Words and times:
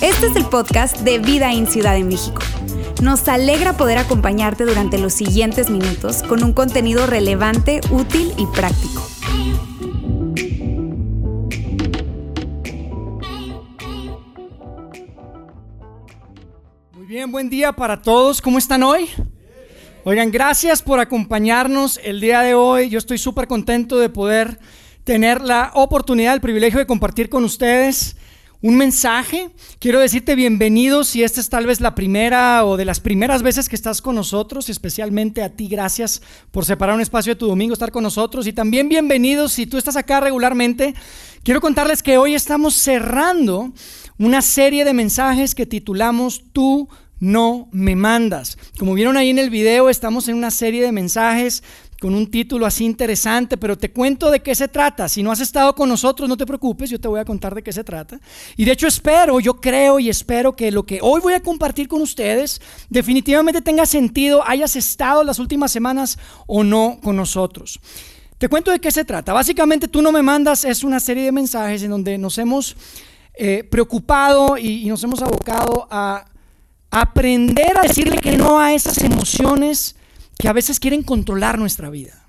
Este 0.00 0.26
es 0.26 0.36
el 0.36 0.44
podcast 0.46 0.98
de 1.00 1.18
Vida 1.18 1.52
en 1.52 1.66
Ciudad 1.66 1.94
de 1.94 2.04
México. 2.04 2.40
Nos 3.02 3.26
alegra 3.28 3.76
poder 3.76 3.98
acompañarte 3.98 4.64
durante 4.64 4.98
los 4.98 5.12
siguientes 5.12 5.68
minutos 5.70 6.22
con 6.22 6.44
un 6.44 6.52
contenido 6.52 7.06
relevante, 7.06 7.80
útil 7.90 8.32
y 8.38 8.46
práctico. 8.46 9.06
Muy 16.92 17.06
bien, 17.06 17.32
buen 17.32 17.50
día 17.50 17.72
para 17.72 18.00
todos. 18.00 18.40
¿Cómo 18.40 18.58
están 18.58 18.82
hoy? 18.82 19.08
Oigan, 20.04 20.30
gracias 20.30 20.82
por 20.82 21.00
acompañarnos 21.00 21.98
el 22.04 22.20
día 22.20 22.42
de 22.42 22.54
hoy. 22.54 22.88
Yo 22.88 22.98
estoy 22.98 23.18
súper 23.18 23.48
contento 23.48 23.98
de 23.98 24.08
poder 24.08 24.60
tener 25.06 25.40
la 25.40 25.70
oportunidad, 25.74 26.34
el 26.34 26.40
privilegio 26.40 26.80
de 26.80 26.86
compartir 26.86 27.28
con 27.28 27.44
ustedes 27.44 28.16
un 28.60 28.76
mensaje. 28.76 29.50
Quiero 29.78 30.00
decirte 30.00 30.34
bienvenido 30.34 31.04
si 31.04 31.22
esta 31.22 31.40
es 31.40 31.48
tal 31.48 31.64
vez 31.64 31.80
la 31.80 31.94
primera 31.94 32.64
o 32.64 32.76
de 32.76 32.84
las 32.84 32.98
primeras 32.98 33.44
veces 33.44 33.68
que 33.68 33.76
estás 33.76 34.02
con 34.02 34.16
nosotros, 34.16 34.68
especialmente 34.68 35.44
a 35.44 35.50
ti, 35.50 35.68
gracias 35.68 36.22
por 36.50 36.64
separar 36.64 36.96
un 36.96 37.02
espacio 37.02 37.34
de 37.34 37.38
tu 37.38 37.46
domingo, 37.46 37.72
estar 37.72 37.92
con 37.92 38.02
nosotros. 38.02 38.48
Y 38.48 38.52
también 38.52 38.88
bienvenidos 38.88 39.52
si 39.52 39.66
tú 39.68 39.78
estás 39.78 39.94
acá 39.94 40.18
regularmente. 40.18 40.92
Quiero 41.44 41.60
contarles 41.60 42.02
que 42.02 42.18
hoy 42.18 42.34
estamos 42.34 42.74
cerrando 42.74 43.72
una 44.18 44.42
serie 44.42 44.84
de 44.84 44.92
mensajes 44.92 45.54
que 45.54 45.66
titulamos 45.66 46.46
Tú 46.52 46.88
no 47.20 47.68
me 47.70 47.96
mandas. 47.96 48.58
Como 48.76 48.94
vieron 48.94 49.16
ahí 49.16 49.30
en 49.30 49.38
el 49.38 49.50
video, 49.50 49.88
estamos 49.88 50.28
en 50.28 50.34
una 50.34 50.50
serie 50.50 50.82
de 50.82 50.92
mensajes 50.92 51.62
con 52.06 52.14
un 52.14 52.30
título 52.30 52.66
así 52.66 52.84
interesante, 52.84 53.56
pero 53.56 53.76
te 53.76 53.90
cuento 53.90 54.30
de 54.30 54.38
qué 54.38 54.54
se 54.54 54.68
trata. 54.68 55.08
Si 55.08 55.24
no 55.24 55.32
has 55.32 55.40
estado 55.40 55.74
con 55.74 55.88
nosotros, 55.88 56.28
no 56.28 56.36
te 56.36 56.46
preocupes, 56.46 56.88
yo 56.88 57.00
te 57.00 57.08
voy 57.08 57.18
a 57.18 57.24
contar 57.24 57.52
de 57.52 57.64
qué 57.64 57.72
se 57.72 57.82
trata. 57.82 58.20
Y 58.56 58.64
de 58.64 58.70
hecho 58.70 58.86
espero, 58.86 59.40
yo 59.40 59.54
creo 59.54 59.98
y 59.98 60.08
espero 60.08 60.54
que 60.54 60.70
lo 60.70 60.86
que 60.86 61.00
hoy 61.02 61.20
voy 61.20 61.34
a 61.34 61.42
compartir 61.42 61.88
con 61.88 62.00
ustedes 62.00 62.60
definitivamente 62.88 63.60
tenga 63.60 63.86
sentido, 63.86 64.46
hayas 64.46 64.76
estado 64.76 65.24
las 65.24 65.40
últimas 65.40 65.72
semanas 65.72 66.16
o 66.46 66.62
no 66.62 67.00
con 67.02 67.16
nosotros. 67.16 67.80
Te 68.38 68.48
cuento 68.48 68.70
de 68.70 68.78
qué 68.78 68.92
se 68.92 69.04
trata. 69.04 69.32
Básicamente 69.32 69.88
tú 69.88 70.00
no 70.00 70.12
me 70.12 70.22
mandas, 70.22 70.64
es 70.64 70.84
una 70.84 71.00
serie 71.00 71.24
de 71.24 71.32
mensajes 71.32 71.82
en 71.82 71.90
donde 71.90 72.18
nos 72.18 72.38
hemos 72.38 72.76
eh, 73.34 73.64
preocupado 73.68 74.56
y, 74.56 74.86
y 74.86 74.88
nos 74.88 75.02
hemos 75.02 75.22
abocado 75.22 75.88
a 75.90 76.24
aprender 76.88 77.76
a 77.76 77.82
decirle 77.82 78.18
que 78.18 78.36
no 78.36 78.60
a 78.60 78.74
esas 78.74 78.98
emociones 78.98 79.96
que 80.38 80.48
a 80.48 80.52
veces 80.52 80.80
quieren 80.80 81.02
controlar 81.02 81.58
nuestra 81.58 81.90
vida. 81.90 82.22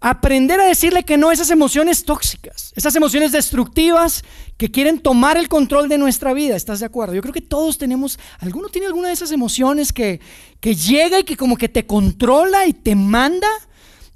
Aprender 0.00 0.60
a 0.60 0.66
decirle 0.66 1.02
que 1.02 1.16
no 1.16 1.30
a 1.30 1.32
esas 1.32 1.50
emociones 1.50 2.04
tóxicas, 2.04 2.72
esas 2.76 2.94
emociones 2.94 3.32
destructivas 3.32 4.22
que 4.56 4.70
quieren 4.70 5.00
tomar 5.00 5.36
el 5.36 5.48
control 5.48 5.88
de 5.88 5.98
nuestra 5.98 6.32
vida. 6.34 6.54
¿Estás 6.54 6.78
de 6.80 6.86
acuerdo? 6.86 7.14
Yo 7.14 7.22
creo 7.22 7.34
que 7.34 7.40
todos 7.40 7.78
tenemos, 7.78 8.18
alguno 8.38 8.68
tiene 8.68 8.86
alguna 8.86 9.08
de 9.08 9.14
esas 9.14 9.32
emociones 9.32 9.92
que, 9.92 10.20
que 10.60 10.76
llega 10.76 11.18
y 11.18 11.24
que 11.24 11.36
como 11.36 11.56
que 11.56 11.68
te 11.68 11.84
controla 11.84 12.66
y 12.66 12.72
te 12.72 12.94
manda. 12.94 13.48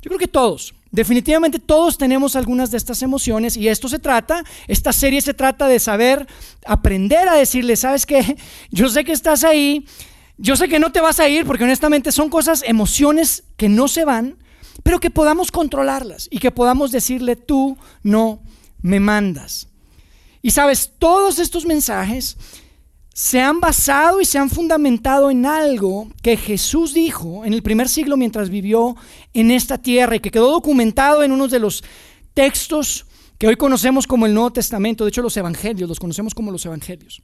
Yo 0.01 0.09
creo 0.09 0.19
que 0.19 0.29
todos. 0.29 0.73
Definitivamente 0.93 1.59
todos 1.59 1.97
tenemos 1.97 2.37
algunas 2.37 2.71
de 2.71 2.77
estas 2.77 3.01
emociones 3.01 3.57
y 3.57 3.67
esto 3.69 3.89
se 3.89 3.99
trata, 3.99 4.45
esta 4.69 4.93
serie 4.93 5.23
se 5.23 5.33
trata 5.33 5.67
de 5.67 5.79
saber 5.79 6.27
aprender 6.67 7.31
a 7.31 7.35
decirle, 7.35 7.77
¿sabes 7.77 8.05
qué? 8.05 8.37
Yo 8.71 8.91
sé 8.91 9.03
que 9.03 9.13
estás 9.13 9.43
ahí, 9.43 9.87
yo 10.43 10.57
sé 10.57 10.69
que 10.69 10.81
no 10.81 10.91
te 10.91 11.01
vas 11.01 11.21
a 11.21 11.29
ir 11.29 11.47
porque 11.47 11.63
honestamente 11.63 12.11
son 12.11 12.29
cosas, 12.29 12.65
emociones 12.67 13.45
que 13.57 13.69
no 13.69 13.87
se 13.87 14.05
van, 14.05 14.39
pero 14.83 14.99
que 14.99 15.09
podamos 15.09 15.53
controlarlas 15.53 16.27
y 16.33 16.41
que 16.41 16.51
podamos 16.51 16.91
decirle, 16.91 17.37
tú 17.37 17.79
no 18.03 18.43
me 18.81 18.99
mandas. 18.99 19.69
Y 20.43 20.51
sabes, 20.51 20.95
todos 20.99 21.39
estos 21.39 21.65
mensajes 21.65 22.37
se 23.15 23.41
han 23.41 23.61
basado 23.61 24.21
y 24.21 24.25
se 24.25 24.37
han 24.37 24.51
fundamentado 24.51 25.31
en 25.31 25.47
algo 25.47 26.09
que 26.23 26.37
Jesús 26.37 26.93
dijo 26.93 27.45
en 27.45 27.53
el 27.53 27.63
primer 27.63 27.89
siglo 27.89 28.17
mientras 28.17 28.51
vivió 28.51 28.97
en 29.33 29.53
esta 29.53 29.79
tierra 29.79 30.17
y 30.17 30.21
que 30.21 30.33
quedó 30.33 30.51
documentado 30.51 31.23
en 31.23 31.31
uno 31.31 31.47
de 31.47 31.61
los 31.61 31.85
textos 32.35 33.07
que 33.39 33.47
hoy 33.47 33.55
conocemos 33.55 34.09
como 34.09 34.27
el 34.27 34.35
Nuevo 34.35 34.53
Testamento, 34.53 35.05
de 35.05 35.11
hecho 35.11 35.23
los 35.23 35.37
Evangelios, 35.37 35.89
los 35.89 36.01
conocemos 36.01 36.35
como 36.35 36.51
los 36.51 36.67
Evangelios. 36.67 37.23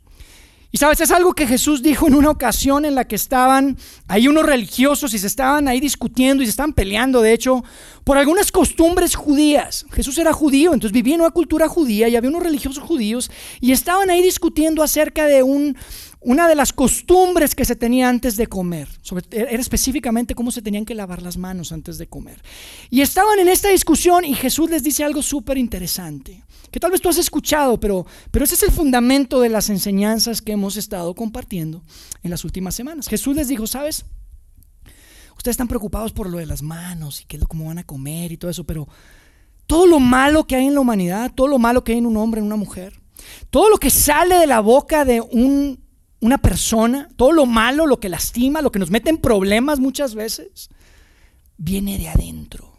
Y 0.70 0.76
sabes, 0.76 1.00
es 1.00 1.10
algo 1.10 1.32
que 1.32 1.46
Jesús 1.46 1.82
dijo 1.82 2.08
en 2.08 2.14
una 2.14 2.28
ocasión 2.28 2.84
en 2.84 2.94
la 2.94 3.06
que 3.06 3.16
estaban 3.16 3.78
ahí 4.06 4.28
unos 4.28 4.44
religiosos 4.44 5.14
y 5.14 5.18
se 5.18 5.26
estaban 5.26 5.66
ahí 5.66 5.80
discutiendo 5.80 6.42
y 6.42 6.46
se 6.46 6.50
estaban 6.50 6.74
peleando, 6.74 7.22
de 7.22 7.32
hecho, 7.32 7.64
por 8.04 8.18
algunas 8.18 8.52
costumbres 8.52 9.14
judías. 9.14 9.86
Jesús 9.92 10.18
era 10.18 10.34
judío, 10.34 10.74
entonces 10.74 10.92
vivía 10.92 11.14
en 11.14 11.22
una 11.22 11.30
cultura 11.30 11.68
judía 11.68 12.08
y 12.08 12.16
había 12.16 12.28
unos 12.28 12.42
religiosos 12.42 12.84
judíos 12.84 13.30
y 13.62 13.72
estaban 13.72 14.10
ahí 14.10 14.20
discutiendo 14.20 14.82
acerca 14.82 15.24
de 15.24 15.42
un, 15.42 15.74
una 16.20 16.46
de 16.46 16.54
las 16.54 16.74
costumbres 16.74 17.54
que 17.54 17.64
se 17.64 17.74
tenía 17.74 18.10
antes 18.10 18.36
de 18.36 18.46
comer. 18.46 18.88
era 19.30 19.62
específicamente 19.62 20.34
cómo 20.34 20.50
se 20.50 20.60
tenían 20.60 20.84
que 20.84 20.94
lavar 20.94 21.22
las 21.22 21.38
manos 21.38 21.72
antes 21.72 21.96
de 21.96 22.08
comer. 22.08 22.42
Y 22.90 23.00
estaban 23.00 23.38
en 23.38 23.48
esta 23.48 23.70
discusión 23.70 24.22
y 24.22 24.34
Jesús 24.34 24.68
les 24.68 24.82
dice 24.82 25.02
algo 25.02 25.22
súper 25.22 25.56
interesante 25.56 26.42
que 26.70 26.80
tal 26.80 26.90
vez 26.90 27.00
tú 27.00 27.08
has 27.08 27.18
escuchado, 27.18 27.78
pero, 27.78 28.06
pero 28.30 28.44
ese 28.44 28.54
es 28.54 28.62
el 28.62 28.70
fundamento 28.70 29.40
de 29.40 29.48
las 29.48 29.70
enseñanzas 29.70 30.42
que 30.42 30.52
hemos 30.52 30.76
estado 30.76 31.14
compartiendo 31.14 31.82
en 32.22 32.30
las 32.30 32.44
últimas 32.44 32.74
semanas. 32.74 33.08
Jesús 33.08 33.36
les 33.36 33.48
dijo, 33.48 33.66
¿sabes? 33.66 34.04
Ustedes 35.36 35.54
están 35.54 35.68
preocupados 35.68 36.12
por 36.12 36.28
lo 36.28 36.38
de 36.38 36.46
las 36.46 36.62
manos 36.62 37.20
y 37.20 37.24
qué 37.24 37.36
es 37.36 37.40
lo 37.40 37.46
cómo 37.46 37.66
van 37.66 37.78
a 37.78 37.84
comer 37.84 38.32
y 38.32 38.36
todo 38.36 38.50
eso, 38.50 38.64
pero 38.64 38.88
todo 39.66 39.86
lo 39.86 40.00
malo 40.00 40.46
que 40.46 40.56
hay 40.56 40.66
en 40.66 40.74
la 40.74 40.80
humanidad, 40.80 41.32
todo 41.34 41.46
lo 41.46 41.58
malo 41.58 41.84
que 41.84 41.92
hay 41.92 41.98
en 41.98 42.06
un 42.06 42.16
hombre, 42.16 42.40
en 42.40 42.46
una 42.46 42.56
mujer, 42.56 43.00
todo 43.50 43.68
lo 43.70 43.78
que 43.78 43.90
sale 43.90 44.36
de 44.36 44.46
la 44.46 44.60
boca 44.60 45.04
de 45.04 45.20
un, 45.20 45.78
una 46.20 46.38
persona, 46.38 47.08
todo 47.16 47.32
lo 47.32 47.46
malo, 47.46 47.86
lo 47.86 48.00
que 48.00 48.08
lastima, 48.08 48.62
lo 48.62 48.72
que 48.72 48.78
nos 48.78 48.90
mete 48.90 49.10
en 49.10 49.18
problemas 49.18 49.78
muchas 49.78 50.14
veces, 50.14 50.70
viene 51.56 51.98
de 51.98 52.08
adentro. 52.08 52.72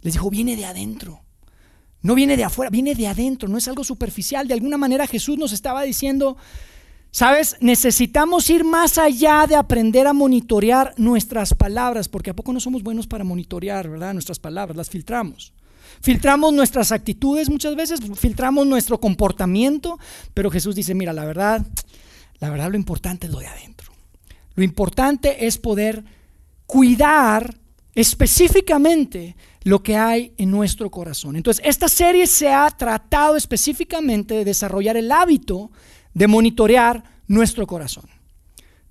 Les 0.00 0.14
dijo, 0.14 0.30
viene 0.30 0.56
de 0.56 0.64
adentro. 0.64 1.23
No 2.04 2.14
viene 2.14 2.36
de 2.36 2.44
afuera, 2.44 2.68
viene 2.68 2.94
de 2.94 3.08
adentro, 3.08 3.48
no 3.48 3.56
es 3.56 3.66
algo 3.66 3.82
superficial. 3.82 4.46
De 4.46 4.52
alguna 4.52 4.76
manera 4.76 5.06
Jesús 5.06 5.38
nos 5.38 5.52
estaba 5.52 5.82
diciendo, 5.84 6.36
sabes, 7.10 7.56
necesitamos 7.60 8.50
ir 8.50 8.62
más 8.62 8.98
allá 8.98 9.46
de 9.48 9.56
aprender 9.56 10.06
a 10.06 10.12
monitorear 10.12 10.92
nuestras 10.98 11.54
palabras, 11.54 12.10
porque 12.10 12.28
a 12.28 12.34
poco 12.34 12.52
no 12.52 12.60
somos 12.60 12.82
buenos 12.82 13.06
para 13.06 13.24
monitorear, 13.24 13.88
¿verdad? 13.88 14.12
Nuestras 14.12 14.38
palabras, 14.38 14.76
las 14.76 14.90
filtramos. 14.90 15.54
Filtramos 16.02 16.52
nuestras 16.52 16.92
actitudes 16.92 17.48
muchas 17.48 17.74
veces, 17.74 18.00
filtramos 18.16 18.66
nuestro 18.66 19.00
comportamiento, 19.00 19.98
pero 20.34 20.50
Jesús 20.50 20.74
dice, 20.74 20.94
mira, 20.94 21.14
la 21.14 21.24
verdad, 21.24 21.66
la 22.38 22.50
verdad 22.50 22.70
lo 22.70 22.76
importante 22.76 23.28
es 23.28 23.32
lo 23.32 23.38
de 23.38 23.46
adentro. 23.46 23.90
Lo 24.56 24.62
importante 24.62 25.46
es 25.46 25.56
poder 25.56 26.04
cuidar 26.66 27.54
específicamente 27.94 29.36
lo 29.64 29.82
que 29.82 29.96
hay 29.96 30.32
en 30.36 30.50
nuestro 30.50 30.90
corazón. 30.90 31.36
Entonces, 31.36 31.64
esta 31.66 31.88
serie 31.88 32.26
se 32.26 32.52
ha 32.52 32.70
tratado 32.70 33.34
específicamente 33.34 34.34
de 34.34 34.44
desarrollar 34.44 34.96
el 34.96 35.10
hábito 35.10 35.70
de 36.12 36.26
monitorear 36.26 37.02
nuestro 37.26 37.66
corazón. 37.66 38.04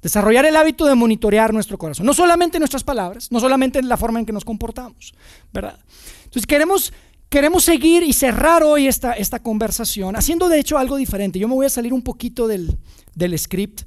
Desarrollar 0.01 0.45
el 0.45 0.57
hábito 0.57 0.85
de 0.85 0.95
monitorear 0.95 1.53
nuestro 1.53 1.77
corazón. 1.77 2.05
No 2.05 2.13
solamente 2.13 2.57
en 2.57 2.61
nuestras 2.61 2.83
palabras, 2.83 3.31
no 3.31 3.39
solamente 3.39 3.79
en 3.79 3.87
la 3.87 3.97
forma 3.97 4.19
en 4.19 4.25
que 4.25 4.33
nos 4.33 4.43
comportamos, 4.43 5.13
¿verdad? 5.53 5.79
Entonces, 6.25 6.47
queremos, 6.47 6.91
queremos 7.29 7.63
seguir 7.63 8.01
y 8.01 8.11
cerrar 8.11 8.63
hoy 8.63 8.87
esta, 8.87 9.13
esta 9.13 9.39
conversación 9.39 10.15
haciendo 10.15 10.49
de 10.49 10.59
hecho 10.59 10.79
algo 10.79 10.97
diferente. 10.97 11.37
Yo 11.37 11.47
me 11.47 11.53
voy 11.53 11.67
a 11.67 11.69
salir 11.69 11.93
un 11.93 12.01
poquito 12.01 12.47
del, 12.47 12.77
del 13.13 13.37
script 13.37 13.83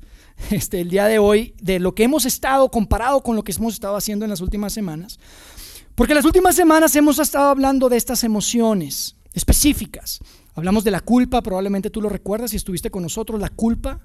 este, 0.50 0.80
el 0.80 0.90
día 0.90 1.06
de 1.06 1.18
hoy, 1.18 1.54
de 1.60 1.80
lo 1.80 1.96
que 1.96 2.04
hemos 2.04 2.24
estado 2.24 2.70
comparado 2.70 3.22
con 3.22 3.34
lo 3.34 3.42
que 3.42 3.52
hemos 3.52 3.74
estado 3.74 3.96
haciendo 3.96 4.24
en 4.24 4.30
las 4.30 4.40
últimas 4.40 4.72
semanas. 4.72 5.18
Porque 5.96 6.14
las 6.14 6.26
últimas 6.26 6.54
semanas 6.54 6.94
hemos 6.94 7.18
estado 7.18 7.48
hablando 7.48 7.88
de 7.88 7.96
estas 7.96 8.22
emociones 8.22 9.16
específicas. 9.32 10.20
Hablamos 10.54 10.84
de 10.84 10.90
la 10.90 11.00
culpa, 11.00 11.42
probablemente 11.42 11.88
tú 11.88 12.02
lo 12.02 12.10
recuerdas 12.10 12.50
si 12.50 12.58
estuviste 12.58 12.90
con 12.90 13.02
nosotros, 13.02 13.40
la 13.40 13.48
culpa. 13.48 14.00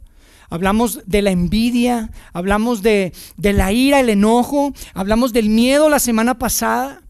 Hablamos 0.50 1.02
de 1.06 1.22
la 1.22 1.32
envidia, 1.32 2.10
hablamos 2.32 2.82
de, 2.82 3.12
la 3.38 3.74
ira, 3.74 4.00
el 4.00 4.10
enojo, 4.10 4.74
hablamos 4.94 5.34
del 5.34 5.50
miedo 5.50 5.90
la 5.90 6.00
semana 6.00 6.40
pasada. 6.40 7.02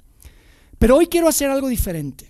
Pero 0.79 0.97
hoy 0.97 1.05
quiero 1.05 1.27
hacer 1.27 1.51
algo 1.51 1.67
diferente. 1.67 2.25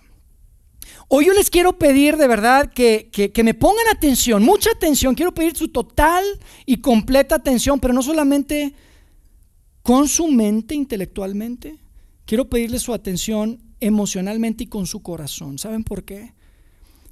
Hoy 1.08 1.28
yo 1.28 1.34
les 1.34 1.50
quiero 1.50 1.80
pedir 1.80 2.18
de 2.18 2.28
verdad 2.28 2.70
que, 2.70 3.10
que, 3.12 3.44
me 3.46 3.54
pongan 3.54 3.88
atención, 3.94 4.44
mucha 4.44 4.72
atención. 4.72 5.16
Quiero 5.16 5.34
pedir 5.34 5.56
su 5.56 5.70
total 5.70 6.26
y 6.66 6.78
completa 6.78 7.36
atención, 7.36 7.80
pero 7.80 7.94
no 7.94 8.02
solamente 8.02 8.74
con 9.84 10.10
su 10.10 10.28
mente 10.28 10.76
intelectualmente, 10.76 11.80
quiero 12.26 12.50
pedirle 12.50 12.80
su 12.80 12.94
atención 12.94 13.62
emocionalmente 13.80 14.64
y 14.64 14.68
con 14.68 14.88
su 14.88 15.02
corazón. 15.02 15.58
¿Saben 15.58 15.84
por 15.84 16.04
qué? 16.04 16.34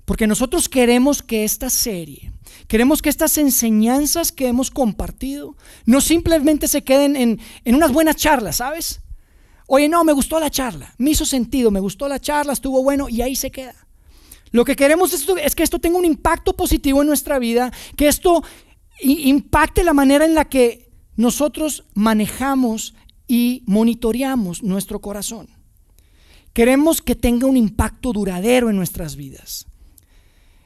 Porque 0.10 0.26
nosotros 0.26 0.70
queremos 0.70 1.22
que 1.22 1.44
esta 1.44 1.70
serie, 1.70 2.32
queremos 2.68 3.02
que 3.02 3.10
estas 3.10 3.38
enseñanzas 3.38 4.32
que 4.32 4.48
hemos 4.48 4.72
compartido, 4.72 5.56
no 5.86 6.02
simplemente 6.02 6.68
se 6.68 6.84
queden 6.84 7.16
en, 7.16 7.40
unas 7.76 7.92
buenas 7.92 8.16
charlas, 8.16 8.56
¿sabes? 8.56 9.02
Oye, 9.68 9.88
no, 9.88 10.04
me 10.04 10.14
gustó 10.14 10.40
la 10.40 10.50
charla, 10.50 10.96
me 10.98 11.12
hizo 11.12 11.26
sentido, 11.26 11.70
me 11.70 11.80
gustó 11.80 12.08
la 12.08 12.20
charla, 12.20 12.54
estuvo 12.54 12.82
bueno 12.82 13.08
y 13.08 13.22
ahí 13.22 13.36
se 13.36 13.52
queda. 13.52 13.76
Lo 14.50 14.66
que 14.66 14.76
queremos 14.76 15.14
es, 15.14 15.56
que 15.56 15.62
esto 15.62 15.78
tenga 15.78 16.00
un 16.00 16.06
impacto 16.06 16.56
positivo 16.56 17.02
en 17.02 17.08
nuestra 17.08 17.38
vida, 17.38 17.72
que 17.96 18.08
esto 18.08 18.44
impacte 19.02 19.84
la 19.84 19.94
manera 19.94 20.26
en 20.26 20.34
la 20.34 20.46
que 20.46 20.90
nosotros 21.18 21.86
manejamos 21.94 22.96
y 23.30 23.64
monitoreamos 23.68 24.64
nuestro 24.64 25.00
corazón. 25.00 25.48
Queremos 26.52 27.02
que 27.02 27.16
tenga 27.16 27.48
un 27.48 27.56
impacto 27.56 28.12
duradero 28.12 28.70
en 28.70 28.76
nuestras 28.76 29.16
vidas. 29.16 29.68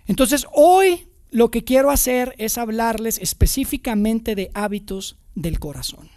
Entonces, 0.07 0.47
hoy 0.53 1.07
lo 1.29 1.51
que 1.51 1.63
quiero 1.63 1.91
hacer 1.91 2.33
es 2.39 2.57
hablarles 2.57 3.19
específicamente 3.19 4.33
de 4.33 4.49
hábitos 4.55 5.17
del 5.35 5.59
corazón 5.59 6.09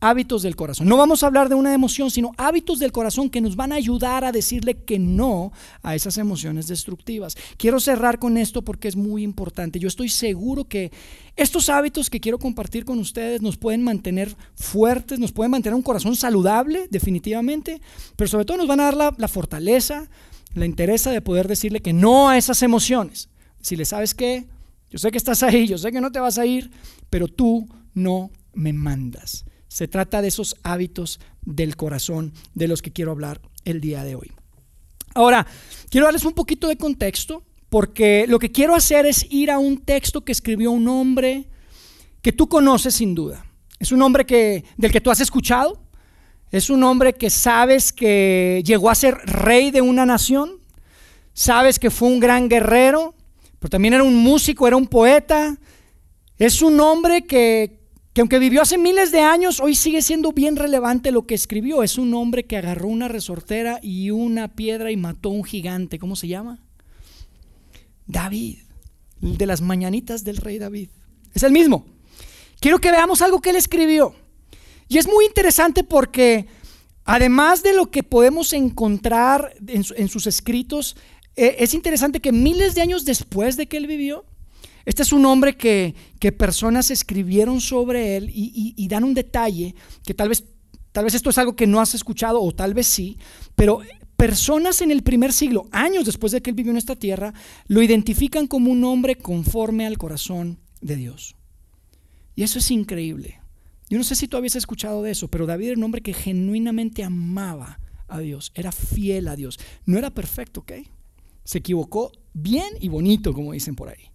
hábitos 0.00 0.42
del 0.42 0.56
corazón. 0.56 0.88
No 0.88 0.96
vamos 0.96 1.22
a 1.22 1.26
hablar 1.26 1.48
de 1.48 1.54
una 1.54 1.74
emoción, 1.74 2.10
sino 2.10 2.32
hábitos 2.36 2.78
del 2.78 2.92
corazón 2.92 3.30
que 3.30 3.40
nos 3.40 3.56
van 3.56 3.72
a 3.72 3.76
ayudar 3.76 4.24
a 4.24 4.32
decirle 4.32 4.74
que 4.74 4.98
no 4.98 5.52
a 5.82 5.94
esas 5.94 6.18
emociones 6.18 6.68
destructivas. 6.68 7.36
Quiero 7.56 7.80
cerrar 7.80 8.18
con 8.18 8.36
esto 8.36 8.62
porque 8.62 8.88
es 8.88 8.96
muy 8.96 9.22
importante. 9.22 9.78
Yo 9.78 9.88
estoy 9.88 10.08
seguro 10.08 10.64
que 10.64 10.92
estos 11.36 11.68
hábitos 11.68 12.10
que 12.10 12.20
quiero 12.20 12.38
compartir 12.38 12.84
con 12.84 12.98
ustedes 12.98 13.42
nos 13.42 13.56
pueden 13.56 13.82
mantener 13.82 14.36
fuertes, 14.54 15.18
nos 15.18 15.32
pueden 15.32 15.50
mantener 15.50 15.74
un 15.74 15.82
corazón 15.82 16.14
saludable, 16.16 16.86
definitivamente, 16.90 17.80
pero 18.16 18.28
sobre 18.28 18.44
todo 18.44 18.58
nos 18.58 18.68
van 18.68 18.80
a 18.80 18.92
dar 18.92 19.14
la, 19.18 19.28
fortaleza, 19.28 20.08
la 20.54 20.66
interés 20.66 21.04
de 21.04 21.20
poder 21.20 21.48
decirle 21.48 21.80
que 21.80 21.92
no 21.92 22.28
a 22.28 22.36
esas 22.36 22.62
emociones. 22.62 23.28
Si 23.60 23.76
le 23.76 23.84
sabes 23.84 24.14
que, 24.14 24.46
yo 24.90 24.98
sé 24.98 25.10
que 25.10 25.18
estás 25.18 25.42
ahí, 25.42 25.66
yo 25.66 25.78
sé 25.78 25.90
que 25.92 26.00
no 26.00 26.12
te 26.12 26.20
vas 26.20 26.38
a 26.38 26.46
ir, 26.46 26.70
pero 27.10 27.28
tú 27.28 27.68
no 27.94 28.30
me 28.54 28.72
mandas. 28.72 29.44
Se 29.68 29.86
trata 29.86 30.22
de 30.22 30.28
esos 30.28 30.56
hábitos 30.62 31.20
del 31.42 31.76
corazón 31.76 32.32
de 32.54 32.68
los 32.68 32.82
que 32.82 32.92
quiero 32.92 33.12
hablar 33.12 33.40
el 33.64 33.80
día 33.80 34.02
de 34.04 34.14
hoy. 34.14 34.32
Ahora, 35.14 35.46
quiero 35.90 36.06
darles 36.06 36.24
un 36.24 36.32
poquito 36.32 36.68
de 36.68 36.76
contexto 36.76 37.42
porque 37.68 38.26
lo 38.28 38.38
que 38.38 38.50
quiero 38.50 38.74
hacer 38.74 39.06
es 39.06 39.26
ir 39.30 39.50
a 39.50 39.58
un 39.58 39.78
texto 39.78 40.22
que 40.22 40.32
escribió 40.32 40.70
un 40.70 40.88
hombre 40.88 41.46
que 42.22 42.32
tú 42.32 42.48
conoces 42.48 42.94
sin 42.94 43.14
duda. 43.14 43.44
Es 43.78 43.92
un 43.92 44.02
hombre 44.02 44.26
que, 44.26 44.64
del 44.76 44.90
que 44.90 45.00
tú 45.00 45.10
has 45.10 45.20
escuchado. 45.20 45.80
Es 46.50 46.70
un 46.70 46.82
hombre 46.82 47.12
que 47.12 47.30
sabes 47.30 47.92
que 47.92 48.62
llegó 48.64 48.90
a 48.90 48.94
ser 48.94 49.14
rey 49.24 49.70
de 49.70 49.82
una 49.82 50.06
nación. 50.06 50.60
Sabes 51.34 51.78
que 51.78 51.90
fue 51.90 52.08
un 52.08 52.20
gran 52.20 52.48
guerrero, 52.48 53.14
pero 53.58 53.70
también 53.70 53.94
era 53.94 54.02
un 54.02 54.16
músico, 54.16 54.66
era 54.66 54.76
un 54.76 54.86
poeta. 54.86 55.58
Es 56.38 56.62
un 56.62 56.80
hombre 56.80 57.26
que, 57.26 57.77
que 58.18 58.22
aunque 58.22 58.40
vivió 58.40 58.62
hace 58.62 58.78
miles 58.78 59.12
de 59.12 59.20
años, 59.20 59.60
hoy 59.60 59.76
sigue 59.76 60.02
siendo 60.02 60.32
bien 60.32 60.56
relevante 60.56 61.12
lo 61.12 61.24
que 61.24 61.36
escribió. 61.36 61.84
Es 61.84 61.98
un 61.98 62.12
hombre 62.14 62.46
que 62.46 62.56
agarró 62.56 62.88
una 62.88 63.06
resortera 63.06 63.78
y 63.80 64.10
una 64.10 64.48
piedra 64.56 64.90
y 64.90 64.96
mató 64.96 65.28
a 65.28 65.34
un 65.34 65.44
gigante. 65.44 66.00
¿Cómo 66.00 66.16
se 66.16 66.26
llama? 66.26 66.58
David, 68.08 68.58
de 69.20 69.46
las 69.46 69.60
mañanitas 69.60 70.24
del 70.24 70.38
rey 70.38 70.58
David. 70.58 70.88
Es 71.32 71.44
el 71.44 71.52
mismo. 71.52 71.86
Quiero 72.58 72.80
que 72.80 72.90
veamos 72.90 73.22
algo 73.22 73.40
que 73.40 73.50
él 73.50 73.56
escribió. 73.56 74.16
Y 74.88 74.98
es 74.98 75.06
muy 75.06 75.24
interesante 75.24 75.84
porque 75.84 76.48
además 77.04 77.62
de 77.62 77.72
lo 77.72 77.88
que 77.92 78.02
podemos 78.02 78.52
encontrar 78.52 79.54
en, 79.64 80.08
sus 80.08 80.26
escritos, 80.26 80.96
eh, 81.36 81.54
es 81.60 81.72
interesante 81.72 82.18
que 82.18 82.32
miles 82.32 82.74
de 82.74 82.80
años 82.80 83.04
después 83.04 83.56
de 83.56 83.68
que 83.68 83.76
él 83.76 83.86
vivió, 83.86 84.24
este 84.88 85.02
es 85.02 85.12
un 85.12 85.26
hombre 85.26 85.54
que, 85.54 85.94
personas 86.38 86.90
escribieron 86.90 87.60
sobre 87.60 88.16
él 88.16 88.30
y, 88.32 88.88
dan 88.88 89.04
un 89.04 89.12
detalle 89.12 89.74
que 90.02 90.14
tal 90.14 90.30
vez, 90.30 90.44
tal 90.92 91.04
vez 91.04 91.14
esto 91.14 91.28
es 91.28 91.36
algo 91.36 91.54
que 91.54 91.66
no 91.66 91.82
has 91.82 91.94
escuchado 91.94 92.40
o 92.40 92.52
tal 92.52 92.72
vez 92.72 92.86
sí, 92.86 93.18
pero 93.54 93.80
personas 94.16 94.80
en 94.80 94.90
el 94.90 95.02
primer 95.02 95.34
siglo, 95.34 95.68
años 95.72 96.06
después 96.06 96.32
de 96.32 96.40
que 96.40 96.48
él 96.48 96.56
vivió 96.56 96.72
en 96.72 96.78
esta 96.78 96.96
tierra, 96.96 97.34
lo 97.66 97.82
identifican 97.82 98.46
como 98.46 98.72
un 98.72 98.82
hombre 98.82 99.16
conforme 99.16 99.84
al 99.86 99.98
corazón 99.98 100.58
de 100.80 100.96
Dios. 100.96 101.36
Y 102.34 102.42
eso 102.42 102.58
es 102.58 102.70
increíble. 102.70 103.42
Yo 103.90 103.98
no 103.98 104.04
sé 104.04 104.16
si 104.16 104.26
tú 104.26 104.38
habías 104.38 104.56
escuchado 104.56 105.02
de 105.02 105.10
eso, 105.10 105.28
pero 105.28 105.44
David 105.44 105.66
era 105.66 105.76
un 105.76 105.84
hombre 105.84 106.00
que 106.00 106.14
genuinamente 106.14 107.04
amaba 107.04 107.78
a 108.08 108.20
Dios, 108.20 108.52
era 108.54 108.72
fiel 108.72 109.28
a 109.28 109.36
Dios. 109.36 109.58
No 109.84 109.98
era 109.98 110.08
perfecto, 110.14 110.60
¿ok? 110.60 110.72
Se 111.44 111.58
equivocó 111.58 112.10
bien 112.32 112.70
y 112.80 112.88
bonito, 112.88 113.34
como 113.34 113.52
dicen 113.52 113.76
por 113.76 113.90
ahí. 113.90 114.12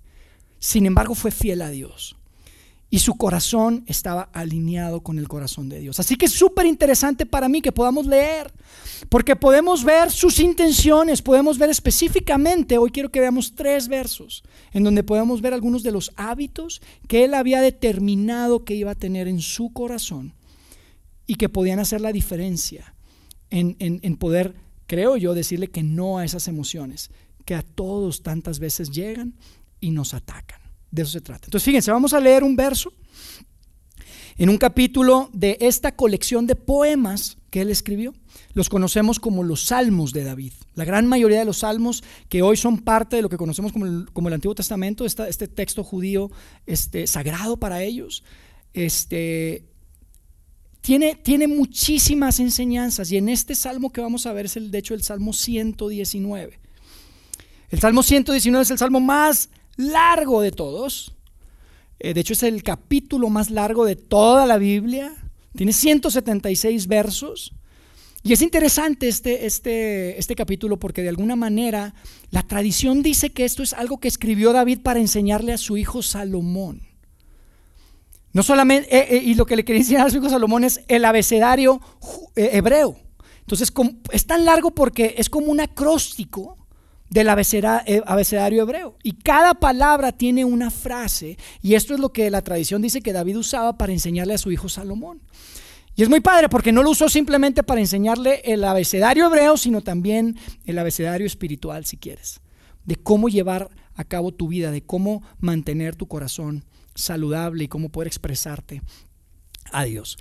Sin 0.63 0.85
embargo, 0.85 1.13
fue 1.13 1.29
fiel 1.29 1.61
a 1.61 1.69
Dios. 1.69 2.15
Y 2.89 2.99
su 2.99 3.15
corazón 3.15 3.83
estaba 3.85 4.29
alineado 4.31 5.01
con 5.01 5.19
el 5.19 5.27
corazón 5.27 5.67
de 5.67 5.81
Dios. 5.81 5.99
Así 5.99 6.15
que 6.15 6.27
es 6.27 6.31
súper 6.31 6.65
interesante 6.67 7.25
para 7.25 7.49
mí 7.49 7.61
que 7.61 7.73
podamos 7.73 8.05
leer, 8.05 8.49
porque 9.09 9.35
podemos 9.35 9.83
ver 9.83 10.09
sus 10.09 10.39
intenciones, 10.39 11.21
podemos 11.21 11.57
ver 11.57 11.69
específicamente, 11.69 12.77
hoy 12.77 12.91
quiero 12.91 13.11
que 13.11 13.19
veamos 13.19 13.55
tres 13.55 13.89
versos, 13.89 14.41
en 14.71 14.85
donde 14.85 15.03
podemos 15.03 15.41
ver 15.41 15.53
algunos 15.53 15.83
de 15.83 15.91
los 15.91 16.13
hábitos 16.15 16.81
que 17.09 17.25
él 17.25 17.33
había 17.33 17.59
determinado 17.59 18.63
que 18.63 18.75
iba 18.75 18.91
a 18.91 18.95
tener 18.95 19.27
en 19.27 19.41
su 19.41 19.73
corazón 19.73 20.31
y 21.27 21.35
que 21.35 21.49
podían 21.49 21.79
hacer 21.79 21.99
la 21.99 22.13
diferencia 22.13 22.95
en, 23.49 23.75
en 23.79 24.15
poder, 24.15 24.55
creo 24.87 25.17
yo, 25.17 25.33
decirle 25.33 25.67
que 25.67 25.83
no 25.83 26.19
a 26.19 26.23
esas 26.23 26.47
emociones 26.47 27.11
que 27.43 27.55
a 27.55 27.61
todos 27.61 28.23
tantas 28.23 28.59
veces 28.59 28.91
llegan 28.91 29.33
y 29.83 29.91
nos 29.91 30.13
atacan. 30.13 30.61
De 30.89 31.01
eso 31.01 31.11
se 31.11 31.21
trata. 31.21 31.45
Entonces, 31.45 31.65
fíjense, 31.65 31.91
vamos 31.91 32.13
a 32.13 32.19
leer 32.19 32.43
un 32.43 32.55
verso 32.55 32.93
en 34.37 34.49
un 34.49 34.57
capítulo 34.57 35.29
de 35.33 35.57
esta 35.59 35.95
colección 35.95 36.47
de 36.47 36.55
poemas 36.55 37.37
que 37.49 37.61
él 37.61 37.69
escribió. 37.69 38.13
Los 38.53 38.69
conocemos 38.69 39.19
como 39.19 39.43
los 39.43 39.65
salmos 39.65 40.13
de 40.13 40.23
David. 40.23 40.53
La 40.75 40.85
gran 40.85 41.05
mayoría 41.07 41.39
de 41.39 41.45
los 41.45 41.59
salmos 41.59 42.03
que 42.29 42.41
hoy 42.41 42.55
son 42.55 42.79
parte 42.79 43.17
de 43.17 43.21
lo 43.21 43.29
que 43.29 43.37
conocemos 43.37 43.73
como 43.73 44.27
el, 44.27 44.33
Antiguo 44.33 44.55
Testamento, 44.55 45.05
este 45.05 45.47
texto 45.47 45.83
judío 45.83 46.31
este, 46.65 47.05
sagrado 47.05 47.57
para 47.57 47.83
ellos, 47.83 48.23
este, 48.73 49.65
tiene, 50.81 51.15
tiene 51.15 51.47
muchísimas 51.47 52.39
enseñanzas. 52.39 53.11
Y 53.11 53.17
en 53.17 53.27
este 53.27 53.53
salmo 53.53 53.91
que 53.91 54.01
vamos 54.01 54.25
a 54.25 54.33
ver 54.33 54.45
es 54.45 54.55
el, 54.55 54.71
de 54.71 54.77
hecho 54.77 54.93
el 54.93 55.03
Salmo 55.03 55.33
119. 55.33 56.59
El 57.69 57.79
Salmo 57.79 58.03
119 58.03 58.61
es 58.61 58.71
el 58.71 58.77
salmo 58.77 58.99
más 58.99 59.49
largo 59.75 60.41
de 60.41 60.51
todos. 60.51 61.15
Eh, 61.99 62.13
de 62.13 62.21
hecho, 62.21 62.33
es 62.33 62.43
el 62.43 62.63
capítulo 62.63 63.29
más 63.29 63.49
largo 63.49 63.85
de 63.85 63.95
toda 63.95 64.45
la 64.45 64.57
Biblia. 64.57 65.13
Tiene 65.55 65.73
176 65.73 66.87
versos. 66.87 67.53
Y 68.23 68.33
es 68.33 68.41
interesante 68.41 69.07
este, 69.07 69.45
este, 69.45 70.17
este 70.17 70.35
capítulo 70.35 70.77
porque 70.77 71.01
de 71.01 71.09
alguna 71.09 71.35
manera 71.35 71.93
la 72.31 72.43
tradición 72.43 73.03
dice 73.03 73.31
que 73.31 73.43
esto 73.43 73.63
es 73.63 73.73
algo 73.73 73.99
que 73.99 74.07
escribió 74.07 74.53
David 74.53 74.79
para 74.81 74.99
enseñarle 74.99 75.51
a 75.51 75.57
su 75.57 75.75
hijo 75.75 76.01
Salomón. 76.01 76.81
No 78.31 78.41
solamente, 78.41 78.95
eh, 78.95 79.17
eh, 79.17 79.23
y 79.23 79.35
lo 79.35 79.45
que 79.45 79.57
le 79.57 79.65
quería 79.65 79.81
enseñar 79.81 80.07
a 80.07 80.09
su 80.09 80.17
hijo 80.17 80.29
Salomón 80.29 80.63
es 80.63 80.81
el 80.87 81.03
abecedario 81.05 81.81
hebreo. 82.35 82.97
Entonces, 83.41 83.73
es 84.11 84.25
tan 84.25 84.45
largo 84.45 84.71
porque 84.71 85.15
es 85.17 85.29
como 85.29 85.47
un 85.47 85.59
acróstico 85.59 86.57
del 87.09 87.27
eh, 87.27 88.01
abecedario 88.05 88.63
hebreo. 88.63 88.97
Y 89.03 89.13
cada 89.13 89.53
palabra 89.53 90.11
tiene 90.11 90.45
una 90.45 90.71
frase, 90.71 91.37
y 91.61 91.75
esto 91.75 91.93
es 91.93 91.99
lo 91.99 92.11
que 92.11 92.29
la 92.29 92.41
tradición 92.41 92.81
dice 92.81 93.01
que 93.01 93.13
David 93.13 93.37
usaba 93.37 93.77
para 93.77 93.93
enseñarle 93.93 94.33
a 94.33 94.37
su 94.39 94.51
hijo 94.51 94.69
Salomón. 94.69 95.21
Y 95.95 96.01
es 96.01 96.09
muy 96.09 96.21
padre 96.21 96.49
porque 96.49 96.71
no 96.71 96.81
lo 96.81 96.89
usó 96.89 97.07
simplemente 97.07 97.61
para 97.61 97.79
enseñarle 97.79 98.41
el 98.45 98.63
abecedario 98.63 99.27
hebreo, 99.27 99.57
sino 99.57 99.81
también 99.81 100.37
el 100.65 100.79
abecedario 100.79 101.27
espiritual, 101.27 101.85
si 101.85 101.97
quieres, 101.97 102.41
de 102.85 102.95
cómo 102.95 103.29
llevar 103.29 103.69
a 103.95 104.03
cabo 104.03 104.31
tu 104.31 104.47
vida, 104.47 104.71
de 104.71 104.81
cómo 104.81 105.21
mantener 105.39 105.95
tu 105.95 106.07
corazón 106.07 106.65
saludable 106.95 107.65
y 107.65 107.67
cómo 107.67 107.89
poder 107.89 108.07
expresarte 108.07 108.81
a 109.71 109.83
Dios. 109.83 110.17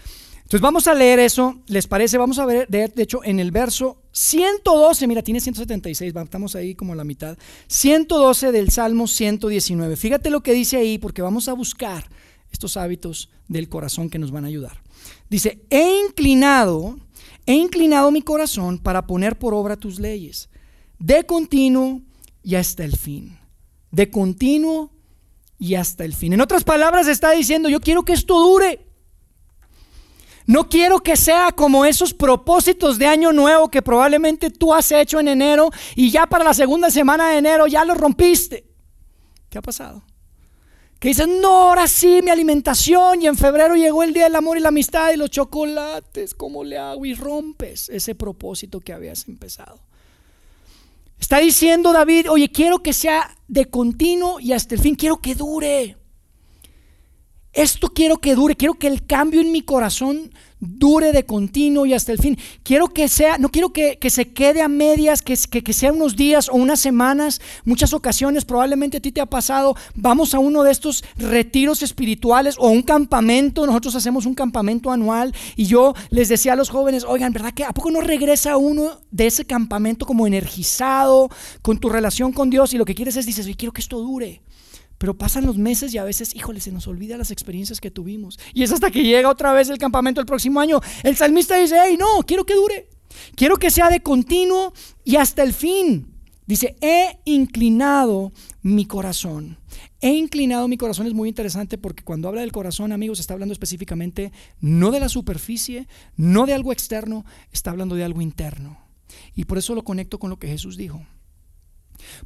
Entonces 0.52 0.64
vamos 0.64 0.86
a 0.86 0.92
leer 0.92 1.18
eso, 1.18 1.62
¿les 1.66 1.86
parece? 1.86 2.18
Vamos 2.18 2.38
a 2.38 2.44
ver, 2.44 2.68
de, 2.68 2.92
hecho, 2.98 3.24
en 3.24 3.40
el 3.40 3.50
verso 3.50 4.02
112, 4.12 5.06
mira, 5.06 5.22
tiene 5.22 5.40
176, 5.40 6.12
estamos 6.14 6.54
ahí 6.54 6.74
como 6.74 6.92
a 6.92 6.96
la 6.96 7.04
mitad, 7.04 7.38
112 7.68 8.52
del 8.52 8.68
Salmo 8.68 9.06
119. 9.06 9.96
Fíjate 9.96 10.28
lo 10.28 10.42
que 10.42 10.52
dice 10.52 10.76
ahí, 10.76 10.98
porque 10.98 11.22
vamos 11.22 11.48
a 11.48 11.54
buscar 11.54 12.04
estos 12.50 12.76
hábitos 12.76 13.30
del 13.48 13.70
corazón 13.70 14.10
que 14.10 14.18
nos 14.18 14.30
van 14.30 14.44
a 14.44 14.48
ayudar. 14.48 14.82
Dice, 15.30 15.64
he 15.70 16.04
inclinado, 16.06 16.98
he 17.46 17.54
inclinado 17.54 18.10
mi 18.10 18.20
corazón 18.20 18.76
para 18.76 19.06
poner 19.06 19.38
por 19.38 19.54
obra 19.54 19.78
tus 19.78 19.98
leyes, 19.98 20.50
de 20.98 21.24
continuo 21.24 22.02
y 22.42 22.56
hasta 22.56 22.84
el 22.84 22.98
fin. 22.98 23.38
De 23.90 24.10
continuo 24.10 24.92
y 25.58 25.76
hasta 25.76 26.04
el 26.04 26.12
fin. 26.12 26.34
En 26.34 26.42
otras 26.42 26.62
palabras, 26.62 27.08
está 27.08 27.30
diciendo, 27.30 27.70
yo 27.70 27.80
quiero 27.80 28.02
que 28.02 28.12
esto 28.12 28.38
dure. 28.38 28.91
No 30.46 30.68
quiero 30.68 31.00
que 31.00 31.16
sea 31.16 31.52
como 31.52 31.84
esos 31.84 32.14
propósitos 32.14 32.98
de 32.98 33.06
año 33.06 33.32
nuevo 33.32 33.70
que 33.70 33.82
probablemente 33.82 34.50
tú 34.50 34.74
has 34.74 34.90
hecho 34.92 35.20
en 35.20 35.28
enero 35.28 35.70
y 35.94 36.10
ya 36.10 36.26
para 36.26 36.44
la 36.44 36.54
segunda 36.54 36.90
semana 36.90 37.30
de 37.30 37.38
enero 37.38 37.66
ya 37.66 37.84
lo 37.84 37.94
rompiste. 37.94 38.64
¿Qué 39.48 39.58
ha 39.58 39.62
pasado? 39.62 40.02
que 41.02 41.08
dicen, 41.08 41.40
no, 41.40 41.48
ahora 41.48 41.88
sí, 41.88 42.20
mi 42.22 42.30
alimentación, 42.30 43.22
y 43.22 43.26
en 43.26 43.36
febrero 43.36 43.74
llegó 43.74 44.04
el 44.04 44.14
Día 44.14 44.22
del 44.22 44.36
Amor 44.36 44.56
y 44.56 44.60
la 44.60 44.68
Amistad 44.68 45.10
y 45.12 45.16
los 45.16 45.30
chocolates, 45.30 46.32
¿cómo 46.32 46.62
le 46.62 46.78
hago? 46.78 47.04
Y 47.04 47.14
rompes 47.14 47.88
ese 47.88 48.14
propósito 48.14 48.78
que 48.78 48.92
habías 48.92 49.26
empezado. 49.26 49.80
Está 51.18 51.38
diciendo 51.38 51.92
David, 51.92 52.30
oye, 52.30 52.52
quiero 52.52 52.84
que 52.84 52.92
sea 52.92 53.36
de 53.48 53.64
continuo 53.64 54.38
y 54.38 54.52
hasta 54.52 54.76
el 54.76 54.80
fin, 54.80 54.94
quiero 54.94 55.16
que 55.16 55.34
dure. 55.34 55.96
Esto 57.52 57.88
quiero 57.88 58.16
que 58.16 58.34
dure, 58.34 58.56
quiero 58.56 58.74
que 58.74 58.86
el 58.86 59.04
cambio 59.06 59.40
en 59.40 59.52
mi 59.52 59.60
corazón 59.60 60.30
dure 60.58 61.12
de 61.12 61.26
continuo 61.26 61.84
y 61.84 61.92
hasta 61.92 62.12
el 62.12 62.18
fin. 62.18 62.38
Quiero 62.62 62.88
que 62.88 63.08
sea, 63.08 63.36
no 63.36 63.50
quiero 63.50 63.72
que, 63.72 63.98
se 64.08 64.32
quede 64.32 64.62
a 64.62 64.68
medias, 64.68 65.20
que, 65.20 65.36
que, 65.50 65.62
que 65.62 65.72
sea 65.72 65.92
unos 65.92 66.16
días 66.16 66.48
o 66.48 66.54
unas 66.54 66.80
semanas. 66.80 67.40
Muchas 67.64 67.92
ocasiones 67.92 68.44
probablemente 68.44 68.98
a 68.98 69.00
ti 69.00 69.12
te 69.12 69.20
ha 69.20 69.26
pasado, 69.26 69.76
vamos 69.94 70.34
a 70.34 70.38
uno 70.38 70.62
de 70.62 70.70
estos 70.70 71.04
retiros 71.16 71.82
espirituales 71.82 72.54
o 72.58 72.68
un 72.68 72.82
campamento. 72.82 73.66
Nosotros 73.66 73.96
hacemos 73.96 74.24
un 74.24 74.34
campamento 74.34 74.90
anual 74.90 75.34
y 75.56 75.66
yo 75.66 75.94
les 76.10 76.28
decía 76.28 76.54
a 76.54 76.56
los 76.56 76.70
jóvenes, 76.70 77.04
oigan, 77.06 77.32
¿verdad 77.32 77.52
que 77.52 77.64
a 77.64 77.72
poco 77.72 77.90
no 77.90 78.00
regresa 78.00 78.56
uno 78.56 79.00
de 79.10 79.26
ese 79.26 79.44
campamento 79.44 80.06
como 80.06 80.26
energizado 80.26 81.28
con 81.60 81.78
tu 81.78 81.90
relación 81.90 82.32
con 82.32 82.48
Dios 82.48 82.72
y 82.72 82.78
lo 82.78 82.84
que 82.84 82.94
quieres 82.94 83.16
es, 83.16 83.26
dices, 83.26 83.46
quiero 83.56 83.72
que 83.72 83.80
esto 83.80 83.98
dure. 83.98 84.40
Pero 85.02 85.18
pasan 85.18 85.46
los 85.46 85.58
meses 85.58 85.92
y 85.92 85.98
a 85.98 86.04
veces, 86.04 86.32
híjole, 86.32 86.60
se 86.60 86.70
nos 86.70 86.86
olvida 86.86 87.16
las 87.16 87.32
experiencias 87.32 87.80
que 87.80 87.90
tuvimos. 87.90 88.38
Y 88.54 88.62
es 88.62 88.70
hasta 88.70 88.92
que 88.92 89.02
llega 89.02 89.28
otra 89.28 89.52
vez 89.52 89.68
el 89.68 89.78
campamento 89.78 90.20
el 90.20 90.28
próximo 90.28 90.60
año. 90.60 90.80
El 91.02 91.16
salmista 91.16 91.56
dice, 91.56 91.76
hey, 91.84 91.96
no, 91.98 92.22
quiero 92.24 92.46
que 92.46 92.54
dure. 92.54 92.88
Quiero 93.34 93.56
que 93.56 93.72
sea 93.72 93.90
de 93.90 94.00
continuo 94.00 94.72
y 95.02 95.16
hasta 95.16 95.42
el 95.42 95.54
fin. 95.54 96.14
Dice, 96.46 96.76
he 96.80 97.18
inclinado 97.24 98.30
mi 98.62 98.86
corazón. 98.86 99.58
He 100.00 100.12
inclinado 100.12 100.68
mi 100.68 100.76
corazón 100.76 101.08
es 101.08 101.14
muy 101.14 101.28
interesante 101.28 101.78
porque 101.78 102.04
cuando 102.04 102.28
habla 102.28 102.42
del 102.42 102.52
corazón, 102.52 102.92
amigos, 102.92 103.18
está 103.18 103.34
hablando 103.34 103.54
específicamente 103.54 104.30
no 104.60 104.92
de 104.92 105.00
la 105.00 105.08
superficie, 105.08 105.88
no 106.14 106.46
de 106.46 106.54
algo 106.54 106.70
externo, 106.70 107.24
está 107.50 107.72
hablando 107.72 107.96
de 107.96 108.04
algo 108.04 108.20
interno. 108.20 108.78
Y 109.34 109.46
por 109.46 109.58
eso 109.58 109.74
lo 109.74 109.82
conecto 109.82 110.20
con 110.20 110.30
lo 110.30 110.38
que 110.38 110.46
Jesús 110.46 110.76
dijo. 110.76 111.04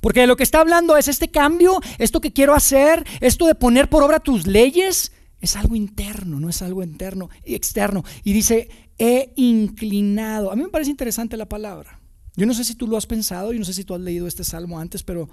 Porque 0.01 0.21
de 0.21 0.27
lo 0.27 0.37
que 0.37 0.43
está 0.43 0.61
hablando 0.61 0.97
es 0.97 1.09
este 1.09 1.29
cambio, 1.31 1.81
esto 1.99 2.21
que 2.21 2.33
quiero 2.33 2.55
hacer, 2.55 3.05
esto 3.21 3.47
de 3.47 3.55
poner 3.55 3.89
por 3.89 4.03
obra 4.03 4.21
tus 4.21 4.47
leyes, 4.47 5.13
es 5.41 5.57
algo 5.57 5.77
interno, 5.77 6.41
no 6.41 6.49
es 6.49 6.63
algo 6.63 6.83
interno 6.83 7.29
y 7.45 7.55
externo. 7.55 8.05
Y 8.25 8.33
dice, 8.33 8.69
he 8.99 9.33
inclinado. 9.37 10.51
A 10.51 10.57
mí 10.57 10.63
me 10.63 10.69
parece 10.69 10.91
interesante 10.91 11.37
la 11.37 11.49
palabra. 11.49 12.01
Yo 12.37 12.47
no 12.47 12.55
sé 12.55 12.65
si 12.65 12.75
tú 12.75 12.87
lo 12.87 12.97
has 12.97 13.07
pensado, 13.07 13.53
yo 13.53 13.59
no 13.59 13.65
sé 13.65 13.73
si 13.73 13.85
tú 13.85 13.95
has 13.95 14.01
leído 14.01 14.27
este 14.27 14.45
salmo 14.45 14.79
antes, 14.79 15.03
pero 15.03 15.29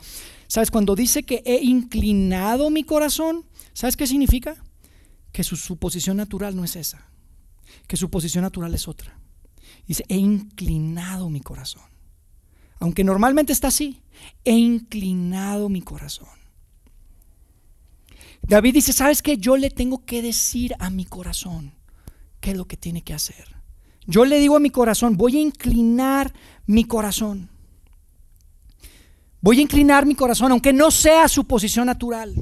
sabes, 0.48 0.72
cuando 0.72 0.96
dice 0.96 1.24
que 1.24 1.44
he 1.46 1.62
inclinado 1.62 2.70
mi 2.70 2.84
corazón, 2.84 3.46
¿sabes 3.74 3.98
qué 3.98 4.08
significa? 4.08 4.56
Que 5.34 5.44
su, 5.44 5.58
su 5.58 5.76
posición 5.78 6.16
natural 6.16 6.56
no 6.56 6.64
es 6.64 6.78
esa, 6.78 7.06
que 7.88 7.98
su 7.98 8.10
posición 8.10 8.44
natural 8.44 8.74
es 8.74 8.88
otra. 8.88 9.20
Dice, 9.86 10.06
he 10.08 10.16
inclinado 10.16 11.30
mi 11.30 11.42
corazón 11.42 11.93
aunque 12.84 13.06
normalmente 13.06 13.54
está 13.54 13.70
así, 13.70 14.02
he 14.44 14.52
inclinado 14.52 15.70
mi 15.70 15.82
corazón. 15.82 16.28
David 18.42 18.74
dice, 18.74 18.92
¿sabes 18.92 19.22
qué? 19.22 19.38
Yo 19.38 19.56
le 19.56 19.70
tengo 19.70 20.04
que 20.04 20.22
decir 20.22 20.76
a 20.80 20.90
mi 20.90 21.06
corazón 21.06 21.72
qué 22.42 22.52
es 22.52 22.58
lo 22.58 22.66
que 22.66 22.76
tiene 22.76 23.02
que 23.02 23.14
hacer. 23.14 23.56
Yo 24.06 24.26
le 24.26 24.38
digo 24.38 24.58
a 24.58 24.60
mi 24.60 24.70
corazón, 24.70 25.16
voy 25.16 25.38
a 25.38 25.40
inclinar 25.40 26.34
mi 26.66 26.84
corazón. 26.84 27.50
Voy 29.40 29.60
a 29.60 29.62
inclinar 29.62 30.06
mi 30.06 30.16
corazón, 30.16 30.52
aunque 30.52 30.74
no 30.74 30.92
sea 30.92 31.30
su 31.30 31.46
posición 31.46 31.86
natural 31.86 32.36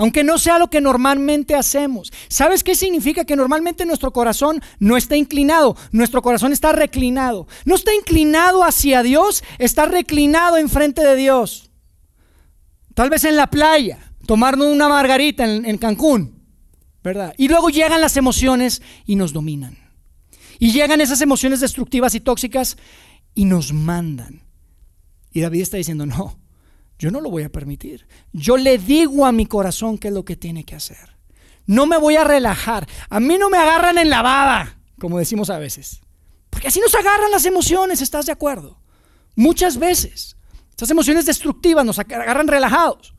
aunque 0.00 0.24
no 0.24 0.38
sea 0.38 0.58
lo 0.58 0.70
que 0.70 0.80
normalmente 0.80 1.54
hacemos. 1.54 2.10
¿Sabes 2.28 2.64
qué 2.64 2.74
significa? 2.74 3.26
Que 3.26 3.36
normalmente 3.36 3.84
nuestro 3.84 4.14
corazón 4.14 4.62
no 4.78 4.96
está 4.96 5.14
inclinado, 5.14 5.76
nuestro 5.92 6.22
corazón 6.22 6.52
está 6.52 6.72
reclinado. 6.72 7.46
No 7.66 7.74
está 7.74 7.94
inclinado 7.94 8.64
hacia 8.64 9.02
Dios, 9.02 9.44
está 9.58 9.84
reclinado 9.84 10.56
enfrente 10.56 11.04
de 11.04 11.16
Dios. 11.16 11.70
Tal 12.94 13.10
vez 13.10 13.24
en 13.24 13.36
la 13.36 13.48
playa, 13.48 13.98
tomarnos 14.24 14.68
una 14.68 14.88
margarita 14.88 15.44
en, 15.44 15.76
Cancún, 15.76 16.46
¿verdad? 17.04 17.34
Y 17.36 17.48
luego 17.48 17.68
llegan 17.68 18.00
las 18.00 18.16
emociones 18.16 18.80
y 19.04 19.16
nos 19.16 19.34
dominan. 19.34 19.76
Y 20.58 20.72
llegan 20.72 21.02
esas 21.02 21.20
emociones 21.20 21.60
destructivas 21.60 22.14
y 22.14 22.20
tóxicas 22.20 22.78
y 23.34 23.44
nos 23.44 23.74
mandan. 23.74 24.44
Y 25.30 25.42
David 25.42 25.60
está 25.60 25.76
diciendo, 25.76 26.06
no, 26.06 26.39
yo 27.00 27.10
no 27.10 27.22
lo 27.22 27.30
voy 27.30 27.44
a 27.44 27.48
permitir. 27.48 28.06
Yo 28.30 28.58
le 28.58 28.76
digo 28.76 29.24
a 29.24 29.32
mi 29.32 29.46
corazón 29.46 29.96
qué 29.96 30.08
es 30.08 30.14
lo 30.14 30.26
que 30.26 30.36
tiene 30.36 30.64
que 30.64 30.74
hacer. 30.74 31.16
No 31.64 31.86
me 31.86 31.96
voy 31.96 32.16
a 32.16 32.24
relajar. 32.24 32.86
A 33.08 33.20
mí 33.20 33.38
no 33.38 33.48
me 33.48 33.56
agarran 33.56 33.96
en 33.96 34.10
la 34.10 34.20
baba, 34.20 34.76
como 34.98 35.18
decimos 35.18 35.48
a 35.48 35.58
veces. 35.58 36.02
Porque 36.50 36.68
así 36.68 36.78
nos 36.78 36.94
agarran 36.94 37.30
las 37.30 37.46
emociones, 37.46 38.02
¿estás 38.02 38.26
de 38.26 38.32
acuerdo? 38.32 38.82
Muchas 39.34 39.78
veces. 39.78 40.36
Estas 40.68 40.90
emociones 40.90 41.24
destructivas 41.24 41.86
nos 41.86 41.98
agarran 41.98 42.46
relajados. 42.46 43.14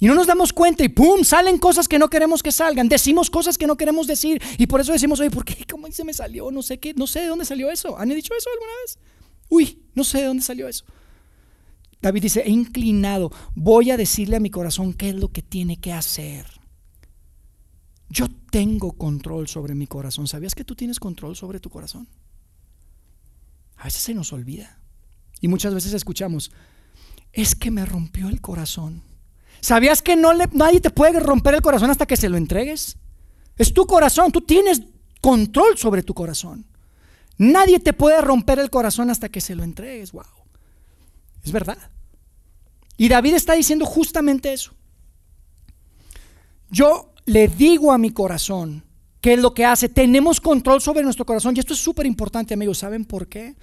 Y 0.00 0.08
no 0.08 0.16
nos 0.16 0.26
damos 0.26 0.52
cuenta 0.52 0.82
y 0.82 0.88
¡pum! 0.88 1.22
Salen 1.22 1.58
cosas 1.58 1.86
que 1.86 2.00
no 2.00 2.10
queremos 2.10 2.42
que 2.42 2.50
salgan. 2.50 2.88
Decimos 2.88 3.30
cosas 3.30 3.56
que 3.56 3.68
no 3.68 3.76
queremos 3.76 4.08
decir. 4.08 4.42
Y 4.56 4.66
por 4.66 4.80
eso 4.80 4.90
decimos, 4.90 5.20
oye, 5.20 5.30
¿por 5.30 5.44
qué? 5.44 5.64
¿Cómo 5.70 5.86
se 5.92 6.02
me 6.02 6.12
salió? 6.12 6.50
No 6.50 6.62
sé 6.62 6.80
qué, 6.80 6.94
no 6.94 7.06
sé 7.06 7.20
de 7.20 7.26
dónde 7.28 7.44
salió 7.44 7.70
eso. 7.70 7.96
¿Han 7.96 8.08
dicho 8.08 8.34
eso 8.36 8.50
alguna 8.52 8.72
vez? 8.82 8.98
Uy, 9.48 9.84
no 9.94 10.02
sé 10.02 10.18
de 10.18 10.24
dónde 10.24 10.42
salió 10.42 10.66
eso. 10.66 10.84
David 12.00 12.22
dice, 12.22 12.42
he 12.46 12.50
inclinado, 12.50 13.32
voy 13.54 13.90
a 13.90 13.96
decirle 13.96 14.36
a 14.36 14.40
mi 14.40 14.50
corazón 14.50 14.92
qué 14.92 15.10
es 15.10 15.14
lo 15.16 15.32
que 15.32 15.42
tiene 15.42 15.78
que 15.78 15.92
hacer. 15.92 16.46
Yo 18.08 18.28
tengo 18.50 18.92
control 18.92 19.48
sobre 19.48 19.74
mi 19.74 19.86
corazón. 19.86 20.26
¿Sabías 20.26 20.54
que 20.54 20.64
tú 20.64 20.74
tienes 20.74 21.00
control 21.00 21.36
sobre 21.36 21.60
tu 21.60 21.70
corazón? 21.70 22.08
A 23.76 23.84
veces 23.84 24.02
se 24.02 24.14
nos 24.14 24.32
olvida. 24.32 24.78
Y 25.40 25.48
muchas 25.48 25.74
veces 25.74 25.92
escuchamos, 25.92 26.50
es 27.32 27.54
que 27.54 27.70
me 27.70 27.84
rompió 27.84 28.28
el 28.28 28.40
corazón. 28.40 29.02
¿Sabías 29.60 30.02
que 30.02 30.16
no 30.16 30.32
nadie 30.52 30.80
te 30.80 30.90
puede 30.90 31.20
romper 31.20 31.54
el 31.54 31.62
corazón 31.62 31.90
hasta 31.90 32.06
que 32.06 32.16
se 32.16 32.28
lo 32.28 32.36
entregues? 32.36 32.96
Es 33.56 33.74
tu 33.74 33.86
corazón, 33.86 34.32
tú 34.32 34.40
tienes 34.40 34.82
control 35.20 35.76
sobre 35.76 36.02
tu 36.02 36.14
corazón. 36.14 36.66
Nadie 37.36 37.80
te 37.80 37.92
puede 37.92 38.20
romper 38.20 38.58
el 38.58 38.70
corazón 38.70 39.10
hasta 39.10 39.28
que 39.28 39.40
se 39.40 39.54
lo 39.54 39.62
entregues. 39.62 40.12
Wow. 40.12 40.24
Es 41.48 41.52
verdad. 41.52 41.78
Y 42.98 43.08
David 43.08 43.34
está 43.34 43.54
diciendo 43.54 43.86
justamente 43.86 44.52
eso. 44.52 44.72
Yo 46.70 47.14
le 47.24 47.48
digo 47.48 47.90
a 47.90 47.96
mi 47.96 48.10
corazón 48.10 48.84
qué 49.22 49.32
es 49.32 49.40
lo 49.40 49.54
que 49.54 49.64
hace. 49.64 49.88
Tenemos 49.88 50.42
control 50.42 50.82
sobre 50.82 51.02
nuestro 51.02 51.24
corazón. 51.24 51.56
Y 51.56 51.60
esto 51.60 51.72
es 51.72 51.80
súper 51.80 52.04
importante, 52.04 52.52
amigos. 52.52 52.76
¿Saben 52.76 53.06
por 53.06 53.28
qué? 53.28 53.56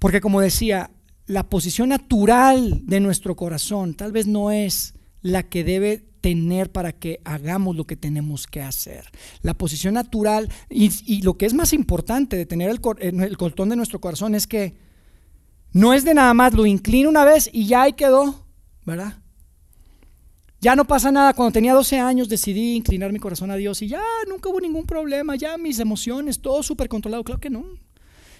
Porque 0.00 0.20
como 0.20 0.40
decía, 0.40 0.90
la 1.26 1.48
posición 1.48 1.90
natural 1.90 2.80
de 2.84 2.98
nuestro 2.98 3.36
corazón 3.36 3.94
tal 3.94 4.10
vez 4.10 4.26
no 4.26 4.50
es 4.50 4.94
la 5.22 5.44
que 5.44 5.62
debe 5.62 6.08
tener 6.20 6.72
para 6.72 6.92
que 6.92 7.20
hagamos 7.24 7.76
lo 7.76 7.86
que 7.86 7.94
tenemos 7.94 8.48
que 8.48 8.62
hacer. 8.62 9.04
La 9.42 9.54
posición 9.54 9.94
natural 9.94 10.50
y, 10.68 11.22
lo 11.22 11.38
que 11.38 11.46
es 11.46 11.54
más 11.54 11.72
importante 11.72 12.36
de 12.36 12.46
tener 12.46 12.68
el, 12.68 12.80
el, 12.98 13.36
de 13.36 13.76
nuestro 13.76 14.00
corazón 14.00 14.34
es 14.34 14.48
que 14.48 14.87
no 15.72 15.92
es 15.92 16.04
de 16.04 16.14
nada 16.14 16.34
más, 16.34 16.54
lo 16.54 16.66
inclino 16.66 17.08
una 17.08 17.24
vez 17.24 17.48
y 17.52 17.66
ya 17.66 17.82
ahí 17.82 17.92
quedó, 17.92 18.46
¿verdad? 18.84 19.14
Ya 20.60 20.74
no 20.74 20.84
pasa 20.86 21.12
nada. 21.12 21.34
Cuando 21.34 21.52
tenía 21.52 21.72
12 21.72 21.98
años 22.00 22.28
decidí 22.28 22.74
inclinar 22.74 23.12
mi 23.12 23.18
corazón 23.18 23.50
a 23.50 23.56
Dios 23.56 23.80
y 23.82 23.88
ya 23.88 24.02
nunca 24.28 24.48
hubo 24.48 24.60
ningún 24.60 24.86
problema, 24.86 25.36
ya 25.36 25.56
mis 25.56 25.78
emociones, 25.78 26.40
todo 26.40 26.62
súper 26.62 26.88
controlado. 26.88 27.22
Claro 27.22 27.40
que 27.40 27.50
no. 27.50 27.64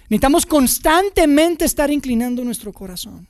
Necesitamos 0.09 0.45
constantemente 0.45 1.65
estar 1.65 1.91
inclinando 1.91 2.43
nuestro 2.43 2.73
corazón 2.73 3.27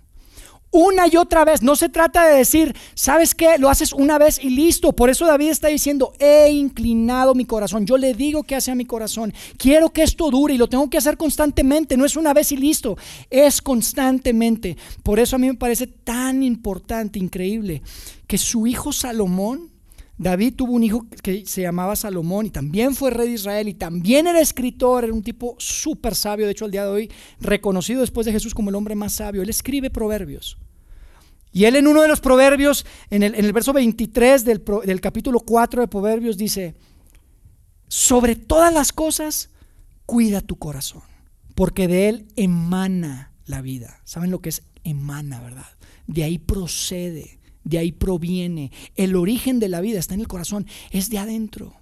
una 0.71 1.07
y 1.07 1.17
otra 1.17 1.45
vez. 1.45 1.61
No 1.61 1.75
se 1.75 1.89
trata 1.89 2.27
de 2.27 2.37
decir, 2.37 2.75
¿sabes 2.93 3.35
qué? 3.35 3.57
Lo 3.57 3.69
haces 3.69 3.93
una 3.93 4.17
vez 4.17 4.39
y 4.43 4.49
listo. 4.49 4.93
Por 4.93 5.09
eso 5.09 5.25
David 5.25 5.49
está 5.49 5.67
diciendo, 5.67 6.13
he 6.19 6.51
inclinado 6.51 7.35
mi 7.35 7.45
corazón. 7.45 7.85
Yo 7.85 7.97
le 7.97 8.13
digo 8.13 8.43
que 8.43 8.55
hace 8.55 8.71
a 8.71 8.75
mi 8.75 8.85
corazón. 8.85 9.33
Quiero 9.57 9.89
que 9.89 10.03
esto 10.03 10.29
dure 10.29 10.53
y 10.53 10.57
lo 10.57 10.67
tengo 10.67 10.89
que 10.89 10.97
hacer 10.97 11.17
constantemente. 11.17 11.97
No 11.97 12.05
es 12.05 12.15
una 12.15 12.33
vez 12.33 12.51
y 12.51 12.57
listo. 12.57 12.97
Es 13.29 13.61
constantemente. 13.61 14.77
Por 15.03 15.19
eso 15.19 15.35
a 15.35 15.39
mí 15.39 15.47
me 15.47 15.55
parece 15.55 15.87
tan 15.87 16.43
importante, 16.43 17.19
increíble, 17.19 17.81
que 18.27 18.37
su 18.37 18.67
hijo 18.67 18.91
Salomón 18.91 19.78
David 20.19 20.55
tuvo 20.55 20.73
un 20.73 20.83
hijo 20.83 21.07
que 21.23 21.45
se 21.45 21.61
llamaba 21.61 21.95
Salomón 21.95 22.45
y 22.45 22.49
también 22.49 22.93
fue 22.93 23.09
rey 23.09 23.29
de 23.29 23.35
Israel 23.35 23.69
y 23.69 23.73
también 23.73 24.27
era 24.27 24.41
escritor, 24.41 25.05
era 25.05 25.13
un 25.13 25.23
tipo 25.23 25.55
súper 25.59 26.13
sabio, 26.13 26.45
de 26.45 26.51
hecho 26.51 26.65
al 26.65 26.71
día 26.71 26.83
de 26.83 26.91
hoy 26.91 27.11
reconocido 27.39 28.01
después 28.01 28.25
de 28.25 28.33
Jesús 28.33 28.53
como 28.53 28.69
el 28.69 28.75
hombre 28.75 28.95
más 28.95 29.13
sabio. 29.13 29.41
Él 29.41 29.49
escribe 29.49 29.89
proverbios. 29.89 30.57
Y 31.53 31.63
él 31.63 31.77
en 31.77 31.87
uno 31.87 32.01
de 32.01 32.09
los 32.09 32.19
proverbios, 32.19 32.85
en 33.09 33.23
el, 33.23 33.53
verso 33.53 33.71
23 33.71 34.43
del, 34.43 34.61
del 34.85 35.01
capítulo 35.01 35.39
4 35.39 35.81
de 35.81 35.87
Proverbios, 35.87 36.37
dice, 36.37 36.75
sobre 37.87 38.35
todas 38.35 38.73
las 38.73 38.91
cosas, 38.91 39.49
cuida 40.05 40.41
tu 40.41 40.57
corazón, 40.57 41.01
porque 41.55 41.87
de 41.87 42.09
él 42.09 42.27
emana 42.35 43.31
la 43.45 43.61
vida. 43.61 44.01
¿Saben 44.03 44.31
lo 44.31 44.41
que 44.41 44.49
es 44.49 44.63
emana, 44.83 45.39
verdad? 45.39 45.65
De 46.07 46.23
ahí 46.23 46.37
procede 46.37 47.38
de 47.69 47.77
ahí 47.77 47.91
proviene. 47.91 48.71
El 48.95 49.15
origen 49.15 49.59
de 49.59 49.69
la 49.69 49.81
vida 49.81 49.99
está 49.99 50.15
en 50.15 50.21
el 50.21 50.27
corazón, 50.27 50.65
es 50.91 51.09
de 51.09 51.19
adentro. 51.19 51.75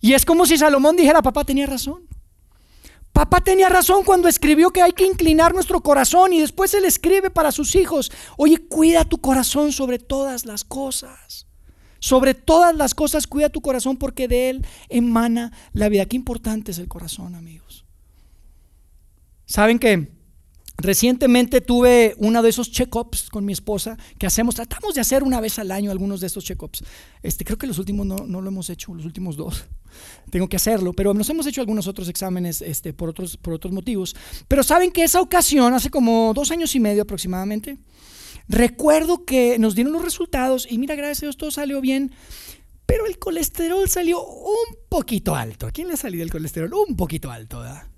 Y 0.00 0.14
es 0.14 0.24
como 0.24 0.46
si 0.46 0.56
Salomón 0.56 0.96
dijera, 0.96 1.22
papá 1.22 1.44
tenía 1.44 1.66
razón. 1.66 2.02
Papá 3.12 3.40
tenía 3.40 3.68
razón 3.68 4.04
cuando 4.04 4.28
escribió 4.28 4.70
que 4.70 4.82
hay 4.82 4.92
que 4.92 5.04
inclinar 5.04 5.52
nuestro 5.52 5.82
corazón 5.82 6.32
y 6.32 6.40
después 6.40 6.72
él 6.74 6.84
escribe 6.84 7.28
para 7.28 7.50
sus 7.50 7.74
hijos, 7.74 8.12
oye, 8.36 8.58
cuida 8.68 9.04
tu 9.04 9.18
corazón 9.18 9.72
sobre 9.72 9.98
todas 9.98 10.46
las 10.46 10.64
cosas. 10.64 11.46
Sobre 11.98 12.32
todas 12.32 12.74
las 12.74 12.94
cosas 12.94 13.26
cuida 13.26 13.50
tu 13.50 13.60
corazón 13.60 13.98
porque 13.98 14.26
de 14.26 14.50
él 14.50 14.66
emana 14.88 15.52
la 15.72 15.88
vida. 15.88 16.06
Qué 16.06 16.16
importante 16.16 16.70
es 16.70 16.78
el 16.78 16.88
corazón, 16.88 17.34
amigos. 17.34 17.84
¿Saben 19.44 19.78
que 19.78 20.19
Recientemente 20.80 21.60
tuve 21.60 22.14
uno 22.16 22.42
de 22.42 22.48
esos 22.48 22.70
check-ups 22.70 23.28
con 23.28 23.44
mi 23.44 23.52
esposa 23.52 23.98
que 24.18 24.26
hacemos, 24.26 24.54
tratamos 24.54 24.94
de 24.94 25.02
hacer 25.02 25.22
una 25.22 25.40
vez 25.40 25.58
al 25.58 25.70
año 25.70 25.90
algunos 25.90 26.20
de 26.20 26.26
estos 26.26 26.44
check-ups. 26.44 26.82
Este, 27.22 27.44
creo 27.44 27.58
que 27.58 27.66
los 27.66 27.78
últimos 27.78 28.06
no, 28.06 28.40
lo 28.40 28.48
hemos 28.48 28.70
hecho, 28.70 28.94
los 28.94 29.04
últimos 29.04 29.36
dos. 29.36 29.66
Tengo 30.30 30.48
que 30.48 30.56
hacerlo, 30.56 30.94
pero 30.94 31.12
nos 31.12 31.28
hemos 31.28 31.46
hecho 31.46 31.60
algunos 31.60 31.86
otros 31.86 32.08
exámenes 32.08 32.62
este, 32.62 32.94
por, 32.94 33.10
otros, 33.10 33.36
por 33.36 33.52
otros 33.52 33.74
motivos. 33.74 34.16
Pero 34.48 34.62
saben 34.62 34.90
que 34.90 35.04
esa 35.04 35.20
ocasión, 35.20 35.74
hace 35.74 35.90
como 35.90 36.32
dos 36.34 36.50
años 36.50 36.74
y 36.74 36.80
medio 36.80 37.02
aproximadamente, 37.02 37.78
recuerdo 38.48 39.26
que 39.26 39.58
nos 39.58 39.74
dieron 39.74 39.92
los 39.92 40.02
resultados 40.02 40.66
y 40.70 40.78
mira, 40.78 40.94
gracias 40.94 41.18
a 41.18 41.26
Dios 41.26 41.36
todo 41.36 41.50
salió 41.50 41.82
bien, 41.82 42.10
pero 42.86 43.04
el 43.06 43.18
colesterol 43.18 43.86
salió 43.88 44.24
un 44.24 44.76
poquito 44.88 45.34
alto. 45.34 45.66
¿A 45.66 45.72
quién 45.72 45.88
le 45.88 45.94
ha 45.94 45.98
salido 45.98 46.24
el 46.24 46.30
colesterol? 46.30 46.72
Un 46.88 46.96
poquito 46.96 47.30
alto, 47.30 47.60
¿verdad? 47.60 47.89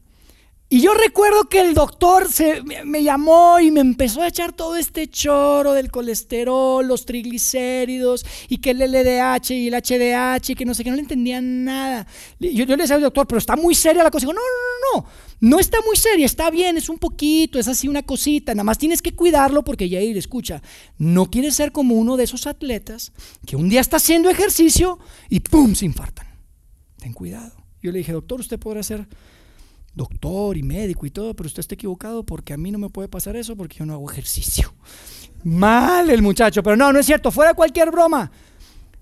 Y 0.73 0.81
yo 0.81 0.95
recuerdo 0.95 1.51
que 1.51 1.61
el 1.61 1.75
doctor 1.75 2.33
se, 2.33 2.63
me, 2.63 3.03
llamó 3.03 3.61
y 3.61 3.71
me 3.71 3.81
empezó 3.81 4.23
a 4.23 4.29
echar 4.29 4.55
todo 4.55 4.77
este 4.77 5.07
choro 5.07 5.75
del 5.75 5.91
colesterol, 5.91 6.89
los 6.89 7.05
triglicéridos 7.05 8.25
y 8.49 8.57
que 8.57 8.71
el 8.71 8.79
LDH 8.79 9.51
y 9.51 9.69
el 9.69 9.75
HDH 9.75 10.49
y 10.49 10.55
que 10.55 10.65
no 10.65 10.73
sé 10.73 10.83
qué, 10.83 10.89
no 10.89 10.97
le 10.97 11.03
entendía 11.03 11.43
nada. 11.43 12.07
Yo, 12.41 12.65
le 12.65 12.79
decía 12.79 12.97
al 12.97 13.03
doctor, 13.03 13.27
pero 13.27 13.39
está 13.39 13.55
muy 13.55 13.75
seria 13.75 14.03
la 14.03 14.11
cosa. 14.11 14.23
Digo, 14.23 14.33
no, 14.33 14.41
no, 14.41 15.03
no, 15.03 15.03
no, 15.03 15.09
no 15.51 15.61
está 15.61 15.77
muy 15.85 15.97
seria, 15.97 16.25
está 16.25 16.49
bien, 16.49 16.79
es 16.79 16.89
un 16.89 16.97
poquito, 16.97 17.59
es 17.59 17.69
así 17.69 17.87
una 17.87 18.03
cosita, 18.03 18.55
nada 18.55 18.65
más 18.65 18.79
tienes 18.79 19.03
que 19.03 19.15
cuidarlo 19.15 19.65
porque 19.65 19.91
ya 19.91 20.01
ir, 20.01 20.17
escucha, 20.17 20.63
no 20.97 21.31
quieres 21.31 21.55
ser 21.55 21.73
como 21.73 21.97
uno 21.97 22.17
de 22.17 22.25
esos 22.25 22.47
atletas 22.47 23.13
que 23.45 23.57
un 23.57 23.69
día 23.69 23.83
está 23.83 23.99
haciendo 23.99 24.31
ejercicio 24.31 24.99
y 25.29 25.41
¡pum! 25.41 25.75
se 25.75 25.85
infartan. 25.85 26.29
Ten 26.97 27.13
cuidado. 27.13 27.53
Yo 27.83 27.93
le 27.93 27.99
dije, 27.99 28.13
doctor, 28.13 28.41
usted 28.41 28.59
podrá 28.59 28.81
hacer 28.81 29.07
doctor 29.95 30.57
y 30.57 30.63
médico 30.63 31.07
y 31.07 31.11
todo, 31.11 31.35
pero 31.35 31.47
usted 31.47 31.61
está 31.61 31.75
equivocado 31.75 32.25
porque 32.25 32.53
a 32.53 32.57
mí 32.57 32.71
no 32.71 32.79
me 32.79 32.91
puede 32.91 33.09
pasar 33.09 33.37
eso 33.37 33.57
porque 33.57 33.79
yo 33.79 33.87
no 33.87 33.95
hago 33.95 34.11
ejercicio. 34.11 34.73
Mal 35.45 36.09
el 36.11 36.23
muchacho, 36.23 36.63
pero 36.63 36.77
no, 36.77 36.93
no 36.93 36.99
es 36.99 37.07
cierto, 37.07 37.31
fuera 37.31 37.55
cualquier 37.55 37.91
broma. 37.91 38.31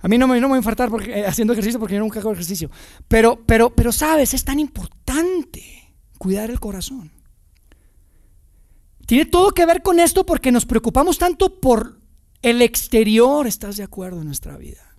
A 0.03 0.09
mí 0.09 0.17
no 0.17 0.27
me, 0.27 0.41
no 0.41 0.49
me 0.49 0.53
voy 0.53 0.57
a 0.57 0.59
infartar 0.59 0.91
eh, 1.09 1.27
haciendo 1.27 1.53
ejercicio 1.53 1.79
porque 1.79 1.95
yo 1.95 2.01
nunca 2.01 2.21
hago 2.21 2.33
ejercicio. 2.33 2.71
Pero, 3.07 3.45
pero, 3.45 3.71
pero, 3.71 3.93
sabes, 3.93 4.33
es 4.33 4.45
tan 4.45 4.59
importante 4.59 5.95
cuidar 6.19 6.51
el 6.51 6.59
corazón. 6.59 7.13
Tiene 9.07 9.27
todo 9.27 9.51
que 9.51 9.67
ver 9.67 9.83
con 9.83 10.01
esto 10.01 10.25
porque 10.25 10.53
nos 10.53 10.65
preocupamos 10.65 11.19
tanto 11.19 11.61
por 11.61 12.01
el 12.43 12.63
exterior, 12.63 13.47
¿estás 13.47 13.77
de 13.77 13.83
acuerdo 13.83 14.21
en 14.21 14.27
nuestra 14.27 14.57
vida? 14.57 14.95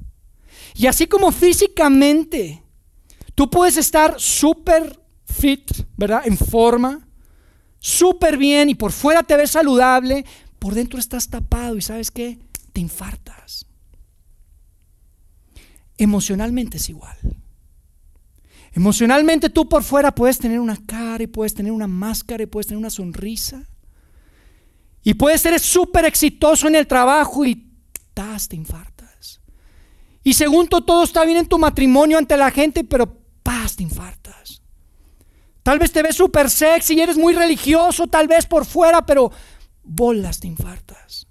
Y 0.75 0.86
así 0.86 1.07
como 1.07 1.31
físicamente, 1.31 2.63
tú 3.33 3.50
puedes 3.50 3.77
estar 3.77 4.19
súper 4.19 5.00
fit, 5.31 5.71
¿verdad? 5.97 6.21
En 6.25 6.38
forma, 6.38 7.07
súper 7.79 8.38
bien 8.38 8.69
y 8.69 8.75
por 8.75 8.91
fuera 8.91 9.23
te 9.23 9.38
ves 9.38 9.51
saludable, 9.51 10.25
por 10.59 10.73
dentro 10.73 11.00
estás 11.00 11.29
tapado 11.29 11.77
y 11.77 11.81
sabes 11.81 12.11
qué, 12.11 12.39
te 12.73 12.81
infartas. 12.81 13.65
Emocionalmente 15.97 16.77
es 16.77 16.89
igual. 16.89 17.17
Emocionalmente 18.73 19.50
tú 19.50 19.67
por 19.67 19.83
fuera 19.83 20.13
puedes 20.13 20.38
tener 20.38 20.59
una 20.59 20.77
cara 20.85 21.23
y 21.23 21.27
puedes 21.27 21.53
tener 21.53 21.71
una 21.71 21.88
máscara 21.88 22.43
y 22.43 22.45
puedes 22.45 22.67
tener 22.67 22.77
una 22.77 22.89
sonrisa. 22.89 23.67
Y 25.03 25.15
puedes 25.15 25.41
ser 25.41 25.59
súper 25.59 26.05
exitoso 26.05 26.67
en 26.67 26.75
el 26.75 26.88
trabajo 26.88 27.45
y 27.45 27.71
te 28.47 28.56
infartas. 28.56 29.41
Y 30.23 30.34
según 30.34 30.67
todo 30.67 31.03
está 31.03 31.25
bien 31.25 31.38
en 31.38 31.47
tu 31.47 31.58
matrimonio 31.58 32.17
ante 32.17 32.38
la 32.38 32.51
gente, 32.51 32.84
pero 32.84 33.19
paz, 33.41 33.75
te 33.75 33.84
infartas. 33.84 34.20
Tal 35.63 35.80
vez 35.80 35.91
te 35.91 36.02
ves 36.02 36.15
súper 36.15 36.50
sexy 36.50 36.95
y 36.95 37.02
eres 37.02 37.17
muy 37.17 37.34
religioso, 37.34 38.08
tal 38.08 38.28
vez 38.28 38.45
por 38.45 38.65
fuera, 38.65 39.06
pero 39.06 39.32
bolas 39.84 40.39
te 40.39 40.47
infartas. 40.47 41.28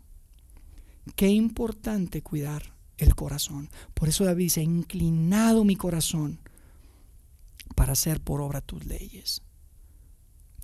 Qué 1.17 1.29
importante 1.29 2.23
cuidar 2.23 2.75
el 2.97 3.15
corazón. 3.15 3.71
Por 3.95 4.09
eso 4.09 4.25
David 4.25 4.45
dice, 4.45 4.63
inclinado 4.63 5.65
mi 5.65 5.77
corazón 5.77 6.41
para 7.75 7.93
hacer 7.93 8.21
por 8.21 8.41
obra 8.41 8.61
tus 8.61 8.85
leyes. 8.85 9.43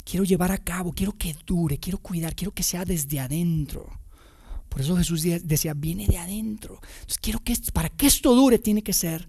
Quiero 0.05 0.25
llevar 0.25 0.53
a 0.53 0.59
cabo, 0.59 0.93
quiero 0.93 1.13
que 1.13 1.37
dure, 1.45 1.79
quiero 1.79 1.99
cuidar, 1.99 2.37
quiero 2.37 2.53
que 2.53 2.63
sea 2.63 2.85
desde 2.85 3.19
adentro. 3.19 3.91
Por 4.69 4.81
eso 4.81 4.97
Jesús 4.97 5.23
decía, 5.23 5.75
viene 5.75 6.07
de 6.07 6.19
adentro. 6.19 6.81
Entonces 6.83 7.19
quiero 7.19 7.41
que 7.41 7.57
para 7.73 7.89
que 7.89 8.07
esto 8.07 8.35
dure 8.35 8.59
tiene 8.59 8.83
que 8.83 8.93
ser 8.93 9.27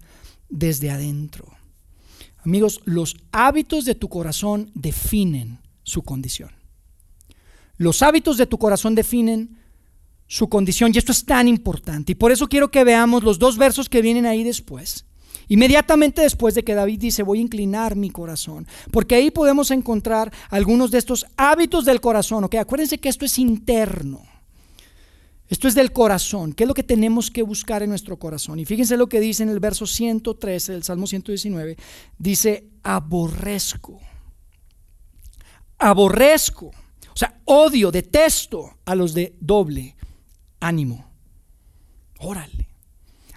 desde 0.48 0.90
adentro. 0.90 1.57
Amigos, 2.48 2.80
los 2.86 3.14
hábitos 3.30 3.84
de 3.84 3.94
tu 3.94 4.08
corazón 4.08 4.70
definen 4.74 5.58
su 5.82 6.00
condición. 6.00 6.50
Los 7.76 8.00
hábitos 8.00 8.38
de 8.38 8.46
tu 8.46 8.56
corazón 8.56 8.94
definen 8.94 9.58
su 10.26 10.48
condición 10.48 10.90
y 10.94 10.96
esto 10.96 11.12
es 11.12 11.26
tan 11.26 11.46
importante. 11.46 12.12
Y 12.12 12.14
por 12.14 12.32
eso 12.32 12.48
quiero 12.48 12.70
que 12.70 12.84
veamos 12.84 13.22
los 13.22 13.38
dos 13.38 13.58
versos 13.58 13.90
que 13.90 14.00
vienen 14.00 14.24
ahí 14.24 14.44
después. 14.44 15.04
Inmediatamente 15.48 16.22
después 16.22 16.54
de 16.54 16.64
que 16.64 16.74
David 16.74 16.98
dice, 16.98 17.22
voy 17.22 17.40
a 17.40 17.42
inclinar 17.42 17.96
mi 17.96 18.08
corazón, 18.08 18.66
porque 18.92 19.16
ahí 19.16 19.30
podemos 19.30 19.70
encontrar 19.70 20.32
algunos 20.48 20.90
de 20.90 20.96
estos 20.96 21.26
hábitos 21.36 21.84
del 21.84 22.00
corazón, 22.00 22.44
¿ok? 22.44 22.54
Acuérdense 22.54 22.96
que 22.96 23.10
esto 23.10 23.26
es 23.26 23.38
interno. 23.38 24.22
Esto 25.48 25.66
es 25.66 25.74
del 25.74 25.92
corazón. 25.92 26.52
¿Qué 26.52 26.64
es 26.64 26.68
lo 26.68 26.74
que 26.74 26.82
tenemos 26.82 27.30
que 27.30 27.42
buscar 27.42 27.82
en 27.82 27.88
nuestro 27.88 28.18
corazón? 28.18 28.58
Y 28.58 28.66
fíjense 28.66 28.96
lo 28.96 29.08
que 29.08 29.20
dice 29.20 29.42
en 29.42 29.48
el 29.48 29.60
verso 29.60 29.86
113 29.86 30.72
del 30.72 30.82
Salmo 30.84 31.06
119. 31.06 31.76
Dice, 32.18 32.68
aborrezco. 32.82 33.98
Aborrezco. 35.78 36.66
O 36.66 37.16
sea, 37.16 37.40
odio, 37.46 37.90
detesto 37.90 38.78
a 38.84 38.94
los 38.94 39.14
de 39.14 39.36
doble 39.40 39.96
ánimo. 40.60 41.10
Órale. 42.18 42.68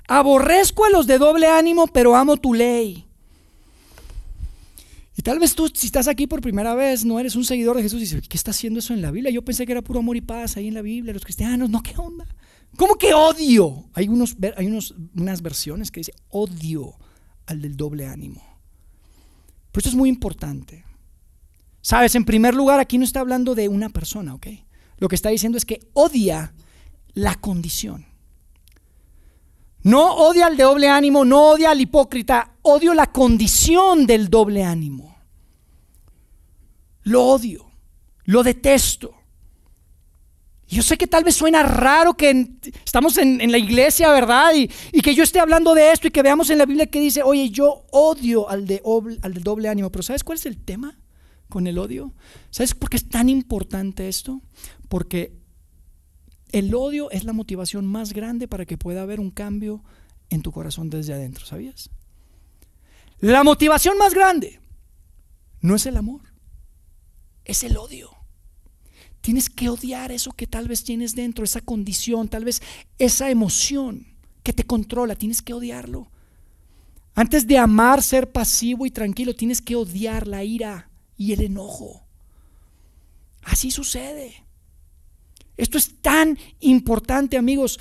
Aborrezco 0.08 0.84
a 0.84 0.90
los 0.90 1.08
de 1.08 1.18
doble 1.18 1.48
ánimo, 1.48 1.88
pero 1.88 2.16
amo 2.16 2.36
tu 2.36 2.54
ley. 2.54 3.08
Y 5.16 5.22
tal 5.24 5.40
vez 5.40 5.56
tú, 5.56 5.70
si 5.74 5.88
estás 5.88 6.08
aquí 6.08 6.26
por 6.26 6.42
primera 6.42 6.74
vez, 6.74 7.04
no 7.04 7.20
eres 7.20 7.36
un 7.36 7.44
seguidor 7.44 7.76
de 7.76 7.84
Jesús 7.84 7.98
y 7.98 8.04
dices, 8.04 8.28
¿qué 8.28 8.38
está 8.38 8.52
haciendo 8.52 8.80
eso 8.80 8.94
en 8.94 9.02
la 9.02 9.12
Biblia? 9.12 9.32
Yo 9.32 9.44
pensé 9.44 9.66
que 9.66 9.74
era 9.74 9.82
puro 9.82 10.00
amor 10.00 10.16
y 10.16 10.22
paz 10.22 10.56
ahí 10.58 10.68
en 10.68 10.74
la 10.74 10.82
Biblia, 10.82 11.14
los 11.14 11.24
cristianos, 11.24 11.70
no, 11.70 11.84
¿qué 11.84 11.94
onda? 11.98 12.26
¿Cómo 12.78 12.96
que 12.96 13.14
odio? 13.14 13.90
Hay, 13.94 14.08
unos, 14.08 14.38
hay 14.56 14.68
unos, 14.68 14.96
unas 15.16 15.42
versiones 15.42 15.92
que 15.92 16.00
dice 16.00 16.14
odio 16.30 16.96
al 17.46 17.62
del 17.62 17.76
doble 17.76 18.08
ánimo. 18.08 18.42
Pero 19.72 19.80
esto 19.80 19.90
es 19.90 19.96
muy 19.96 20.10
importante. 20.10 20.86
Sabes, 21.82 22.16
en 22.16 22.26
primer 22.26 22.54
lugar, 22.54 22.80
aquí 22.80 22.98
no 22.98 23.04
está 23.04 23.20
hablando 23.20 23.56
de 23.56 23.68
una 23.68 23.90
persona, 23.90 24.34
¿ok? 24.34 24.48
Lo 24.98 25.08
que 25.08 25.16
está 25.16 25.30
diciendo 25.30 25.58
es 25.58 25.66
que 25.66 25.80
odia 25.94 26.54
la 27.14 27.36
condición. 27.36 28.06
No 29.84 30.14
odia 30.14 30.46
al 30.46 30.58
doble 30.58 30.88
ánimo, 30.90 31.26
no 31.26 31.50
odia 31.50 31.72
al 31.72 31.82
hipócrita, 31.82 32.51
odio 32.62 32.94
la 32.94 33.08
condición 33.08 34.06
del 34.06 34.30
doble 34.30 34.64
ánimo. 34.64 35.18
Lo 37.04 37.24
odio, 37.24 37.72
lo 38.26 38.44
detesto. 38.44 39.16
Yo 40.68 40.82
sé 40.84 40.98
que 40.98 41.08
tal 41.08 41.26
vez 41.26 41.36
suena 41.36 41.64
raro 41.64 42.14
que 42.14 42.48
estamos 42.86 43.18
en, 43.18 43.52
la 43.52 43.58
iglesia, 43.58 44.10
¿verdad? 44.12 44.54
Y, 44.56 45.02
que 45.02 45.14
yo 45.14 45.24
esté 45.24 45.40
hablando 45.42 45.76
de 45.76 45.92
esto 45.92 46.08
y 46.08 46.12
que 46.12 46.22
veamos 46.22 46.50
en 46.50 46.60
la 46.60 46.66
Biblia 46.66 46.86
que 46.86 47.02
dice, 47.02 47.24
oye, 47.24 47.50
yo 47.50 47.86
odio 47.92 48.50
al, 48.50 48.66
de, 48.66 48.82
al 49.22 49.34
del 49.34 49.44
doble 49.44 49.68
ánimo. 49.68 49.92
Pero 49.92 50.04
¿sabes 50.04 50.24
cuál 50.24 50.38
es 50.38 50.46
el 50.46 50.58
tema 50.58 50.98
con 51.50 51.68
el 51.68 51.78
odio? 51.78 52.14
¿Sabes 52.52 52.74
por 52.74 52.90
qué 52.90 52.96
es 52.96 53.10
tan 53.10 53.28
importante 53.28 54.08
esto? 54.08 54.42
Porque 54.88 55.34
el 56.54 56.74
odio 56.74 57.12
es 57.12 57.26
la 57.26 57.34
motivación 57.34 57.86
más 57.86 58.14
grande 58.14 58.48
para 58.48 58.66
que 58.66 58.78
pueda 58.78 59.02
haber 59.02 59.20
un 59.20 59.32
cambio 59.32 59.84
en 60.30 60.42
tu 60.42 60.54
corazón 60.54 60.90
desde 60.90 61.14
adentro, 61.14 61.46
¿sabías? 61.46 61.90
La 63.22 63.44
motivación 63.44 63.98
más 63.98 64.14
grande 64.14 64.60
no 65.62 65.76
es 65.76 65.86
el 65.86 65.96
amor 65.96 66.32
es 67.46 67.64
el 67.64 67.78
odio. 67.78 68.12
Tienes 69.22 69.50
que 69.50 69.70
odiar 69.70 70.12
eso 70.12 70.32
que 70.32 70.48
tal 70.48 70.68
vez 70.68 70.84
tienes 70.84 71.14
dentro, 71.16 71.44
esa 71.44 71.62
condición, 71.62 72.28
tal 72.28 72.44
vez 72.44 72.62
esa 72.98 73.30
emoción 73.30 74.08
que 74.42 74.54
te 74.54 74.64
controla, 74.64 75.16
tienes 75.16 75.42
que 75.42 75.54
odiarlo. 75.54 76.10
Antes 77.14 77.46
de 77.46 77.58
amar, 77.58 78.02
ser 78.02 78.32
pasivo 78.32 78.86
y 78.86 78.92
tranquilo, 78.92 79.36
tienes 79.36 79.62
que 79.62 79.76
odiar 79.76 80.28
la 80.28 80.44
ira 80.44 80.90
y 81.18 81.34
el 81.34 81.42
enojo. 81.42 82.04
Así 83.44 83.70
sucede. 83.70 84.46
Esto 85.58 85.78
es 85.78 86.02
tan 86.02 86.40
importante, 86.62 87.38
amigos. 87.38 87.80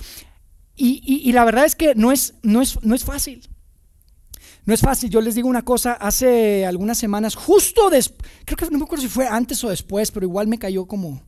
Y, 0.77 1.31
la 1.33 1.45
verdad 1.45 1.67
es 1.67 1.77
que 1.77 1.95
no 1.95 2.11
es, 2.11 2.35
no, 2.43 2.61
es, 2.63 2.83
no 2.83 2.95
es 2.95 3.05
fácil. 3.05 3.49
No 4.65 4.75
es 4.75 4.81
fácil. 4.81 5.11
Yo 5.11 5.21
les 5.21 5.35
digo 5.35 5.49
una 5.49 5.63
cosa, 5.63 5.93
hace 5.95 6.67
algunas 6.67 6.99
semanas, 6.99 7.35
justo 7.35 7.91
después, 7.91 8.31
creo 8.45 8.57
que 8.57 8.67
no 8.71 8.79
me 8.79 8.85
acuerdo 8.85 9.03
si 9.03 9.09
fue 9.09 9.27
antes 9.27 9.63
o 9.65 9.69
después, 9.69 10.11
pero 10.11 10.27
igual 10.27 10.47
me 10.47 10.59
cayó 10.59 10.87
como 10.87 11.23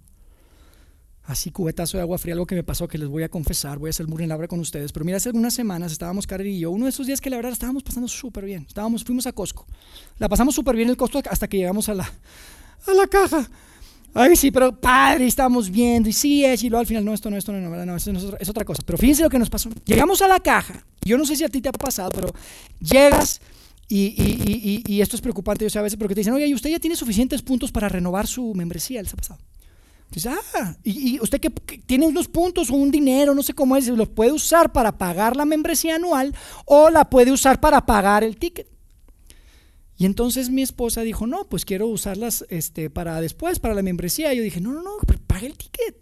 así 1.24 1.50
cubetazo 1.50 1.96
de 1.96 2.02
agua 2.02 2.18
fría, 2.18 2.34
algo 2.34 2.46
que 2.46 2.54
me 2.54 2.64
pasó 2.64 2.88
que 2.88 2.98
les 2.98 3.08
voy 3.08 3.22
a 3.22 3.28
confesar, 3.28 3.78
voy 3.78 3.88
a 3.88 3.90
hacer 3.90 4.06
muy 4.06 4.28
con 4.48 4.60
ustedes. 4.60 4.92
Pero 4.92 5.04
mira, 5.04 5.16
hace 5.16 5.28
algunas 5.28 5.54
semanas 5.54 5.92
estábamos 5.92 6.26
Karen 6.26 6.46
y 6.46 6.60
yo, 6.60 6.70
uno 6.70 6.84
de 6.84 6.90
esos 6.90 7.06
días 7.06 7.20
que 7.20 7.30
la 7.30 7.36
verdad 7.36 7.52
estábamos 7.52 7.82
pasando 7.82 8.08
súper 8.08 8.44
bien. 8.44 8.64
Estábamos, 8.66 9.04
fuimos 9.04 9.26
a 9.26 9.32
Costco. 9.32 9.66
La 10.18 10.28
pasamos 10.28 10.54
súper 10.54 10.76
bien 10.76 10.88
el 10.88 10.96
Costco 10.96 11.20
hasta 11.28 11.48
que 11.48 11.56
llegamos 11.56 11.88
a 11.88 11.94
la, 11.94 12.04
a 12.04 12.94
la 12.94 13.06
caja. 13.06 13.48
Ay, 14.14 14.36
sí, 14.36 14.50
pero 14.50 14.78
padre, 14.78 15.26
estábamos 15.26 15.70
viendo, 15.70 16.08
y 16.08 16.12
sí 16.12 16.44
es, 16.44 16.62
y 16.62 16.68
luego 16.68 16.80
al 16.80 16.86
final, 16.86 17.04
no, 17.04 17.14
esto 17.14 17.30
no, 17.30 17.36
esto 17.36 17.52
no, 17.52 17.60
no, 17.60 17.86
no, 17.86 17.96
esto 17.96 18.10
es, 18.38 18.48
otra 18.48 18.64
cosa. 18.64 18.82
Pero 18.84 18.98
fíjense 18.98 19.22
lo 19.22 19.30
que 19.30 19.38
nos 19.38 19.48
pasó. 19.48 19.70
Llegamos 19.86 20.20
a 20.20 20.28
la 20.28 20.38
caja, 20.38 20.84
yo 21.02 21.16
no 21.16 21.24
sé 21.24 21.36
si 21.36 21.44
a 21.44 21.48
ti 21.48 21.62
te 21.62 21.70
ha 21.70 21.72
pasado, 21.72 22.10
pero 22.10 22.28
llegas 22.78 23.40
y, 23.88 25.00
esto 25.00 25.16
es 25.16 25.22
preocupante, 25.22 25.64
yo 25.64 25.70
sé 25.70 25.78
a 25.78 25.82
veces, 25.82 25.98
porque 25.98 26.14
te 26.14 26.20
dicen, 26.20 26.34
oye, 26.34 26.46
¿y 26.46 26.54
usted 26.54 26.70
ya 26.70 26.78
tiene 26.78 26.96
suficientes 26.96 27.42
puntos 27.42 27.72
para 27.72 27.88
renovar 27.88 28.26
su 28.26 28.54
membresía? 28.54 29.02
¿Les 29.02 29.12
ha 29.12 29.16
pasado? 29.16 29.40
Dice, 30.10 30.28
ah, 30.28 30.76
y, 30.84 31.18
usted 31.20 31.40
que, 31.40 31.50
tiene 31.50 32.06
unos 32.06 32.28
puntos 32.28 32.70
o 32.70 32.74
un 32.74 32.90
dinero, 32.90 33.34
no 33.34 33.42
sé 33.42 33.54
cómo 33.54 33.76
es, 33.76 33.88
los 33.88 34.10
puede 34.10 34.32
usar 34.32 34.72
para 34.72 34.98
pagar 34.98 35.36
la 35.36 35.46
membresía 35.46 35.96
anual 35.96 36.34
o 36.66 36.90
la 36.90 37.08
puede 37.08 37.32
usar 37.32 37.60
para 37.60 37.86
pagar 37.86 38.24
el 38.24 38.36
ticket. 38.36 38.71
Y 40.02 40.04
entonces 40.04 40.50
mi 40.50 40.62
esposa 40.62 41.02
dijo, 41.02 41.28
no, 41.28 41.48
pues 41.48 41.64
quiero 41.64 41.86
usarlas 41.86 42.44
este, 42.48 42.90
para 42.90 43.20
después, 43.20 43.60
para 43.60 43.72
la 43.72 43.82
membresía. 43.82 44.34
Y 44.34 44.38
yo 44.38 44.42
dije, 44.42 44.60
no, 44.60 44.72
no, 44.72 44.82
no, 44.82 44.96
pague 45.28 45.46
el 45.46 45.56
ticket. 45.56 45.96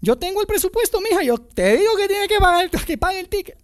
Yo 0.00 0.16
tengo 0.16 0.40
el 0.40 0.46
presupuesto, 0.46 0.98
mija, 1.02 1.22
yo 1.22 1.36
te 1.36 1.76
digo 1.76 1.94
que 1.98 2.08
tiene 2.08 2.26
que 2.26 2.38
pagar, 2.38 2.70
que 2.86 2.96
pague 2.96 3.20
el 3.20 3.28
ticket. 3.28 3.58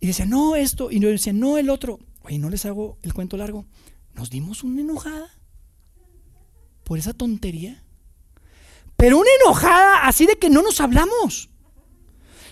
Y 0.00 0.06
decía, 0.06 0.24
no, 0.24 0.56
esto, 0.56 0.90
y 0.90 1.00
yo 1.00 1.10
decía, 1.10 1.34
no, 1.34 1.58
el 1.58 1.68
otro. 1.68 1.98
Oye, 2.22 2.38
no 2.38 2.48
les 2.48 2.64
hago 2.64 2.96
el 3.02 3.12
cuento 3.12 3.36
largo. 3.36 3.66
Nos 4.14 4.30
dimos 4.30 4.64
una 4.64 4.80
enojada 4.80 5.28
por 6.82 6.98
esa 6.98 7.12
tontería. 7.12 7.84
Pero 8.96 9.18
una 9.18 9.28
enojada 9.42 10.06
así 10.08 10.24
de 10.24 10.38
que 10.38 10.48
no 10.48 10.62
nos 10.62 10.80
hablamos. 10.80 11.50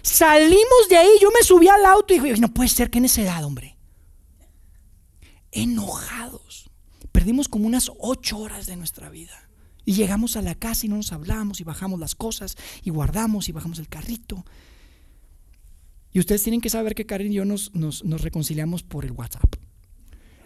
Salimos 0.02 0.88
de 0.90 0.98
ahí, 0.98 1.12
yo 1.18 1.30
me 1.30 1.42
subí 1.42 1.66
al 1.66 1.86
auto 1.86 2.12
y 2.12 2.18
dije, 2.18 2.38
no 2.38 2.52
puede 2.52 2.68
ser, 2.68 2.90
qué 2.90 3.00
necedad, 3.00 3.42
hombre 3.42 3.75
enojados. 5.52 6.70
Perdimos 7.12 7.48
como 7.48 7.66
unas 7.66 7.90
ocho 7.98 8.38
horas 8.38 8.66
de 8.66 8.76
nuestra 8.76 9.08
vida. 9.08 9.48
Y 9.84 9.94
llegamos 9.94 10.36
a 10.36 10.42
la 10.42 10.54
casa 10.54 10.84
y 10.84 10.88
no 10.88 10.96
nos 10.96 11.12
hablamos 11.12 11.60
y 11.60 11.64
bajamos 11.64 12.00
las 12.00 12.14
cosas 12.14 12.56
y 12.82 12.90
guardamos 12.90 13.48
y 13.48 13.52
bajamos 13.52 13.78
el 13.78 13.88
carrito. 13.88 14.44
Y 16.12 16.18
ustedes 16.18 16.42
tienen 16.42 16.60
que 16.60 16.70
saber 16.70 16.94
que 16.94 17.06
Karen 17.06 17.30
y 17.30 17.36
yo 17.36 17.44
nos, 17.44 17.72
nos, 17.74 18.02
reconciliamos 18.22 18.82
por 18.82 19.04
el 19.04 19.12
WhatsApp. 19.12 19.54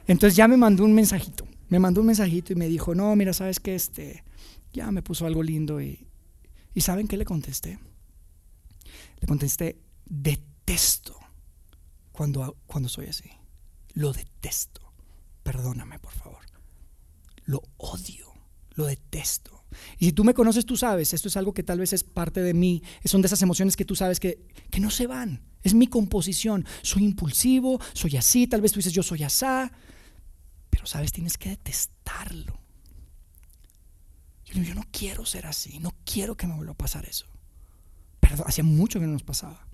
Entonces 0.07 0.37
ya 0.37 0.47
me 0.47 0.57
mandó 0.57 0.85
un 0.85 0.93
mensajito. 0.93 1.47
Me 1.69 1.79
mandó 1.79 2.03
un 2.03 2.09
mensajito 2.09 2.53
y 2.53 2.57
me 2.57 2.69
dijo, 2.69 2.95
no, 2.95 3.15
mira, 3.17 3.33
sabes 3.33 3.61
que 3.61 3.75
este, 3.75 4.25
ya 4.73 4.91
me 4.91 5.03
puso 5.03 5.27
algo 5.27 5.43
lindo. 5.43 5.81
Y, 5.81 6.07
y 6.75 6.83
¿saben 6.83 7.09
qué 7.09 7.17
le 7.17 7.25
contesté? 7.25 7.79
Le 9.21 9.27
contesté, 9.27 9.81
detesto 10.05 11.17
cuando, 12.13 12.59
cuando 12.67 12.89
soy 12.89 13.07
así. 13.07 13.31
Lo 13.95 14.13
detesto 14.13 14.80
perdóname, 15.51 15.99
por 15.99 16.13
favor. 16.13 16.45
Lo 17.45 17.61
odio, 17.77 18.33
lo 18.77 18.87
detesto. 18.87 19.65
Y 19.99 20.07
si 20.07 20.13
tú 20.13 20.23
me 20.23 20.33
conoces, 20.33 20.65
tú 20.65 20.77
sabes, 20.77 21.13
esto 21.13 21.27
es 21.27 21.37
algo 21.37 21.53
que 21.53 21.65
tal 21.65 21.81
vez 21.81 21.93
es 21.93 22.05
parte 22.05 22.41
de 22.41 22.55
mí, 22.55 22.85
son 23.05 23.21
de 23.21 23.27
esas 23.27 23.43
emociones 23.43 23.77
que 23.77 23.85
tú 23.85 23.97
sabes 23.97 24.21
que, 24.21 24.47
que 24.71 24.79
no 24.79 24.91
se 24.91 25.09
van. 25.09 25.43
Es 25.63 25.75
mi 25.75 25.89
composición. 25.89 26.65
Soy 26.83 27.03
impulsivo, 27.03 27.81
soy 27.95 28.17
así, 28.17 28.47
tal 28.47 28.61
vez 28.61 28.71
tú 28.71 28.79
dices 28.79 28.93
yo 28.93 29.03
soy 29.03 29.25
asá, 29.25 29.73
pero 30.71 30.87
sabes, 30.87 31.11
tienes 31.11 31.37
que 31.37 31.49
detestarlo. 31.49 32.61
Yo, 34.45 34.75
no 34.77 34.85
quiero 34.93 35.27
ser 35.27 35.47
así, 35.47 35.81
no 35.81 35.97
quiero 36.05 36.37
que 36.37 36.47
me 36.47 36.55
vuelva 36.55 36.73
a 36.75 36.79
pasar 36.79 37.07
eso. 37.07 37.27
Perdón, 38.21 38.47
hacía 38.47 38.63
mucho 38.63 39.01
que 39.01 39.07
no 39.07 39.15
nos 39.15 39.25
pasaba. 39.25 39.67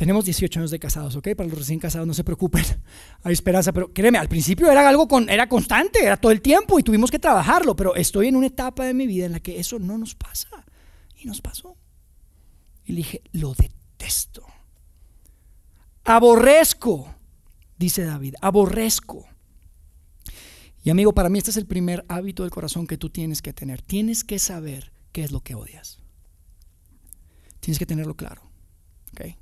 Tenemos 0.00 0.24
18 0.24 0.60
años 0.60 0.70
de 0.70 0.78
casados, 0.78 1.14
¿ok? 1.16 1.34
Para 1.36 1.50
los 1.50 1.58
recién 1.58 1.78
casados 1.78 2.08
no 2.08 2.14
se 2.14 2.24
preocupen, 2.24 2.64
hay 3.22 3.34
esperanza, 3.34 3.70
pero 3.70 3.92
créeme, 3.92 4.16
al 4.16 4.30
principio 4.30 4.72
era 4.72 4.88
algo 4.88 5.06
con, 5.06 5.28
era 5.28 5.46
constante, 5.46 6.02
era 6.02 6.16
todo 6.16 6.32
el 6.32 6.40
tiempo 6.40 6.78
y 6.78 6.82
tuvimos 6.82 7.10
que 7.10 7.18
trabajarlo, 7.18 7.76
pero 7.76 7.94
estoy 7.94 8.28
en 8.28 8.36
una 8.36 8.46
etapa 8.46 8.86
de 8.86 8.94
mi 8.94 9.06
vida 9.06 9.26
en 9.26 9.32
la 9.32 9.40
que 9.40 9.60
eso 9.60 9.78
no 9.78 9.98
nos 9.98 10.14
pasa 10.14 10.48
y 11.18 11.26
nos 11.26 11.42
pasó. 11.42 11.76
Y 12.86 12.94
dije, 12.94 13.20
lo 13.32 13.52
detesto. 13.52 14.42
Aborrezco, 16.04 17.14
dice 17.76 18.02
David, 18.02 18.36
aborrezco. 18.40 19.26
Y 20.82 20.88
amigo, 20.88 21.12
para 21.12 21.28
mí 21.28 21.36
este 21.36 21.50
es 21.50 21.58
el 21.58 21.66
primer 21.66 22.06
hábito 22.08 22.44
del 22.44 22.52
corazón 22.52 22.86
que 22.86 22.96
tú 22.96 23.10
tienes 23.10 23.42
que 23.42 23.52
tener. 23.52 23.82
Tienes 23.82 24.24
que 24.24 24.38
saber 24.38 24.92
qué 25.12 25.24
es 25.24 25.30
lo 25.30 25.42
que 25.42 25.56
odias. 25.56 25.98
Tienes 27.60 27.78
que 27.78 27.84
tenerlo 27.84 28.16
claro. 28.16 28.40
¿ok? 29.12 29.36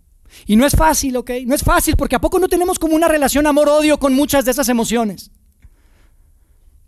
Y 0.47 0.57
no 0.57 0.67
es 0.67 0.75
fácil, 0.75 1.17
¿ok? 1.17 1.31
No 1.47 1.55
es 1.55 1.63
fácil 1.63 1.97
porque 1.97 2.17
a 2.17 2.21
poco 2.21 2.39
no 2.39 2.49
tenemos 2.49 2.79
como 2.79 2.95
una 2.95 3.09
relación 3.09 3.47
amor-odio 3.47 3.99
con 3.99 4.15
muchas 4.15 4.45
de 4.45 4.51
esas 4.51 4.69
emociones. 4.69 5.31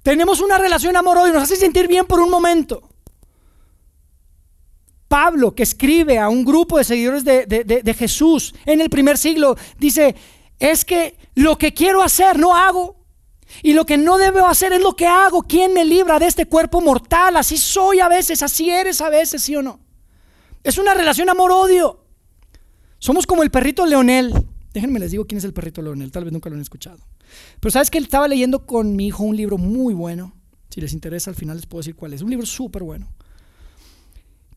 Tenemos 0.03 0.40
una 0.40 0.59
relación 0.59 0.96
amor-odio, 0.96 1.35
nos 1.35 1.42
hace 1.42 1.57
sentir 1.57 1.87
bien 1.88 2.07
por 2.07 2.20
un 2.20 2.31
momento. 2.31 2.88
Pablo, 5.09 5.55
que 5.55 5.64
escribe 5.64 6.18
a 6.18 6.29
un 6.29 6.44
grupo 6.44 6.79
de 6.79 6.85
seguidores 6.85 7.24
de, 7.24 7.44
de, 7.46 7.94
Jesús 7.94 8.55
en 8.64 8.81
el 8.81 8.88
primer 8.88 9.18
siglo, 9.18 9.57
dice, 9.76 10.14
es 10.59 10.85
que 10.85 11.16
lo 11.35 11.59
que 11.59 11.74
quiero 11.74 12.00
hacer 12.00 12.38
no 12.38 12.57
hago. 12.57 12.96
Y 13.62 13.72
lo 13.72 13.85
que 13.85 13.98
no 13.98 14.16
debo 14.18 14.46
hacer 14.46 14.72
es 14.72 14.81
lo 14.81 14.94
que 14.94 15.09
hago. 15.09 15.42
¿Quién 15.42 15.74
me 15.74 15.85
libra 15.85 16.20
de 16.20 16.29
este 16.29 16.46
cuerpo 16.46 16.81
mortal? 16.81 17.37
Así 17.37 17.59
soy 17.59 17.98
a 17.98 18.09
veces, 18.09 18.42
así 18.44 18.70
eres 18.70 19.00
a 19.00 19.11
veces, 19.11 19.42
¿sí 19.42 19.57
o 19.57 19.62
no? 19.62 19.81
Es 20.62 20.79
una 20.79 20.94
relación 20.94 21.29
amor-odio. 21.29 22.05
Somos 23.01 23.27
como 23.27 23.43
el 23.43 23.51
perrito 23.51 23.87
Leonel. 23.87 24.33
Déjenme 24.73 25.01
les 25.01 25.11
digo 25.11 25.27
quién 25.27 25.39
es 25.39 25.45
el 25.45 25.53
perrito 25.53 25.83
Leonel, 25.83 26.13
tal 26.13 26.25
vez 26.25 26.33
nunca 26.33 26.49
lo 26.49 26.55
han 26.55 26.63
escuchado. 26.63 26.99
Pero 27.59 27.73
sabes 27.73 27.91
que 27.91 27.99
estaba 27.99 28.29
leyendo 28.29 28.67
con 28.67 28.95
mi 28.95 29.09
hijo 29.09 29.25
un 29.25 29.37
libro 29.37 29.59
muy 29.59 29.95
bueno. 29.95 30.35
Si 30.69 30.81
les 30.81 30.93
interesa, 30.93 31.31
al 31.31 31.35
final 31.35 31.57
les 31.57 31.67
puedo 31.67 31.81
decir 31.81 31.97
cuál 31.97 32.13
es. 32.13 32.23
Un 32.23 32.31
libro 32.31 32.47
súper 32.47 32.83
bueno. 32.83 33.09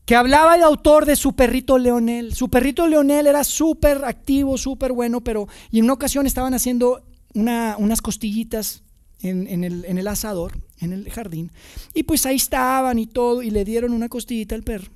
Que 0.04 0.14
hablaba 0.14 0.54
el 0.54 0.62
autor 0.62 1.06
de 1.06 1.16
su 1.16 1.34
perrito 1.34 1.78
Leonel. 1.78 2.34
Su 2.34 2.50
perrito 2.50 2.86
Leonel 2.86 3.26
era 3.26 3.42
súper 3.42 4.04
activo, 4.04 4.58
súper 4.58 4.92
bueno, 4.92 5.22
pero 5.22 5.48
y 5.70 5.78
en 5.78 5.84
una 5.84 5.94
ocasión 5.94 6.26
estaban 6.26 6.52
haciendo 6.52 7.02
unas 7.32 8.02
costillitas 8.02 8.82
en, 9.22 9.64
el, 9.64 9.86
en 9.86 9.96
el 9.96 10.06
asador, 10.06 10.52
en 10.80 10.92
el 10.92 11.10
jardín. 11.10 11.50
Y 11.94 12.02
pues 12.02 12.26
ahí 12.26 12.36
estaban 12.36 12.98
y 12.98 13.06
todo, 13.06 13.42
y 13.42 13.50
le 13.50 13.64
dieron 13.64 13.92
una 13.94 14.10
costillita 14.10 14.54
al 14.54 14.62
perro. 14.62 14.92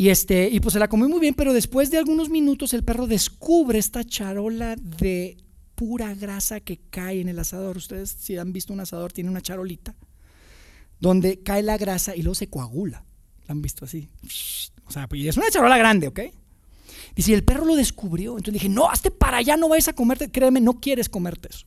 Y, 0.00 0.08
este, 0.08 0.48
y 0.48 0.60
pues 0.60 0.72
se 0.72 0.78
la 0.78 0.88
comió 0.88 1.10
muy 1.10 1.20
bien, 1.20 1.34
pero 1.34 1.52
después 1.52 1.90
de 1.90 1.98
algunos 1.98 2.30
minutos 2.30 2.72
el 2.72 2.82
perro 2.82 3.06
descubre 3.06 3.78
esta 3.78 4.02
charola 4.02 4.74
de 4.76 5.36
pura 5.74 6.14
grasa 6.14 6.60
que 6.60 6.78
cae 6.88 7.20
en 7.20 7.28
el 7.28 7.38
asador. 7.38 7.76
Ustedes 7.76 8.16
si 8.18 8.38
han 8.38 8.50
visto 8.54 8.72
un 8.72 8.80
asador, 8.80 9.12
tiene 9.12 9.28
una 9.28 9.42
charolita 9.42 9.94
donde 11.00 11.42
cae 11.42 11.62
la 11.62 11.76
grasa 11.76 12.16
y 12.16 12.22
luego 12.22 12.34
se 12.34 12.48
coagula. 12.48 13.04
¿La 13.46 13.52
han 13.52 13.60
visto 13.60 13.84
así? 13.84 14.08
O 14.86 14.90
sea, 14.90 15.06
pues, 15.06 15.22
es 15.22 15.36
una 15.36 15.50
charola 15.50 15.76
grande, 15.76 16.08
¿ok? 16.08 16.20
Dice, 17.14 17.32
y 17.32 17.34
el 17.34 17.44
perro 17.44 17.66
lo 17.66 17.76
descubrió. 17.76 18.38
Entonces 18.38 18.54
dije, 18.54 18.70
no, 18.70 18.88
hazte 18.88 19.10
para 19.10 19.36
allá, 19.36 19.58
no 19.58 19.68
vayas 19.68 19.88
a 19.88 19.92
comerte. 19.92 20.30
Créeme, 20.30 20.62
no 20.62 20.80
quieres 20.80 21.10
comerte 21.10 21.50
eso. 21.50 21.66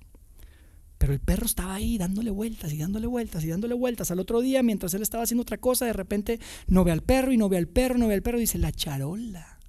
Pero 1.03 1.11
el 1.11 1.19
perro 1.19 1.45
estaba 1.45 1.73
ahí 1.73 1.97
dándole 1.97 2.31
vueltas 2.31 2.71
y 2.71 2.77
dándole 2.77 3.07
vueltas 3.07 3.43
y 3.43 3.49
dándole 3.49 3.73
vueltas. 3.73 4.09
Al 4.09 4.21
otro 4.21 4.39
día, 4.39 4.63
mientras 4.63 4.93
él 4.93 5.01
estaba 5.01 5.25
haciendo 5.25 5.41
otra 5.41 5.57
cosa, 5.57 5.85
de 5.85 5.91
repente 5.91 6.39
no 6.65 6.85
ve 6.85 6.93
al 6.93 7.01
perro 7.01 7.33
y 7.33 7.37
no 7.37 7.49
ve 7.49 7.57
al 7.57 7.67
perro, 7.67 7.97
no 7.97 8.07
ve 8.07 8.13
al 8.13 8.21
perro. 8.21 8.39
Dice, 8.39 8.57
la 8.57 8.71
charola. 8.71 9.59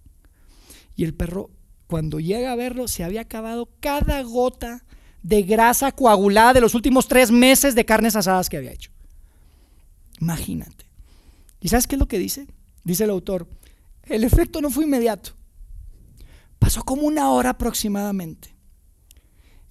Y 0.95 1.03
el 1.03 1.13
perro, 1.13 1.51
cuando 1.89 2.21
llega 2.21 2.53
a 2.53 2.55
verlo, 2.55 2.87
se 2.87 3.03
había 3.03 3.23
acabado 3.23 3.69
cada 3.81 4.23
gota 4.23 4.85
de 5.25 5.43
grasa 5.43 5.91
coagulada 5.91 6.53
de 6.53 6.61
los 6.61 6.77
últimos 6.77 7.09
tres 7.09 7.33
meses 7.33 7.75
de 7.75 7.85
carnes 7.85 8.15
asadas 8.15 8.49
que 8.49 8.59
había 8.59 8.71
hecho. 8.71 8.93
Imagínate. 10.21 10.87
¿Y 11.61 11.67
sabes 11.67 11.89
qué 11.89 11.97
es 11.97 12.01
lo 12.01 12.07
que 12.07 12.21
dice? 12.21 12.47
Dice 12.85 13.03
el 13.03 13.11
autor, 13.11 13.49
el 14.05 14.23
efecto 14.23 14.61
no 14.61 14.71
fue 14.71 14.85
inmediato. 14.85 15.33
Pasó 16.61 16.85
como 16.85 17.03
una 17.03 17.33
hora 17.33 17.51
aproximadamente. 17.51 18.55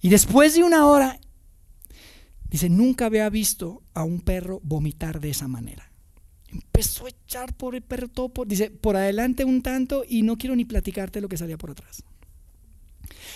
Y 0.02 0.10
después 0.10 0.52
de 0.52 0.62
una 0.62 0.86
hora, 0.86 1.18
Dice, 2.54 2.68
nunca 2.68 3.06
había 3.06 3.28
visto 3.30 3.82
a 3.94 4.04
un 4.04 4.20
perro 4.20 4.60
vomitar 4.62 5.18
de 5.18 5.28
esa 5.28 5.48
manera. 5.48 5.90
Empezó 6.46 7.06
a 7.06 7.08
echar 7.08 7.52
por 7.56 7.74
el 7.74 7.82
perro 7.82 8.06
todo, 8.06 8.28
por, 8.28 8.46
dice, 8.46 8.70
por 8.70 8.94
adelante 8.94 9.44
un 9.44 9.60
tanto 9.60 10.04
y 10.08 10.22
no 10.22 10.38
quiero 10.38 10.54
ni 10.54 10.64
platicarte 10.64 11.20
lo 11.20 11.28
que 11.28 11.36
salía 11.36 11.58
por 11.58 11.72
atrás. 11.72 12.04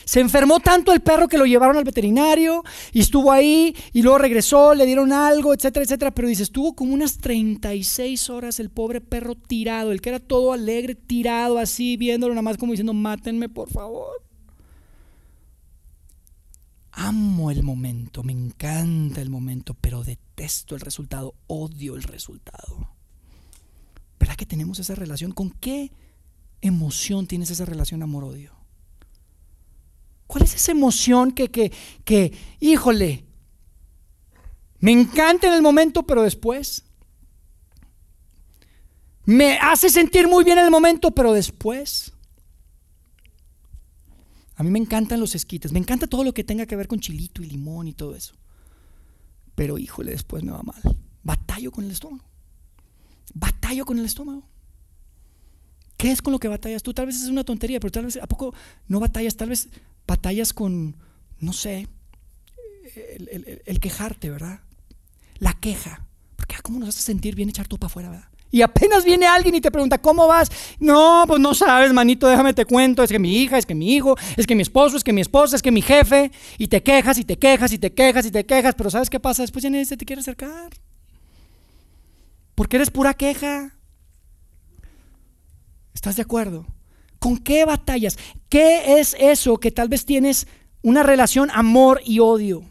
Se 0.05 0.21
enfermó 0.21 0.61
tanto 0.61 0.93
el 0.93 1.01
perro 1.01 1.27
que 1.27 1.37
lo 1.37 1.47
llevaron 1.47 1.77
al 1.77 1.83
veterinario 1.83 2.63
y 2.93 3.01
estuvo 3.01 3.33
ahí 3.33 3.75
y 3.93 4.03
luego 4.03 4.19
regresó, 4.19 4.73
le 4.77 4.87
dieron 4.87 5.13
algo, 5.13 5.53
etcétera, 5.53 5.83
etcétera. 5.83 6.13
Pero 6.13 6.29
dice, 6.29 6.45
estuvo 6.45 6.77
como 6.77 6.95
unas 6.95 7.19
36 7.19 8.31
horas 8.31 8.61
el 8.61 8.71
pobre 8.71 9.01
perro 9.01 9.35
tirado, 9.35 9.91
el 9.91 10.01
que 10.01 10.11
era 10.11 10.21
todo 10.21 10.53
alegre, 10.53 10.95
tirado 10.95 11.59
así, 11.59 11.97
viéndolo 11.97 12.35
nada 12.35 12.43
más 12.43 12.57
como 12.57 12.71
diciendo, 12.71 12.95
mátenme 12.95 13.49
por 13.49 13.69
favor. 13.69 14.28
Amo 17.01 17.53
el 17.53 17.63
momento, 17.63 18.25
me 18.25 18.33
encanta 18.33 19.21
el 19.21 19.31
momento, 19.31 19.75
pero 19.75 20.03
detesto 20.03 20.75
el 20.75 20.81
resultado, 20.81 21.33
odio 21.47 21.95
el 21.95 22.03
resultado. 22.03 22.91
¿Verdad 24.19 24.35
que 24.35 24.47
tenemos 24.47 24.81
esa 24.81 24.97
relación? 24.97 25.31
¿Con 25.31 25.51
qué 25.51 25.93
emoción 26.61 27.29
tienes 27.29 27.51
esa 27.51 27.65
relación 27.65 28.03
amor-odio? 28.03 28.53
¿Cuál 30.27 30.43
es 30.43 30.57
esa 30.57 30.73
emoción 30.73 31.31
que, 31.31 31.53
que, 31.53 31.71
que, 32.05 32.37
híjole, 32.59 33.25
me 34.81 34.91
encanta 34.91 35.47
en 35.47 35.55
el 35.55 35.63
momento, 35.63 36.03
pero 36.03 36.25
después? 36.25 36.83
Me 39.25 39.57
hace 39.59 39.89
sentir 39.89 40.27
muy 40.27 40.43
bien 40.43 40.59
en 40.59 40.65
el 40.65 40.71
momento, 40.73 41.13
pero 41.13 41.33
después. 41.33 42.13
A 44.59 44.65
mí 44.65 44.71
me 44.71 44.81
encantan 44.81 45.21
los 45.21 45.37
esquites, 45.37 45.71
me 45.71 45.79
encanta 45.79 46.09
todo 46.09 46.25
lo 46.25 46.35
que 46.35 46.43
tenga 46.43 46.67
que 46.67 46.75
ver 46.75 46.89
con 46.89 46.99
chilito 46.99 47.45
y 47.45 47.47
limón 47.47 47.87
y 47.87 47.95
todo 47.95 48.17
eso. 48.17 48.35
Pero 49.55 49.79
híjole, 49.79 50.11
después 50.11 50.43
me 50.43 50.51
va 50.51 50.65
mal. 50.65 50.83
Batallo 51.23 51.71
con 51.71 51.85
el 51.85 51.93
estómago. 51.93 52.25
Batallo 53.35 53.87
con 53.87 54.01
el 54.01 54.05
estómago. 54.05 54.43
¿Qué 55.97 56.11
es 56.11 56.21
con 56.21 56.33
lo 56.33 56.41
que 56.41 56.49
batallas 56.49 56.83
tú? 56.83 56.93
Tal 56.93 57.07
vez 57.07 57.23
es 57.23 57.29
una 57.29 57.45
tontería, 57.45 57.79
pero 57.79 57.93
tal 57.93 58.07
vez, 58.07 58.17
¿a 58.17 58.27
poco 58.27 58.53
no 58.89 58.99
batallas? 58.99 59.37
Tal 59.37 59.51
vez 59.51 59.69
batallas 60.09 60.53
con, 60.53 60.97
no 61.39 61.53
sé, 61.53 61.87
el, 63.65 63.79
quejarte, 63.81 64.29
¿verdad? 64.29 64.61
La 65.39 65.55
queja. 65.55 66.05
Porque 66.35 66.57
ah, 66.57 66.63
¿cómo 66.63 66.81
nos 66.81 66.89
hace 66.89 67.03
sentir 67.03 67.37
bien 67.37 67.49
echar 67.49 67.69
todo 67.69 67.79
para 67.79 67.91
afuera, 67.93 68.11
verdad? 68.11 68.29
Y 68.51 68.63
apenas 68.63 69.05
viene 69.05 69.27
alguien 69.27 69.55
y 69.55 69.61
te 69.61 69.71
pregunta, 69.71 69.99
¿cómo 69.99 70.27
vas? 70.27 70.51
No, 70.79 71.25
pues 71.27 71.41
no 71.41 71.55
sabes, 71.55 71.93
manito, 71.93 72.27
déjame 72.29 72.55
te 72.55 72.65
cuento. 72.65 73.03
Es 73.03 73.11
que 73.11 73.19
mi 73.19 73.37
hija, 73.37 73.59
es 73.59 73.67
que 73.67 73.75
mi 73.75 73.95
hijo, 73.95 74.17
es 74.37 74.47
que 74.47 74.55
mi 74.55 74.63
esposo, 74.63 74.97
es 74.97 75.05
que 75.05 75.13
mi 75.13 75.21
esposa, 75.21 75.57
es 75.57 75.63
que 75.63 75.71
mi 75.71 75.83
jefe. 75.83 76.33
Y 76.57 76.69
te 76.69 76.83
quejas 76.83 77.19
y 77.19 77.25
te 77.25 77.39
quejas 77.39 77.73
y 77.73 77.79
te 77.79 77.93
quejas 77.93 78.25
y 78.27 78.31
te 78.31 78.47
quejas. 78.47 78.75
Pero 78.75 78.91
¿sabes 78.91 79.11
qué 79.11 79.21
pasa? 79.21 79.43
Después 79.43 79.63
ya 79.63 79.71
nadie 79.71 79.85
se 79.85 79.97
te 79.97 80.07
quiere 80.07 80.21
acercar. 80.21 80.71
Porque 82.55 82.77
eres 82.77 82.91
pura 82.91 83.15
queja. 83.15 83.75
¿Estás 85.95 86.17
de 86.17 86.23
acuerdo? 86.23 86.67
¿Con 87.19 87.37
qué 87.39 87.65
batallas? 87.65 88.19
¿Qué 88.49 88.99
es 88.99 89.15
eso 89.19 89.59
que 89.59 89.71
tal 89.71 89.89
vez 89.89 90.07
tienes 90.07 90.47
una 90.83 91.03
relación 91.03 91.51
amor 91.53 92.01
y 92.05 92.21
odio? 92.21 92.65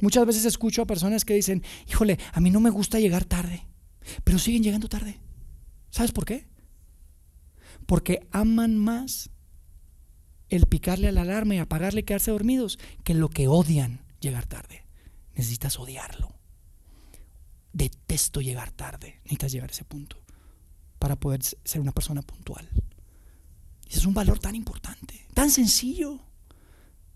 Muchas 0.00 0.24
veces 0.26 0.44
escucho 0.44 0.82
a 0.82 0.86
personas 0.86 1.24
que 1.24 1.34
dicen, 1.34 1.62
híjole, 1.88 2.18
a 2.32 2.40
mí 2.40 2.50
no 2.50 2.60
me 2.60 2.70
gusta 2.70 3.00
llegar 3.00 3.24
tarde, 3.24 3.66
pero 4.24 4.38
siguen 4.38 4.62
llegando 4.62 4.88
tarde. 4.88 5.18
¿Sabes 5.90 6.12
por 6.12 6.24
qué? 6.24 6.46
Porque 7.86 8.26
aman 8.30 8.76
más 8.76 9.30
el 10.48 10.66
picarle 10.66 11.08
a 11.08 11.12
la 11.12 11.22
alarma 11.22 11.54
y 11.54 11.58
apagarle 11.58 12.00
y 12.00 12.02
quedarse 12.04 12.30
dormidos 12.30 12.78
que 13.04 13.14
lo 13.14 13.28
que 13.28 13.48
odian 13.48 14.04
llegar 14.20 14.46
tarde. 14.46 14.84
Necesitas 15.34 15.78
odiarlo. 15.78 16.34
Detesto 17.72 18.40
llegar 18.40 18.72
tarde. 18.72 19.20
Necesitas 19.24 19.52
llegar 19.52 19.70
a 19.70 19.72
ese 19.72 19.84
punto 19.84 20.22
para 20.98 21.16
poder 21.16 21.42
ser 21.42 21.80
una 21.80 21.92
persona 21.92 22.22
puntual. 22.22 22.68
Ese 23.88 23.98
es 23.98 24.06
un 24.06 24.14
valor 24.14 24.38
tan 24.38 24.54
importante, 24.54 25.26
tan 25.34 25.50
sencillo. 25.50 26.20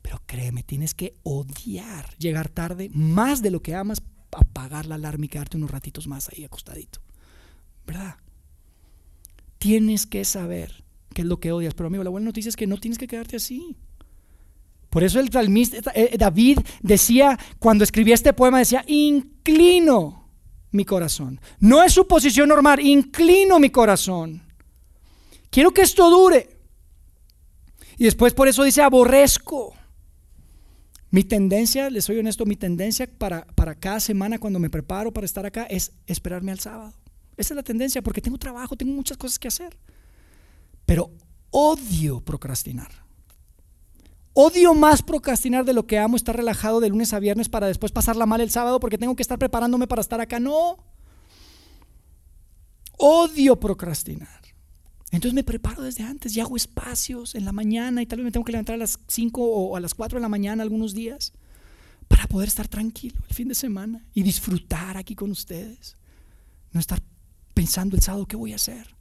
Pero 0.01 0.23
créeme, 0.27 0.63
tienes 0.63 0.95
que 0.95 1.19
odiar 1.23 2.17
llegar 2.19 2.49
tarde 2.49 2.91
más 2.93 3.43
de 3.43 3.51
lo 3.51 3.63
que 3.63 3.75
amas, 3.75 4.03
apagar 4.33 4.87
la 4.87 4.97
alarma 4.97 5.27
y 5.27 5.29
quedarte 5.29 5.57
unos 5.57 5.71
ratitos 5.71 6.07
más 6.07 6.29
ahí 6.31 6.45
acostadito. 6.45 7.01
¿Verdad? 7.87 8.17
Tienes 9.59 10.07
que 10.07 10.25
saber 10.25 10.85
qué 11.15 11.23
es 11.23 11.29
lo 11.29 11.39
que 11.39 11.53
odias. 11.53 11.75
Pero 11.75 11.87
amigo, 11.87 12.05
la 12.05 12.11
buena 12.11 12.27
noticia 12.27 12.49
es 12.49 12.57
que 12.57 12.67
no 12.67 12.79
tienes 12.79 12.99
que 12.99 13.07
quedarte 13.07 13.37
así. 13.37 13.77
Por 14.91 15.05
eso 15.05 15.21
el 15.21 15.31
eh, 15.95 16.17
David 16.19 16.59
decía, 16.83 17.39
cuando 17.59 17.85
escribía 17.85 18.15
este 18.15 18.33
poema, 18.33 18.59
decía, 18.59 18.85
inclino 18.87 20.29
mi 20.71 20.85
corazón. 20.85 21.41
No 21.61 21.83
es 21.83 21.93
su 21.93 22.07
posición 22.07 22.49
normal, 22.49 22.81
inclino 22.81 23.59
mi 23.59 23.71
corazón. 23.71 24.43
Quiero 25.51 25.71
que 25.73 25.83
esto 25.83 26.11
dure. 26.11 26.59
Y 27.99 28.05
después 28.05 28.35
por 28.35 28.49
eso 28.49 28.65
dice 28.65 28.83
aborrezco. 28.83 29.75
Mi 31.13 31.25
tendencia, 31.25 31.91
les 31.91 32.07
soy 32.07 32.19
honesto, 32.19 32.47
mi 32.47 32.57
tendencia 32.57 33.07
para, 33.07 33.47
para 33.49 33.75
cada 33.75 34.01
semana 34.01 34.39
cuando 34.39 34.59
me 34.59 34.71
preparo 34.71 35.13
para 35.13 35.27
estar 35.27 35.45
acá 35.45 35.65
es 35.65 35.93
esperarme 36.07 36.53
al 36.53 36.59
sábado. 36.59 36.95
Esa 37.37 37.53
es 37.53 37.57
la 37.57 37.63
tendencia 37.63 38.01
porque 38.01 38.23
tengo 38.23 38.39
trabajo, 38.39 38.77
tengo 38.77 38.95
muchas 38.95 39.19
cosas 39.19 39.39
que 39.39 39.49
hacer. 39.49 39.77
Pero 40.87 41.11
odio 41.51 42.23
procrastinar. 42.23 42.91
Odio 44.33 44.73
más 44.73 45.03
procrastinar 45.03 45.67
de 45.67 45.75
lo 45.75 45.87
que 45.87 45.99
amo 45.99 46.17
estar 46.17 46.35
relajado 46.35 46.81
de 46.81 46.89
lunes 46.89 47.13
a 47.13 47.19
viernes 47.19 47.51
para 47.51 47.67
después 47.67 47.93
pasarla 47.93 48.25
mal 48.25 48.41
el 48.41 48.51
sábado 48.51 48.81
porque 48.81 48.97
tengo 48.97 49.15
que 49.15 49.23
estar 49.23 49.39
preparándome 49.39 49.87
para 49.87 50.01
estar 50.01 50.19
acá. 50.23 50.41
No. 50.41 50.79
Odio 52.97 53.61
procrastinar. 53.61 54.42
Entonces 55.13 55.35
me 55.35 55.45
preparo 55.45 55.83
desde 55.83 56.03
antes 56.03 56.35
y 56.35 56.41
hago 56.41 56.57
espacios 56.57 57.35
en 57.35 57.45
la 57.45 57.53
mañana 57.53 58.01
y 58.01 58.07
tal 58.07 58.19
vez 58.19 58.25
me 58.25 58.33
tengo 58.33 58.45
que 58.45 58.53
levantar 58.53 58.75
a 58.75 58.79
las 58.79 58.99
5 59.07 59.43
o 59.45 59.77
a 59.77 59.81
las 59.81 59.95
4 59.95 60.19
de 60.19 60.23
la 60.23 60.29
mañana 60.31 60.63
algunos 60.63 60.95
días 60.95 61.35
para 62.09 62.27
poder 62.27 62.49
estar 62.49 62.67
tranquilo 62.67 63.21
el 63.29 63.35
fin 63.35 63.47
de 63.47 63.55
semana 63.55 64.05
y 64.15 64.23
disfrutar 64.23 64.97
aquí 64.97 65.15
con 65.15 65.31
ustedes. 65.31 65.97
No 66.73 66.81
estar 66.81 67.03
pensando 67.53 67.95
el 67.95 68.03
sábado 68.03 68.27
qué 68.27 68.37
voy 68.37 68.53
a 68.53 68.57
hacer. 68.57 68.97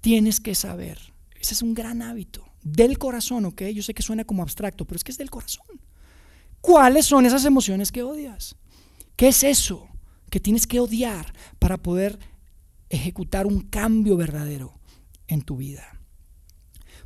Tienes 0.00 0.40
que 0.40 0.56
saber, 0.56 0.98
ese 1.40 1.54
es 1.54 1.62
un 1.62 1.74
gran 1.74 2.02
hábito 2.02 2.44
del 2.64 2.98
corazón, 2.98 3.44
¿ok? 3.44 3.62
Yo 3.72 3.84
sé 3.84 3.94
que 3.94 4.02
suena 4.02 4.24
como 4.24 4.42
abstracto, 4.42 4.84
pero 4.84 4.96
es 4.96 5.04
que 5.04 5.12
es 5.12 5.18
del 5.18 5.30
corazón. 5.30 5.66
¿Cuáles 6.60 7.06
son 7.06 7.24
esas 7.24 7.44
emociones 7.44 7.92
que 7.92 8.02
odias? 8.02 8.56
¿Qué 9.14 9.28
es 9.28 9.44
eso 9.44 9.88
que 10.28 10.40
tienes 10.40 10.66
que 10.66 10.80
odiar 10.80 11.32
para 11.60 11.76
poder 11.76 12.18
ejecutar 12.90 13.46
un 13.46 13.60
cambio 13.60 14.16
verdadero? 14.16 14.76
En 15.28 15.42
tu 15.42 15.56
vida. 15.56 16.00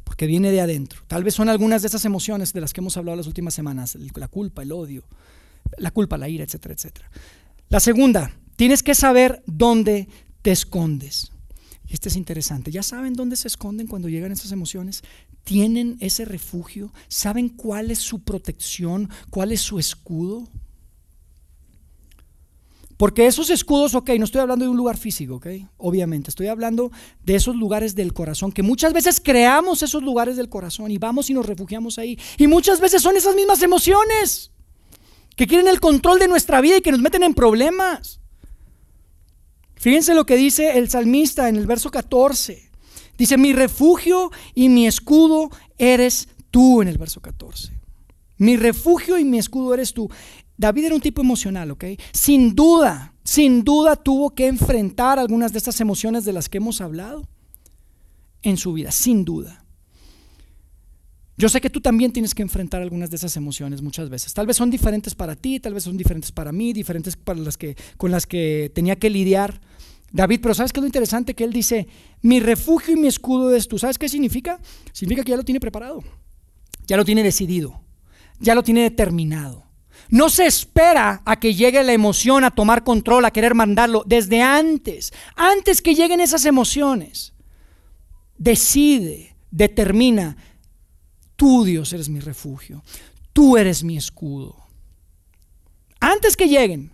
Porque 0.05 0.27
viene 0.27 0.51
de 0.51 0.61
adentro. 0.61 1.03
Tal 1.07 1.25
vez 1.25 1.35
son 1.35 1.49
algunas 1.49 1.83
de 1.83 1.89
esas 1.89 2.05
emociones 2.05 2.53
de 2.53 2.61
las 2.61 2.73
que 2.73 2.81
hemos 2.81 2.97
hablado 2.97 3.17
las 3.17 3.27
últimas 3.27 3.55
semanas, 3.55 3.97
la 4.15 4.29
culpa, 4.29 4.63
el 4.63 4.73
odio, 4.73 5.05
la 5.79 5.91
culpa, 5.91 6.19
la 6.19 6.29
ira, 6.29 6.45
etcétera, 6.45 6.75
etcétera. 6.75 7.11
La 7.69 7.81
segunda, 7.81 8.33
tienes 8.57 8.83
que 8.83 8.95
saber 8.95 9.43
dónde 9.47 10.09
te 10.43 10.51
escondes. 10.51 11.33
Y 11.87 11.95
este 11.95 12.09
es 12.09 12.17
interesante. 12.17 12.71
¿Ya 12.71 12.83
saben 12.83 13.15
dónde 13.15 13.37
se 13.37 13.49
esconden 13.49 13.87
cuando 13.87 14.09
llegan 14.09 14.33
esas 14.33 14.53
emociones? 14.53 15.03
¿Tienen 15.45 15.97
ese 16.01 16.25
refugio? 16.25 16.93
¿Saben 17.09 17.49
cuál 17.49 17.91
es 17.91 17.99
su 17.99 18.23
protección? 18.23 19.11
¿Cuál 19.31 19.53
es 19.53 19.61
su 19.61 19.79
escudo? 19.79 20.49
Porque 23.01 23.27
esos 23.27 23.49
escudos, 23.49 23.95
ok, 23.95 24.11
no 24.19 24.27
estoy 24.27 24.43
hablando 24.43 24.67
de 24.67 24.71
un 24.71 24.77
lugar 24.77 24.99
físico, 24.99 25.37
ok, 25.37 25.47
obviamente, 25.79 26.29
estoy 26.29 26.49
hablando 26.49 26.93
de 27.25 27.35
esos 27.35 27.57
lugares 27.57 27.95
del 27.95 28.13
corazón, 28.13 28.53
que 28.53 28.63
muchas 28.63 28.93
veces 28.93 29.23
creamos 29.25 29.83
esos 29.83 30.03
lugares 30.03 30.37
del 30.37 30.51
corazón 30.51 30.91
y 30.91 30.99
vamos 30.99 31.31
y 31.31 31.33
nos 31.33 31.47
refugiamos 31.47 31.99
ahí. 31.99 32.19
Y 32.37 32.47
muchas 32.47 32.79
veces 32.79 33.01
son 33.01 33.17
esas 33.17 33.35
mismas 33.35 33.63
emociones 33.63 34.51
que 35.35 35.47
quieren 35.47 35.67
el 35.67 35.81
control 35.81 36.19
de 36.19 36.29
nuestra 36.29 36.61
vida 36.61 36.77
y 36.77 36.83
que 36.83 36.93
nos 36.93 37.01
meten 37.01 37.23
en 37.23 37.33
problemas. 37.33 38.21
Fíjense 39.77 40.15
lo 40.15 40.27
que 40.27 40.37
dice 40.37 40.77
el 40.77 40.91
salmista 40.91 41.49
en 41.49 41.57
el 41.57 41.67
verso 41.67 41.91
14. 41.91 42.71
Dice, 43.17 43.39
mi 43.39 43.55
refugio 43.55 44.31
y 44.55 44.69
mi 44.69 44.87
escudo 44.87 45.49
eres 45.79 46.29
tú 46.51 46.83
en 46.83 46.89
el 46.89 46.99
verso 46.99 47.23
14. 47.23 47.81
Mi 48.41 48.57
refugio 48.57 49.19
y 49.19 49.25
mi 49.25 49.39
escudo 49.39 49.75
eres 49.75 49.93
tú. 49.93 50.11
David 50.61 50.85
era 50.85 50.95
un 50.95 51.01
tipo 51.01 51.23
emocional, 51.23 51.71
¿ok? 51.71 51.85
Sin 52.13 52.55
duda, 52.55 53.15
sin 53.25 53.65
duda 53.65 53.97
tuvo 53.97 54.35
que 54.35 54.47
enfrentar 54.47 55.19
algunas 55.19 55.53
de 55.53 55.59
estas 55.59 55.81
emociones 55.81 56.27
de 56.27 56.35
las 56.35 56.51
que 56.51 56.59
hemos 56.59 56.83
hablado 56.83 57.27
en 58.43 58.59
su 58.59 58.75
vida, 58.75 58.91
sin 58.91 59.25
duda. 59.25 59.65
Yo 61.39 61.49
sé 61.49 61.63
que 61.63 61.71
tú 61.71 61.81
también 61.81 62.13
tienes 62.13 62.35
que 62.35 62.43
enfrentar 62.43 62.83
algunas 62.83 63.09
de 63.09 63.17
esas 63.17 63.39
emociones 63.39 63.81
muchas 63.81 64.11
veces. 64.11 64.35
Tal 64.35 64.47
vez 64.47 64.59
son 64.59 64.71
diferentes 64.71 65.15
para 65.15 65.35
ti, 65.35 65.61
tal 65.61 65.73
vez 65.73 65.85
son 65.85 65.97
diferentes 65.97 66.31
para 66.31 66.53
mí, 66.53 66.75
diferentes 66.75 67.17
para 67.17 67.41
las 67.41 67.57
que, 67.57 67.75
con 67.97 68.11
las 68.11 68.27
que 68.27 68.71
tenía 68.75 68.97
que 68.97 69.09
lidiar 69.09 69.63
David. 70.13 70.41
Pero 70.43 70.53
¿sabes 70.53 70.75
qué 70.75 70.81
es 70.81 70.83
lo 70.83 70.89
interesante? 70.89 71.33
Que 71.33 71.45
él 71.45 71.55
dice, 71.55 71.89
mi 72.21 72.39
refugio 72.39 72.93
y 72.95 73.01
mi 73.01 73.09
escudo 73.09 73.55
es 73.55 73.67
tú. 73.67 73.79
¿Sabes 73.79 73.97
qué 73.97 74.11
significa? 74.11 74.61
Significa 74.93 75.25
que 75.25 75.31
ya 75.31 75.39
lo 75.39 75.45
tiene 75.45 75.59
preparado, 75.59 76.05
ya 76.87 76.99
lo 76.99 77.07
tiene 77.07 77.23
decidido, 77.23 77.81
ya 78.41 78.55
lo 78.55 78.63
tiene 78.63 78.83
determinado. 78.83 79.70
No 80.11 80.29
se 80.29 80.47
espera 80.47 81.23
a 81.25 81.39
que 81.39 81.55
llegue 81.55 81.83
la 81.83 81.93
emoción 81.93 82.45
a 82.45 82.51
tomar 82.51 82.85
control, 82.85 83.25
a 83.25 83.31
querer 83.31 83.55
mandarlo 83.55 84.03
desde 84.07 84.43
antes, 84.43 85.13
antes 85.37 85.81
que 85.81 85.95
lleguen 85.95 86.21
esas 86.21 86.45
emociones. 86.45 87.33
Decide, 88.37 89.37
determina, 89.51 90.37
Tú, 91.41 91.65
Dios, 91.65 91.91
eres 91.95 92.11
mi 92.11 92.21
refugio. 92.21 92.83
Tú 93.33 93.57
eres 93.57 93.83
mi 93.83 93.97
escudo. 93.97 94.57
Antes 95.99 96.37
que 96.37 96.49
lleguen. 96.49 96.93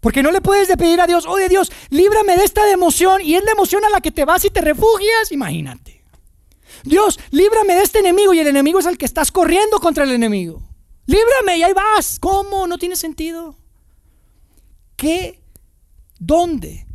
Porque 0.00 0.22
no 0.22 0.30
le 0.30 0.40
puedes 0.40 0.74
pedir 0.74 0.98
a 1.02 1.06
Dios, 1.06 1.26
oye 1.26 1.50
Dios, 1.50 1.70
líbrame 1.90 2.38
de 2.38 2.44
esta 2.44 2.66
emoción 2.72 3.20
y 3.20 3.34
es 3.34 3.44
la 3.44 3.50
emoción 3.50 3.84
a 3.84 3.90
la 3.90 4.00
que 4.00 4.10
te 4.10 4.24
vas 4.24 4.42
y 4.46 4.48
te 4.48 4.62
refugias. 4.62 5.32
Imagínate. 5.32 6.02
Dios, 6.82 7.20
líbrame 7.30 7.74
de 7.74 7.82
este 7.82 7.98
enemigo 7.98 8.32
y 8.32 8.38
el 8.38 8.46
enemigo 8.46 8.78
es 8.78 8.86
el 8.86 8.96
que 8.96 9.04
estás 9.04 9.30
corriendo 9.30 9.80
contra 9.80 10.04
el 10.04 10.12
enemigo. 10.12 10.67
Líbrame 11.08 11.56
y 11.56 11.62
ahí 11.62 11.72
vas. 11.72 12.18
¿Cómo? 12.20 12.66
No 12.66 12.76
tiene 12.76 12.94
sentido. 12.94 13.56
¿Qué? 14.94 15.40
¿Dónde 16.18 16.86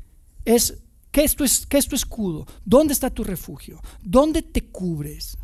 es 0.45 0.76
¿Qué 1.13 1.23
es, 1.23 1.36
tu, 1.36 1.45
¿Qué 1.69 1.78
es, 1.78 1.88
tu, 1.88 1.95
escudo? 1.95 2.47
¿Dónde 2.65 2.91
está 2.91 3.12
tu 3.12 3.23
refugio? 3.23 3.80
¿Dónde 4.02 4.41
te 4.41 4.63
cubres? 4.65 5.38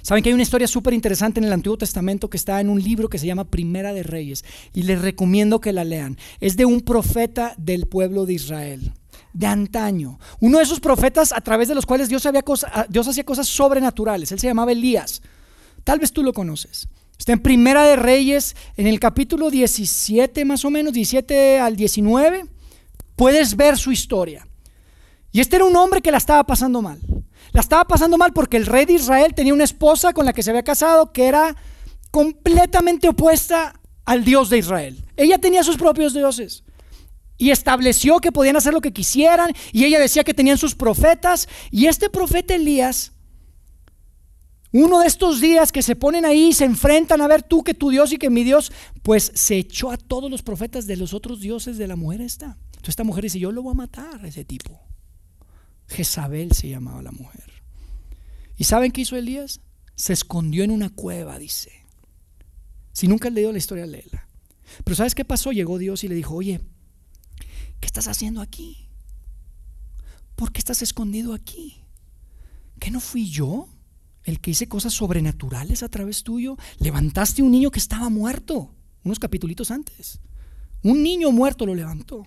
Saben 0.00 0.22
que 0.22 0.30
hay 0.30 0.34
una 0.34 0.44
historia 0.44 0.68
súper 0.68 0.94
interesante 0.94 1.40
en 1.40 1.44
el 1.44 1.52
Antiguo 1.52 1.76
Testamento 1.76 2.30
que 2.30 2.36
está 2.36 2.60
en 2.60 2.70
un 2.70 2.80
libro 2.80 3.08
que 3.08 3.18
se 3.18 3.26
llama 3.26 3.50
Primera 3.50 3.92
de 3.92 4.04
Reyes 4.04 4.44
y 4.72 4.84
les 4.84 5.02
recomiendo 5.02 5.60
que 5.60 5.72
la 5.72 5.82
lean. 5.82 6.18
Es 6.38 6.56
de 6.56 6.66
un 6.66 6.82
profeta 6.82 7.54
del 7.56 7.86
pueblo 7.86 8.26
de 8.26 8.34
Israel, 8.34 8.92
de 9.32 9.46
antaño. 9.46 10.20
Uno 10.38 10.58
de 10.58 10.64
esos 10.64 10.78
profetas 10.78 11.32
a 11.32 11.40
través 11.40 11.66
de 11.66 11.74
los 11.74 11.84
cuales 11.84 12.08
Dios, 12.08 12.22
Dios 12.90 13.08
hacía 13.08 13.24
cosas 13.24 13.48
sobrenaturales. 13.48 14.30
Él 14.30 14.38
se 14.38 14.46
llamaba 14.46 14.70
Elías. 14.70 15.20
Tal 15.82 15.98
vez 15.98 16.12
tú 16.12 16.22
lo 16.22 16.32
conoces. 16.32 16.88
Está 17.18 17.32
en 17.32 17.40
Primera 17.40 17.84
de 17.84 17.96
Reyes, 17.96 18.54
en 18.76 18.86
el 18.86 19.00
capítulo 19.00 19.50
17 19.50 20.44
más 20.44 20.64
o 20.64 20.70
menos, 20.70 20.92
17 20.92 21.58
al 21.58 21.74
19. 21.74 22.46
Puedes 23.16 23.56
ver 23.56 23.76
su 23.76 23.90
historia. 23.90 24.46
Y 25.32 25.40
este 25.40 25.56
era 25.56 25.64
un 25.64 25.76
hombre 25.76 26.00
que 26.00 26.12
la 26.12 26.18
estaba 26.18 26.44
pasando 26.44 26.80
mal. 26.80 27.00
La 27.52 27.60
estaba 27.60 27.84
pasando 27.84 28.16
mal 28.16 28.32
porque 28.32 28.56
el 28.56 28.66
rey 28.66 28.84
de 28.84 28.94
Israel 28.94 29.34
tenía 29.34 29.52
una 29.52 29.64
esposa 29.64 30.12
con 30.12 30.26
la 30.26 30.32
que 30.32 30.42
se 30.42 30.50
había 30.50 30.62
casado 30.62 31.12
que 31.12 31.26
era 31.26 31.56
completamente 32.12 33.08
opuesta 33.08 33.78
al 34.04 34.24
Dios 34.24 34.48
de 34.48 34.58
Israel. 34.58 35.04
Ella 35.16 35.38
tenía 35.38 35.64
sus 35.64 35.76
propios 35.76 36.14
dioses 36.14 36.62
y 37.36 37.50
estableció 37.50 38.20
que 38.20 38.32
podían 38.32 38.56
hacer 38.56 38.72
lo 38.72 38.80
que 38.80 38.92
quisieran 38.92 39.52
y 39.72 39.84
ella 39.84 39.98
decía 39.98 40.24
que 40.24 40.34
tenían 40.34 40.56
sus 40.56 40.74
profetas 40.74 41.48
y 41.70 41.86
este 41.86 42.10
profeta 42.10 42.54
Elías 42.54 43.12
uno 44.72 45.00
de 45.00 45.06
estos 45.06 45.40
días 45.40 45.72
que 45.72 45.82
se 45.82 45.96
ponen 45.96 46.24
ahí 46.24 46.48
y 46.48 46.52
se 46.52 46.64
enfrentan 46.64 47.20
a 47.22 47.28
ver 47.28 47.42
tú 47.42 47.64
que 47.64 47.74
tu 47.74 47.90
Dios 47.90 48.12
y 48.12 48.18
que 48.18 48.28
mi 48.28 48.44
Dios, 48.44 48.70
pues 49.02 49.32
se 49.34 49.56
echó 49.56 49.90
a 49.90 49.96
todos 49.96 50.30
los 50.30 50.42
profetas 50.42 50.86
de 50.86 50.96
los 50.96 51.14
otros 51.14 51.40
dioses 51.40 51.78
de 51.78 51.88
la 51.88 51.96
mujer 51.96 52.20
esta. 52.20 52.58
Entonces 52.66 52.90
esta 52.90 53.04
mujer 53.04 53.24
dice, 53.24 53.38
yo 53.38 53.50
lo 53.50 53.62
voy 53.62 53.72
a 53.72 53.76
matar 53.76 54.24
a 54.24 54.28
ese 54.28 54.44
tipo. 54.44 54.78
Jezabel 55.88 56.52
se 56.52 56.68
llamaba 56.68 57.02
la 57.02 57.12
mujer. 57.12 57.50
¿Y 58.56 58.64
saben 58.64 58.92
qué 58.92 59.00
hizo 59.00 59.16
Elías? 59.16 59.60
Se 59.94 60.12
escondió 60.12 60.64
en 60.64 60.70
una 60.70 60.90
cueva, 60.90 61.38
dice. 61.38 61.72
Si 62.92 63.08
nunca 63.08 63.28
has 63.28 63.34
leído 63.34 63.52
la 63.52 63.58
historia, 63.58 63.86
léela. 63.86 64.28
Pero 64.84 64.96
¿sabes 64.96 65.14
qué 65.14 65.24
pasó? 65.24 65.50
Llegó 65.52 65.78
Dios 65.78 66.04
y 66.04 66.08
le 66.08 66.14
dijo, 66.14 66.34
oye, 66.34 66.60
¿qué 67.80 67.86
estás 67.86 68.06
haciendo 68.06 68.42
aquí? 68.42 68.88
¿Por 70.36 70.52
qué 70.52 70.58
estás 70.58 70.82
escondido 70.82 71.32
aquí? 71.32 71.82
¿Que 72.78 72.90
no 72.90 73.00
fui 73.00 73.30
yo 73.30 73.68
el 74.28 74.40
que 74.40 74.50
hice 74.52 74.68
cosas 74.68 74.92
sobrenaturales 74.94 75.82
a 75.82 75.88
través 75.88 76.22
tuyo? 76.22 76.56
Levantaste 76.78 77.42
un 77.42 77.50
niño 77.50 77.70
que 77.70 77.78
estaba 77.78 78.08
muerto, 78.08 78.74
unos 79.04 79.18
capítulos 79.18 79.70
antes. 79.70 80.20
Un 80.82 81.02
niño 81.02 81.32
muerto 81.32 81.66
lo 81.66 81.74
levantó 81.74 82.26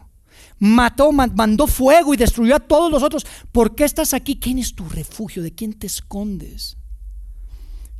mató, 0.59 1.11
mandó 1.11 1.67
fuego 1.67 2.13
y 2.13 2.17
destruyó 2.17 2.55
a 2.55 2.59
todos 2.59 2.91
los 2.91 3.03
otros. 3.03 3.25
¿Por 3.51 3.75
qué 3.75 3.83
estás 3.83 4.13
aquí? 4.13 4.39
¿Quién 4.39 4.59
es 4.59 4.75
tu 4.75 4.87
refugio? 4.87 5.43
¿De 5.43 5.53
quién 5.53 5.73
te 5.73 5.87
escondes? 5.87 6.77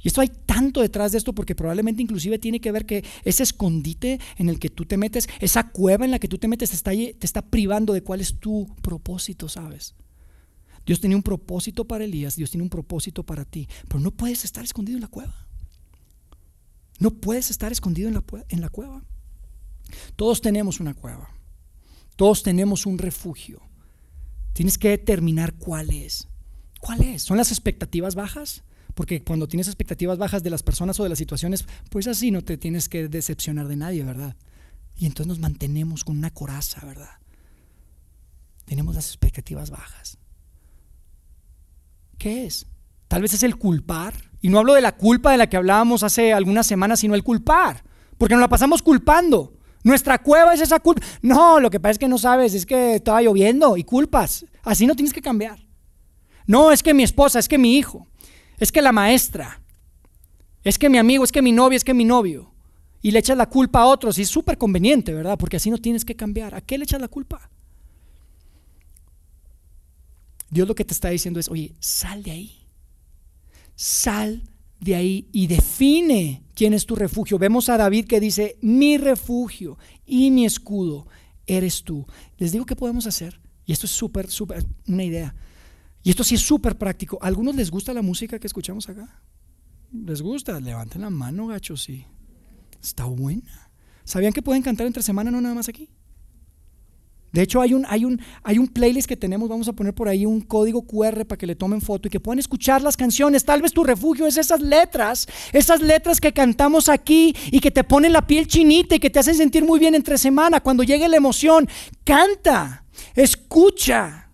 Y 0.04 0.08
esto 0.08 0.22
hay 0.22 0.30
tanto 0.30 0.82
detrás 0.82 1.12
de 1.12 1.20
esto 1.20 1.34
porque 1.34 1.56
probablemente 1.56 2.02
inclusive 2.02 2.40
tiene 2.40 2.60
que 2.60 2.72
ver 2.72 2.86
que 2.86 3.06
ese 3.24 3.44
escondite 3.44 4.20
en 4.38 4.50
el 4.50 4.60
que 4.60 4.70
tú 4.70 4.86
te 4.86 4.98
metes, 4.98 5.30
esa 5.40 5.70
cueva 5.70 6.06
en 6.06 6.12
la 6.12 6.20
que 6.20 6.28
tú 6.28 6.40
te 6.40 6.48
metes 6.48 6.72
te 6.72 6.76
está, 6.76 6.92
te 6.92 7.26
está 7.26 7.44
privando 7.44 7.94
de 7.94 8.02
cuál 8.02 8.20
es 8.20 8.40
tu 8.40 8.68
propósito, 8.82 9.48
¿sabes? 9.48 9.94
Dios 10.86 11.00
tenía 11.00 11.18
un 11.18 11.24
propósito 11.24 11.86
para 11.86 12.04
Elías, 12.04 12.36
Dios 12.36 12.52
tiene 12.52 12.64
un 12.64 12.70
propósito 12.70 13.24
para 13.24 13.46
ti, 13.46 13.68
pero 13.88 14.00
no 14.00 14.12
puedes 14.12 14.46
estar 14.46 14.64
escondido 14.64 14.98
en 14.98 15.02
la 15.02 15.08
cueva. 15.08 15.48
No 17.00 17.12
puedes 17.12 17.50
estar 17.50 17.72
escondido 17.72 18.08
en 18.08 18.14
la, 18.14 18.24
en 18.50 18.62
la 18.62 18.70
cueva. 18.70 19.04
Todos 20.16 20.42
tenemos 20.42 20.80
una 20.80 20.94
cueva. 20.94 21.30
Todos 22.16 22.44
tenemos 22.44 22.86
un 22.86 22.98
refugio. 22.98 23.62
Tienes 24.54 24.78
que 24.78 24.90
determinar 24.90 25.54
cuál 25.56 25.92
es. 25.92 26.28
¿Cuál 26.80 27.02
es? 27.02 27.24
¿Son 27.24 27.38
las 27.38 27.52
expectativas 27.52 28.16
bajas? 28.16 28.64
Porque 28.94 29.24
cuando 29.24 29.48
tienes 29.48 29.68
expectativas 29.68 30.18
bajas 30.18 30.44
de 30.44 30.50
las 30.50 30.64
personas 30.64 31.00
o 31.00 31.04
de 31.04 31.10
las 31.10 31.18
situaciones, 31.18 31.66
pues 31.90 32.08
así 32.08 32.32
no 32.32 32.44
te 32.44 32.58
tienes 32.58 32.90
que 32.90 33.08
decepcionar 33.08 33.68
de 33.68 33.78
nadie, 33.78 34.04
¿verdad? 34.04 34.36
Y 34.96 35.06
entonces 35.06 35.28
nos 35.28 35.40
mantenemos 35.40 36.04
con 36.04 36.18
una 36.18 36.32
coraza, 36.32 36.86
¿verdad? 36.86 37.20
Tenemos 38.66 38.96
las 38.96 39.08
expectativas 39.08 39.70
bajas. 39.70 40.18
¿Qué 42.22 42.46
es? 42.46 42.68
Tal 43.08 43.24
vez 43.24 43.34
es 43.34 43.42
el 43.42 43.56
culpar. 43.56 44.14
Y 44.42 44.50
no 44.50 44.60
hablo 44.60 44.76
de 44.76 44.82
la 44.82 44.96
culpa 44.96 45.32
de 45.32 45.40
la 45.40 45.50
que 45.50 45.58
hablábamos 45.58 46.04
hace 46.04 46.34
algunas 46.34 46.68
semanas, 46.68 47.00
sino 47.00 47.16
el 47.16 47.24
culpar. 47.24 47.84
Porque 48.20 48.36
nos 48.36 48.42
la 48.42 48.48
pasamos 48.48 48.84
culpando. 48.84 49.58
Nuestra 49.84 50.22
cueva 50.22 50.54
es 50.54 50.62
esa 50.62 50.80
culpa. 50.80 51.02
No, 51.24 51.60
lo 51.60 51.72
que 51.72 51.80
pasa 51.80 51.94
es 51.94 51.98
que 51.98 52.08
no 52.08 52.20
sabes, 52.20 52.54
es 52.54 52.68
que 52.68 52.94
estaba 52.94 53.24
lloviendo 53.24 53.76
y 53.76 53.84
culpas. 53.84 54.46
Así 54.62 54.86
no 54.86 54.94
tienes 54.94 55.14
que 55.14 55.22
cambiar. 55.24 55.66
No, 56.46 56.72
es 56.72 56.84
que 56.84 56.94
mi 56.94 57.02
esposa, 57.02 57.40
es 57.40 57.48
que 57.48 57.58
mi 57.58 57.76
hijo, 57.76 58.06
es 58.60 58.72
que 58.72 58.84
la 58.84 58.92
maestra, 58.92 59.60
es 60.64 60.78
que 60.78 60.92
mi 60.92 61.00
amigo, 61.00 61.24
es 61.24 61.32
que 61.32 61.42
mi 61.42 61.52
novia, 61.52 61.78
es 61.78 61.84
que 61.84 61.96
mi 61.96 62.06
novio. 62.06 62.54
Y 63.02 63.10
le 63.10 63.18
echas 63.18 63.36
la 63.36 63.50
culpa 63.50 63.82
a 63.82 63.88
otros 63.88 64.20
y 64.20 64.22
es 64.22 64.30
súper 64.30 64.60
conveniente, 64.60 65.12
¿verdad? 65.12 65.40
Porque 65.40 65.58
así 65.58 65.72
no 65.72 65.80
tienes 65.80 66.06
que 66.06 66.16
cambiar. 66.16 66.54
¿A 66.54 66.62
qué 66.62 66.78
le 66.78 66.84
echas 66.84 67.02
la 67.02 67.08
culpa? 67.08 67.50
Dios 70.52 70.68
lo 70.68 70.76
que 70.76 70.86
te 70.86 70.94
está 70.94 71.10
diciendo 71.10 71.40
es, 71.40 71.50
oye, 71.50 71.74
sal 71.80 72.22
de 72.24 72.32
ahí. 72.32 72.52
Sal 73.76 74.44
de 74.82 74.96
ahí 74.96 75.30
y 75.32 75.48
define 75.48 76.44
quién 76.54 76.74
es 76.74 76.86
tu 76.86 76.96
refugio. 76.96 77.40
Vemos 77.40 77.70
a 77.70 77.78
David 77.78 78.06
que 78.06 78.20
dice, 78.20 78.58
mi 78.62 78.98
refugio 78.98 79.78
y 80.06 80.30
mi 80.30 80.46
escudo 80.46 81.08
eres 81.48 81.84
tú. 81.84 82.06
Les 82.38 82.52
digo 82.52 82.66
qué 82.66 82.76
podemos 82.76 83.08
hacer. 83.08 83.40
Y 83.66 83.72
esto 83.72 83.86
es 83.86 83.92
súper, 83.92 84.30
súper, 84.30 84.66
una 84.88 85.04
idea. 85.04 85.34
Y 86.04 86.10
esto 86.10 86.24
sí 86.24 86.36
es 86.36 86.42
súper 86.42 86.78
práctico. 86.78 87.18
¿A 87.22 87.28
algunos 87.28 87.56
les 87.56 87.72
gusta 87.72 87.94
la 87.94 88.02
música 88.02 88.38
que 88.38 88.48
escuchamos 88.48 88.90
acá? 88.90 89.24
¿Les 89.94 90.22
gusta? 90.22 90.60
Levanten 90.60 91.02
la 91.02 91.10
mano, 91.10 91.48
gachos, 91.48 91.84
sí. 91.84 92.06
Está 92.82 93.06
buena. 93.06 93.72
¿Sabían 94.04 94.34
que 94.34 94.42
pueden 94.42 94.64
cantar 94.64 94.88
entre 94.88 95.04
semana, 95.04 95.32
no 95.32 95.40
nada 95.40 95.56
más 95.56 95.70
aquí? 95.70 95.90
De 97.32 97.42
hecho, 97.42 97.62
hay 97.62 97.74
un, 97.74 97.86
hay, 97.88 98.04
un, 98.04 98.20
hay 98.44 98.58
un 98.58 98.68
playlist 98.68 99.08
que 99.08 99.16
tenemos, 99.16 99.48
vamos 99.48 99.68
a 99.70 99.74
poner 99.74 99.94
por 99.94 100.10
ahí 100.10 100.26
un 100.26 100.42
código 100.42 100.82
QR 100.82 101.26
para 101.26 101.38
que 101.38 101.48
le 101.48 101.56
tomen 101.56 101.80
foto 101.80 102.08
y 102.08 102.12
que 102.12 102.20
puedan 102.20 102.40
escuchar 102.40 102.82
las 102.82 102.98
canciones. 102.98 103.46
Tal 103.46 103.62
vez 103.62 103.72
tu 103.72 103.86
refugio 103.86 104.28
es 104.28 104.38
esas 104.38 104.60
letras, 104.60 105.28
esas 105.54 105.82
letras 105.82 106.20
que 106.20 106.34
cantamos 106.34 106.90
aquí 106.90 107.34
y 107.50 107.62
que 107.62 107.72
te 107.72 107.86
ponen 107.86 108.12
la 108.12 108.28
piel 108.28 108.48
chinita 108.48 108.96
y 108.96 109.00
que 109.00 109.10
te 109.10 109.20
hacen 109.20 109.36
sentir 109.36 109.64
muy 109.64 109.80
bien 109.80 109.96
entre 109.96 110.18
semana. 110.18 110.60
Cuando 110.60 110.84
llegue 110.84 111.08
la 111.08 111.16
emoción, 111.16 111.70
canta, 112.04 112.84
escucha 113.16 114.30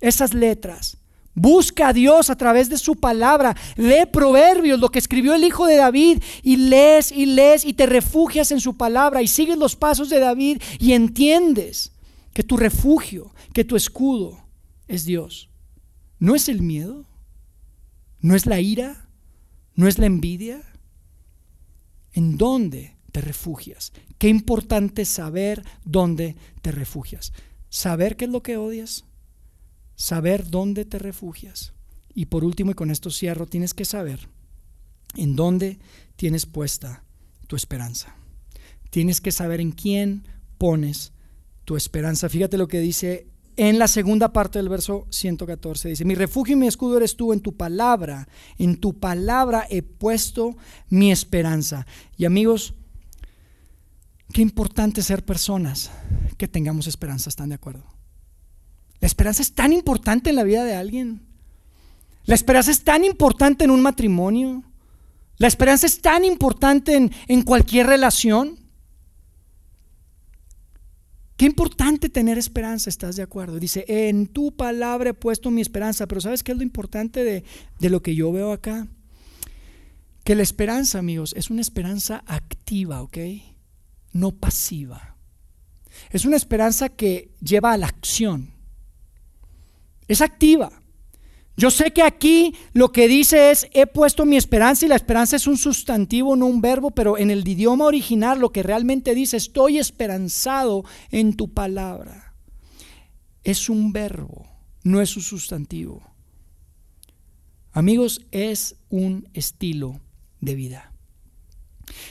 esas 0.00 0.34
letras. 0.34 0.98
Busca 1.34 1.88
a 1.88 1.92
Dios 1.94 2.28
a 2.28 2.36
través 2.36 2.68
de 2.68 2.76
su 2.76 2.96
palabra. 2.96 3.56
Lee 3.76 4.06
proverbios, 4.12 4.78
lo 4.78 4.90
que 4.90 4.98
escribió 4.98 5.34
el 5.34 5.44
hijo 5.44 5.66
de 5.66 5.76
David, 5.76 6.22
y 6.42 6.56
lees 6.56 7.10
y 7.10 7.24
lees 7.24 7.64
y 7.64 7.72
te 7.72 7.86
refugias 7.86 8.52
en 8.52 8.60
su 8.60 8.76
palabra 8.76 9.22
y 9.22 9.28
sigues 9.28 9.56
los 9.56 9.76
pasos 9.76 10.10
de 10.10 10.20
David 10.20 10.62
y 10.78 10.92
entiendes 10.92 11.93
que 12.34 12.42
tu 12.42 12.56
refugio, 12.58 13.32
que 13.54 13.64
tu 13.64 13.76
escudo 13.76 14.46
es 14.88 15.06
Dios. 15.06 15.48
¿No 16.18 16.34
es 16.34 16.48
el 16.48 16.60
miedo? 16.60 17.06
¿No 18.20 18.34
es 18.34 18.44
la 18.44 18.60
ira? 18.60 19.08
¿No 19.74 19.88
es 19.88 19.98
la 19.98 20.06
envidia? 20.06 20.62
¿En 22.12 22.36
dónde 22.36 22.96
te 23.12 23.20
refugias? 23.20 23.92
Qué 24.18 24.28
importante 24.28 25.04
saber 25.04 25.64
dónde 25.84 26.36
te 26.60 26.72
refugias. 26.72 27.32
Saber 27.70 28.16
qué 28.16 28.26
es 28.26 28.30
lo 28.30 28.42
que 28.42 28.56
odias. 28.56 29.04
Saber 29.94 30.50
dónde 30.50 30.84
te 30.84 30.98
refugias. 30.98 31.72
Y 32.14 32.26
por 32.26 32.44
último, 32.44 32.72
y 32.72 32.74
con 32.74 32.90
esto 32.90 33.10
cierro, 33.10 33.46
tienes 33.46 33.74
que 33.74 33.84
saber 33.84 34.28
en 35.16 35.36
dónde 35.36 35.78
tienes 36.16 36.46
puesta 36.46 37.04
tu 37.46 37.56
esperanza. 37.56 38.16
Tienes 38.90 39.20
que 39.20 39.32
saber 39.32 39.60
en 39.60 39.72
quién 39.72 40.26
pones 40.58 41.13
tu 41.64 41.76
esperanza. 41.76 42.28
Fíjate 42.28 42.58
lo 42.58 42.68
que 42.68 42.80
dice 42.80 43.26
en 43.56 43.78
la 43.78 43.88
segunda 43.88 44.32
parte 44.32 44.58
del 44.58 44.68
verso 44.68 45.06
114. 45.10 45.88
Dice, 45.88 46.04
mi 46.04 46.14
refugio 46.14 46.54
y 46.54 46.58
mi 46.58 46.66
escudo 46.66 46.96
eres 46.96 47.16
tú 47.16 47.32
en 47.32 47.40
tu 47.40 47.56
palabra. 47.56 48.28
En 48.58 48.76
tu 48.76 48.98
palabra 48.98 49.66
he 49.70 49.82
puesto 49.82 50.56
mi 50.88 51.12
esperanza. 51.12 51.86
Y 52.16 52.24
amigos, 52.24 52.74
qué 54.32 54.42
importante 54.42 55.02
ser 55.02 55.24
personas 55.24 55.90
que 56.36 56.48
tengamos 56.48 56.86
esperanza, 56.86 57.28
¿están 57.28 57.50
de 57.50 57.54
acuerdo? 57.56 57.84
La 59.00 59.06
esperanza 59.06 59.42
es 59.42 59.52
tan 59.52 59.72
importante 59.72 60.30
en 60.30 60.36
la 60.36 60.44
vida 60.44 60.64
de 60.64 60.74
alguien. 60.74 61.22
La 62.24 62.34
esperanza 62.34 62.70
es 62.70 62.82
tan 62.82 63.04
importante 63.04 63.64
en 63.64 63.70
un 63.70 63.82
matrimonio. 63.82 64.64
La 65.36 65.46
esperanza 65.46 65.86
es 65.86 66.00
tan 66.00 66.24
importante 66.24 66.96
en, 66.96 67.12
en 67.28 67.42
cualquier 67.42 67.86
relación. 67.86 68.63
Qué 71.36 71.46
importante 71.46 72.08
tener 72.08 72.38
esperanza, 72.38 72.88
¿estás 72.88 73.16
de 73.16 73.22
acuerdo? 73.22 73.58
Dice, 73.58 73.84
en 73.88 74.28
tu 74.28 74.54
palabra 74.54 75.10
he 75.10 75.14
puesto 75.14 75.50
mi 75.50 75.60
esperanza, 75.60 76.06
pero 76.06 76.20
¿sabes 76.20 76.44
qué 76.44 76.52
es 76.52 76.58
lo 76.58 76.62
importante 76.62 77.24
de, 77.24 77.44
de 77.80 77.90
lo 77.90 78.02
que 78.02 78.14
yo 78.14 78.30
veo 78.30 78.52
acá? 78.52 78.86
Que 80.22 80.36
la 80.36 80.42
esperanza, 80.42 80.98
amigos, 80.98 81.34
es 81.36 81.50
una 81.50 81.60
esperanza 81.60 82.22
activa, 82.26 83.02
¿ok? 83.02 83.18
No 84.12 84.30
pasiva. 84.30 85.16
Es 86.10 86.24
una 86.24 86.36
esperanza 86.36 86.88
que 86.88 87.32
lleva 87.40 87.72
a 87.72 87.76
la 87.76 87.88
acción. 87.88 88.52
Es 90.06 90.20
activa. 90.20 90.83
Yo 91.56 91.70
sé 91.70 91.92
que 91.92 92.02
aquí 92.02 92.54
lo 92.72 92.90
que 92.90 93.06
dice 93.06 93.52
es, 93.52 93.68
he 93.72 93.86
puesto 93.86 94.26
mi 94.26 94.36
esperanza 94.36 94.84
y 94.84 94.88
la 94.88 94.96
esperanza 94.96 95.36
es 95.36 95.46
un 95.46 95.56
sustantivo, 95.56 96.34
no 96.34 96.46
un 96.46 96.60
verbo, 96.60 96.90
pero 96.90 97.16
en 97.16 97.30
el 97.30 97.46
idioma 97.46 97.84
original 97.84 98.40
lo 98.40 98.50
que 98.50 98.64
realmente 98.64 99.14
dice, 99.14 99.36
estoy 99.36 99.78
esperanzado 99.78 100.84
en 101.10 101.36
tu 101.36 101.52
palabra. 101.52 102.34
Es 103.44 103.68
un 103.68 103.92
verbo, 103.92 104.48
no 104.82 105.00
es 105.00 105.16
un 105.16 105.22
sustantivo. 105.22 106.02
Amigos, 107.72 108.22
es 108.32 108.76
un 108.88 109.28
estilo 109.32 110.00
de 110.40 110.54
vida. 110.56 110.92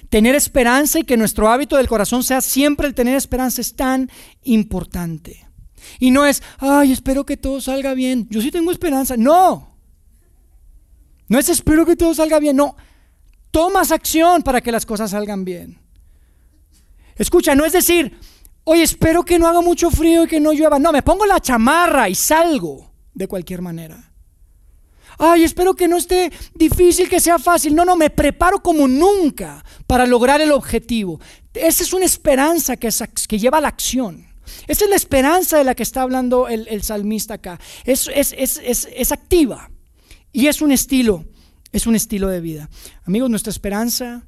Tener 0.10 0.36
esperanza 0.36 1.00
y 1.00 1.04
que 1.04 1.18
nuestro 1.18 1.50
hábito 1.50 1.76
del 1.76 1.88
corazón 1.88 2.24
sea 2.24 2.40
siempre 2.40 2.88
el 2.88 2.94
tener 2.94 3.16
esperanza 3.16 3.60
es 3.60 3.76
tan 3.76 4.10
importante. 4.44 5.48
Y 6.00 6.12
no 6.12 6.26
es, 6.26 6.42
ay, 6.60 6.92
espero 6.92 7.26
que 7.26 7.38
todo 7.38 7.62
salga 7.62 7.94
bien. 7.94 8.28
Yo 8.30 8.42
sí 8.42 8.52
tengo 8.52 8.72
esperanza. 8.72 9.16
No. 9.18 9.78
No 11.28 11.40
es 11.40 11.50
espero 11.50 11.86
que 11.86 11.96
todo 11.96 12.14
salga 12.14 12.40
bien. 12.40 12.56
No. 12.56 12.76
Tomas 13.52 13.92
acción 13.92 14.42
para 14.42 14.62
que 14.62 14.72
las 14.72 14.86
cosas 14.86 15.12
salgan 15.12 15.46
bien. 15.46 15.80
Escucha, 17.16 17.56
no 17.56 17.66
es 17.66 17.74
decir, 17.74 18.18
oye, 18.64 18.84
espero 18.84 19.24
que 19.24 19.38
no 19.38 19.48
haga 19.48 19.62
mucho 19.62 19.92
frío 19.92 20.24
y 20.24 20.28
que 20.28 20.40
no 20.40 20.54
llueva. 20.54 20.80
No, 20.80 20.92
me 20.92 21.04
pongo 21.04 21.26
la 21.26 21.40
chamarra 21.40 22.10
y 22.10 22.16
salgo 22.16 22.92
de 23.14 23.28
cualquier 23.28 23.62
manera. 23.62 24.12
Ay, 25.20 25.44
espero 25.44 25.76
que 25.76 25.88
no 25.88 25.98
esté 25.98 26.32
difícil, 26.56 27.08
que 27.08 27.20
sea 27.20 27.38
fácil. 27.38 27.76
No, 27.76 27.86
no, 27.86 27.96
me 27.96 28.10
preparo 28.10 28.60
como 28.60 28.88
nunca 28.88 29.64
para 29.86 30.06
lograr 30.06 30.42
el 30.42 30.52
objetivo. 30.52 31.20
Esa 31.54 31.84
es 31.84 31.94
una 31.94 32.06
esperanza 32.06 32.78
que, 32.78 32.90
que 33.28 33.40
lleva 33.40 33.60
a 33.60 33.62
la 33.62 33.68
acción. 33.68 34.26
Esa 34.68 34.86
es 34.86 34.90
la 34.90 34.96
esperanza 34.96 35.58
de 35.58 35.64
la 35.64 35.76
que 35.76 35.84
está 35.84 36.02
hablando 36.02 36.48
el, 36.48 36.84
salmista 36.84 37.36
acá. 37.36 37.60
Es, 37.86 38.10
es, 38.14 39.12
activa 39.12 39.72
y 40.32 40.48
es 40.48 40.62
un 40.62 40.72
estilo, 40.72 41.26
es 41.72 41.88
un 41.88 41.96
estilo 41.96 42.28
de 42.28 42.42
vida. 42.42 42.70
Amigos, 43.06 43.30
nuestra 43.30 43.52
esperanza 43.52 44.28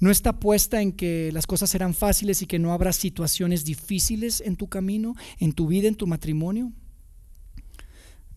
no 0.00 0.10
está 0.10 0.38
puesta 0.38 0.80
en 0.80 0.92
que 0.92 1.30
las 1.32 1.46
cosas 1.46 1.70
serán 1.70 1.94
fáciles 1.94 2.42
y 2.42 2.46
que 2.46 2.58
no 2.58 2.72
habrá 2.72 2.92
situaciones 2.92 3.64
difíciles 3.64 4.40
en 4.40 4.56
tu 4.56 4.68
camino, 4.68 5.14
en 5.38 5.52
tu 5.52 5.66
vida, 5.66 5.88
en 5.88 5.96
tu 5.96 6.06
matrimonio. 6.06 6.72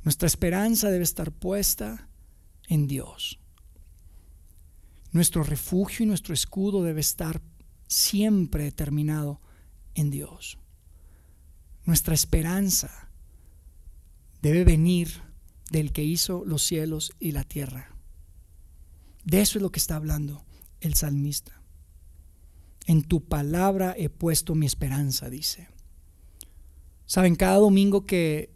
Nuestra 0.04 0.28
esperanza 0.28 0.90
debe 0.90 1.04
estar 1.04 1.32
puesta 1.32 2.10
en 2.68 2.88
Dios. 2.88 3.40
Nuestro 5.12 5.44
refugio 5.44 6.04
y 6.04 6.08
nuestro 6.08 6.34
escudo 6.34 6.84
debe 6.84 7.02
estar 7.02 7.42
siempre 7.88 8.64
determinado 8.64 9.42
en 9.94 10.10
Dios. 10.10 10.58
Nuestra 11.92 12.14
esperanza 12.14 13.10
debe 14.42 14.64
venir 14.64 15.24
del 15.72 15.92
que 15.92 16.06
hizo 16.06 16.46
los 16.46 16.64
cielos 16.64 17.12
y 17.20 17.34
la 17.34 17.44
tierra. 17.44 17.94
De 19.26 19.42
eso 19.42 19.58
es 19.58 19.62
lo 19.62 19.74
que 19.74 19.80
está 19.80 19.98
hablando 19.98 20.42
el 20.80 20.94
salmista. 20.94 21.62
En 22.86 23.04
tu 23.04 23.26
palabra 23.26 23.94
he 23.98 24.08
puesto 24.08 24.56
mi 24.56 24.66
esperanza, 24.66 25.30
dice. 25.30 25.68
Saben, 27.08 27.36
cada 27.36 27.58
domingo 27.58 28.06
que 28.06 28.54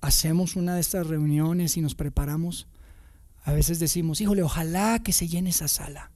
hacemos 0.00 0.54
una 0.54 0.76
de 0.76 0.80
estas 0.80 1.08
reuniones 1.08 1.76
y 1.76 1.80
nos 1.80 1.96
preparamos, 1.96 2.68
a 3.42 3.52
veces 3.52 3.80
decimos, 3.80 4.20
híjole, 4.20 4.44
ojalá 4.44 5.02
que 5.02 5.12
se 5.12 5.26
llene 5.26 5.50
esa 5.50 5.66
sala. 5.66 6.12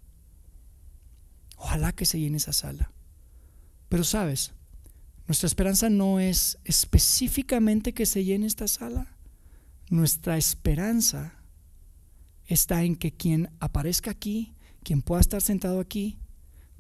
Ojalá 1.57 1.91
que 1.91 2.07
se 2.07 2.21
llene 2.21 2.37
esa 2.37 2.53
sala. 2.53 2.93
Pero 3.89 4.05
sabes, 4.05 4.55
nuestra 5.31 5.47
esperanza 5.47 5.89
no 5.91 6.19
es 6.19 6.59
específicamente 6.65 7.95
que 7.95 8.05
se 8.05 8.25
llene 8.25 8.49
esta 8.49 8.67
sala. 8.67 9.17
Nuestra 9.89 10.37
esperanza 10.37 11.37
está 12.47 12.83
en 12.83 12.97
que 12.97 13.13
quien 13.13 13.49
aparezca 13.61 14.11
aquí, 14.11 14.55
quien 14.83 15.03
pueda 15.03 15.21
estar 15.21 15.41
sentado 15.41 15.79
aquí, 15.79 16.19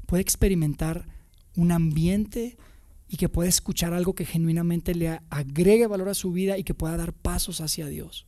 puede 0.05 0.23
experimentar 0.23 1.07
un 1.55 1.71
ambiente 1.71 2.57
y 3.07 3.19
que 3.19 3.29
pueda 3.29 3.49
escuchar 3.49 3.95
algo 3.95 4.17
que 4.17 4.27
genuinamente 4.27 4.97
le 4.97 5.21
agregue 5.31 5.87
valor 5.87 6.09
a 6.09 6.15
su 6.15 6.33
vida 6.33 6.59
y 6.59 6.65
que 6.65 6.75
pueda 6.75 6.97
dar 6.97 7.13
pasos 7.13 7.61
hacia 7.61 7.87
Dios. 7.87 8.27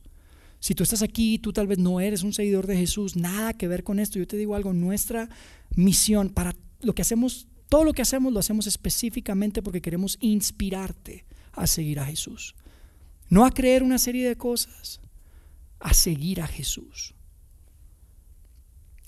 Si 0.61 0.73
tú 0.73 0.83
estás 0.83 1.01
aquí, 1.01 1.37
tú 1.37 1.51
tal 1.51 1.67
vez 1.67 1.79
no 1.79 1.99
eres 1.99 2.23
un 2.23 2.31
seguidor 2.31 2.65
de 2.65 2.77
Jesús, 2.77 3.17
nada 3.17 3.55
que 3.55 3.67
ver 3.67 3.83
con 3.83 3.99
esto. 3.99 4.19
Yo 4.19 4.27
te 4.27 4.37
digo 4.37 4.55
algo, 4.55 4.71
nuestra 4.71 5.27
misión 5.75 6.29
para 6.29 6.55
lo 6.79 6.95
que 6.95 7.01
hacemos 7.01 7.49
todo 7.69 7.83
lo 7.83 7.93
que 7.93 8.01
hacemos 8.01 8.31
lo 8.31 8.39
hacemos 8.39 8.67
específicamente 8.67 9.61
porque 9.61 9.81
queremos 9.81 10.17
inspirarte 10.21 11.25
a 11.51 11.67
seguir 11.67 11.99
a 11.99 12.05
Jesús. 12.05 12.55
No 13.29 13.45
a 13.45 13.51
creer 13.51 13.83
una 13.83 13.97
serie 13.97 14.27
de 14.27 14.37
cosas, 14.37 14.99
a 15.79 15.93
seguir 15.93 16.41
a 16.41 16.47
Jesús. 16.47 17.13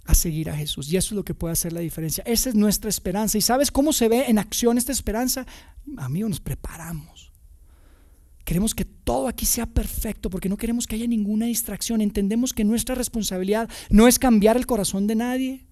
A 0.05 0.13
seguir 0.13 0.49
a 0.49 0.55
Jesús. 0.55 0.91
Y 0.91 0.97
eso 0.97 1.13
es 1.13 1.15
lo 1.15 1.25
que 1.25 1.33
puede 1.33 1.53
hacer 1.53 1.73
la 1.73 1.79
diferencia. 1.79 2.23
Esa 2.27 2.49
es 2.49 2.55
nuestra 2.55 2.89
esperanza. 2.89 3.37
¿Y 3.37 3.41
sabes 3.41 3.71
cómo 3.71 3.91
se 3.91 4.07
ve 4.07 4.25
en 4.27 4.37
acción 4.37 4.77
esta 4.77 4.91
esperanza? 4.91 5.45
Amigo, 5.97 6.29
nos 6.29 6.39
preparamos. 6.39 7.31
Queremos 8.45 8.75
que 8.75 8.85
todo 8.85 9.27
aquí 9.27 9.47
sea 9.47 9.65
perfecto 9.65 10.29
porque 10.29 10.49
no 10.49 10.57
queremos 10.57 10.85
que 10.85 10.95
haya 10.95 11.07
ninguna 11.07 11.47
distracción. 11.47 12.01
Entendemos 12.01 12.53
que 12.53 12.63
nuestra 12.63 12.93
responsabilidad 12.93 13.67
no 13.89 14.07
es 14.07 14.19
cambiar 14.19 14.55
el 14.55 14.67
corazón 14.67 15.07
de 15.07 15.15
nadie. 15.15 15.64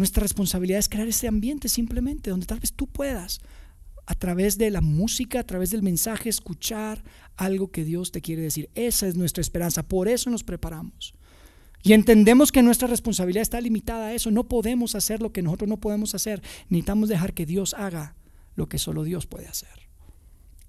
Nuestra 0.00 0.22
responsabilidad 0.22 0.78
es 0.78 0.88
crear 0.88 1.06
ese 1.06 1.28
ambiente 1.28 1.68
simplemente 1.68 2.30
donde 2.30 2.46
tal 2.46 2.58
vez 2.58 2.72
tú 2.72 2.86
puedas, 2.86 3.42
a 4.06 4.14
través 4.14 4.56
de 4.56 4.70
la 4.70 4.80
música, 4.80 5.40
a 5.40 5.44
través 5.44 5.72
del 5.72 5.82
mensaje, 5.82 6.30
escuchar 6.30 7.04
algo 7.36 7.70
que 7.70 7.84
Dios 7.84 8.10
te 8.10 8.22
quiere 8.22 8.40
decir. 8.40 8.70
Esa 8.74 9.06
es 9.08 9.16
nuestra 9.16 9.42
esperanza, 9.42 9.82
por 9.82 10.08
eso 10.08 10.30
nos 10.30 10.42
preparamos. 10.42 11.12
Y 11.82 11.92
entendemos 11.92 12.50
que 12.50 12.62
nuestra 12.62 12.88
responsabilidad 12.88 13.42
está 13.42 13.60
limitada 13.60 14.06
a 14.06 14.14
eso. 14.14 14.30
No 14.30 14.48
podemos 14.48 14.94
hacer 14.94 15.20
lo 15.20 15.34
que 15.34 15.42
nosotros 15.42 15.68
no 15.68 15.76
podemos 15.76 16.14
hacer. 16.14 16.40
Necesitamos 16.70 17.10
dejar 17.10 17.34
que 17.34 17.44
Dios 17.44 17.74
haga 17.74 18.16
lo 18.54 18.70
que 18.70 18.78
solo 18.78 19.04
Dios 19.04 19.26
puede 19.26 19.48
hacer. 19.48 19.90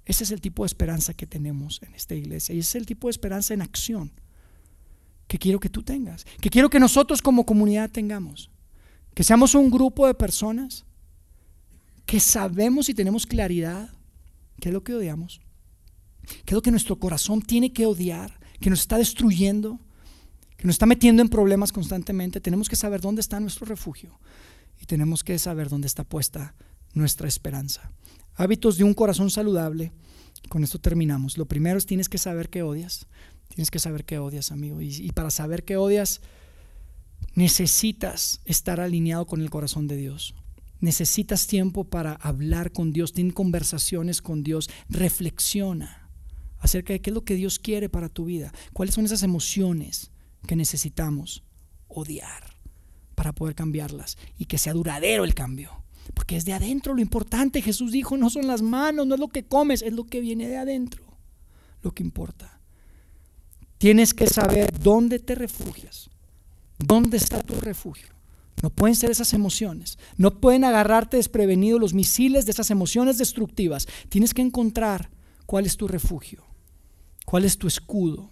Ese 0.03 0.25
es 0.25 0.31
el 0.31 0.41
tipo 0.41 0.63
de 0.63 0.67
esperanza 0.67 1.13
que 1.13 1.25
tenemos 1.25 1.81
en 1.83 1.95
esta 1.95 2.15
iglesia. 2.15 2.53
Y 2.53 2.59
ese 2.59 2.71
es 2.71 2.81
el 2.81 2.85
tipo 2.85 3.07
de 3.07 3.11
esperanza 3.11 3.53
en 3.53 3.61
acción 3.61 4.11
que 5.29 5.39
quiero 5.39 5.61
que 5.61 5.69
tú 5.69 5.83
tengas. 5.83 6.25
Que 6.41 6.49
quiero 6.49 6.69
que 6.69 6.81
nosotros 6.81 7.21
como 7.21 7.45
comunidad 7.45 7.89
tengamos. 7.89 8.50
Que 9.13 9.23
seamos 9.23 9.55
un 9.55 9.69
grupo 9.69 10.07
de 10.07 10.13
personas 10.13 10.85
que 12.05 12.19
sabemos 12.19 12.89
y 12.89 12.93
tenemos 12.93 13.25
claridad 13.25 13.89
qué 14.59 14.69
es 14.69 14.73
lo 14.73 14.83
que 14.83 14.93
odiamos, 14.93 15.41
qué 16.45 16.51
es 16.51 16.53
lo 16.53 16.61
que 16.61 16.71
nuestro 16.71 16.97
corazón 16.97 17.41
tiene 17.41 17.73
que 17.73 17.85
odiar, 17.85 18.39
que 18.59 18.69
nos 18.69 18.81
está 18.81 18.97
destruyendo, 18.97 19.79
que 20.57 20.67
nos 20.67 20.75
está 20.75 20.85
metiendo 20.85 21.21
en 21.21 21.29
problemas 21.29 21.71
constantemente. 21.71 22.39
Tenemos 22.39 22.69
que 22.69 22.75
saber 22.75 23.01
dónde 23.01 23.21
está 23.21 23.39
nuestro 23.39 23.65
refugio 23.65 24.19
y 24.79 24.85
tenemos 24.85 25.23
que 25.23 25.37
saber 25.39 25.69
dónde 25.69 25.87
está 25.87 26.03
puesta 26.03 26.53
nuestra 26.93 27.27
esperanza. 27.27 27.91
Hábitos 28.35 28.77
de 28.77 28.83
un 28.83 28.93
corazón 28.93 29.29
saludable. 29.29 29.91
Con 30.49 30.63
esto 30.63 30.79
terminamos. 30.79 31.37
Lo 31.37 31.45
primero 31.45 31.77
es 31.77 31.85
tienes 31.85 32.09
que 32.09 32.17
saber 32.17 32.49
que 32.49 32.63
odias. 32.63 33.07
Tienes 33.49 33.71
que 33.71 33.79
saber 33.79 34.05
que 34.05 34.19
odias, 34.19 34.51
amigo. 34.51 34.81
Y, 34.81 34.89
y 34.89 35.11
para 35.11 35.29
saber 35.31 35.63
que 35.63 35.77
odias, 35.77 36.21
necesitas 37.33 38.41
estar 38.45 38.79
alineado 38.79 39.25
con 39.25 39.41
el 39.41 39.49
corazón 39.49 39.87
de 39.87 39.97
Dios. 39.97 40.35
Necesitas 40.79 41.47
tiempo 41.47 41.83
para 41.83 42.13
hablar 42.13 42.71
con 42.71 42.91
Dios, 42.91 43.13
tener 43.13 43.33
conversaciones 43.33 44.21
con 44.21 44.43
Dios, 44.43 44.69
reflexiona 44.89 46.09
acerca 46.59 46.93
de 46.93 47.01
qué 47.01 47.11
es 47.11 47.13
lo 47.13 47.23
que 47.23 47.35
Dios 47.35 47.59
quiere 47.59 47.89
para 47.89 48.09
tu 48.09 48.25
vida, 48.25 48.51
cuáles 48.73 48.95
son 48.95 49.05
esas 49.05 49.23
emociones 49.23 50.11
que 50.47 50.55
necesitamos 50.55 51.43
odiar 51.87 52.55
para 53.15 53.33
poder 53.33 53.55
cambiarlas 53.55 54.17
y 54.37 54.45
que 54.45 54.57
sea 54.57 54.73
duradero 54.73 55.23
el 55.23 55.35
cambio. 55.35 55.83
Porque 56.15 56.35
es 56.35 56.45
de 56.45 56.53
adentro 56.53 56.95
lo 56.95 57.01
importante. 57.01 57.61
Jesús 57.61 57.91
dijo, 57.91 58.17
no 58.17 58.29
son 58.29 58.47
las 58.47 58.63
manos, 58.63 59.05
no 59.05 59.13
es 59.13 59.19
lo 59.19 59.27
que 59.27 59.43
comes, 59.43 59.83
es 59.83 59.93
lo 59.93 60.05
que 60.05 60.19
viene 60.19 60.47
de 60.47 60.57
adentro, 60.57 61.03
lo 61.83 61.93
que 61.93 62.03
importa. 62.03 62.59
Tienes 63.77 64.13
que 64.13 64.27
saber 64.27 64.79
dónde 64.79 65.19
te 65.19 65.35
refugias 65.35 66.09
¿Dónde 66.85 67.17
está 67.17 67.41
tu 67.41 67.55
refugio? 67.55 68.07
No 68.61 68.69
pueden 68.69 68.95
ser 68.95 69.09
esas 69.09 69.33
emociones. 69.33 69.97
No 70.17 70.39
pueden 70.39 70.63
agarrarte 70.63 71.17
desprevenido 71.17 71.79
los 71.79 71.93
misiles 71.93 72.45
de 72.45 72.51
esas 72.51 72.69
emociones 72.71 73.17
destructivas. 73.17 73.87
Tienes 74.09 74.33
que 74.33 74.41
encontrar 74.41 75.09
cuál 75.45 75.65
es 75.65 75.77
tu 75.77 75.87
refugio, 75.87 76.43
cuál 77.25 77.45
es 77.45 77.57
tu 77.57 77.67
escudo. 77.67 78.31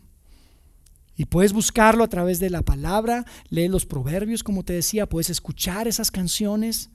Y 1.15 1.25
puedes 1.25 1.51
buscarlo 1.51 2.03
a 2.03 2.07
través 2.07 2.39
de 2.39 2.49
la 2.49 2.61
palabra, 2.61 3.25
leer 3.49 3.71
los 3.71 3.85
proverbios, 3.85 4.43
como 4.43 4.63
te 4.63 4.73
decía, 4.73 5.09
puedes 5.09 5.29
escuchar 5.29 5.87
esas 5.87 6.11
canciones 6.11 6.91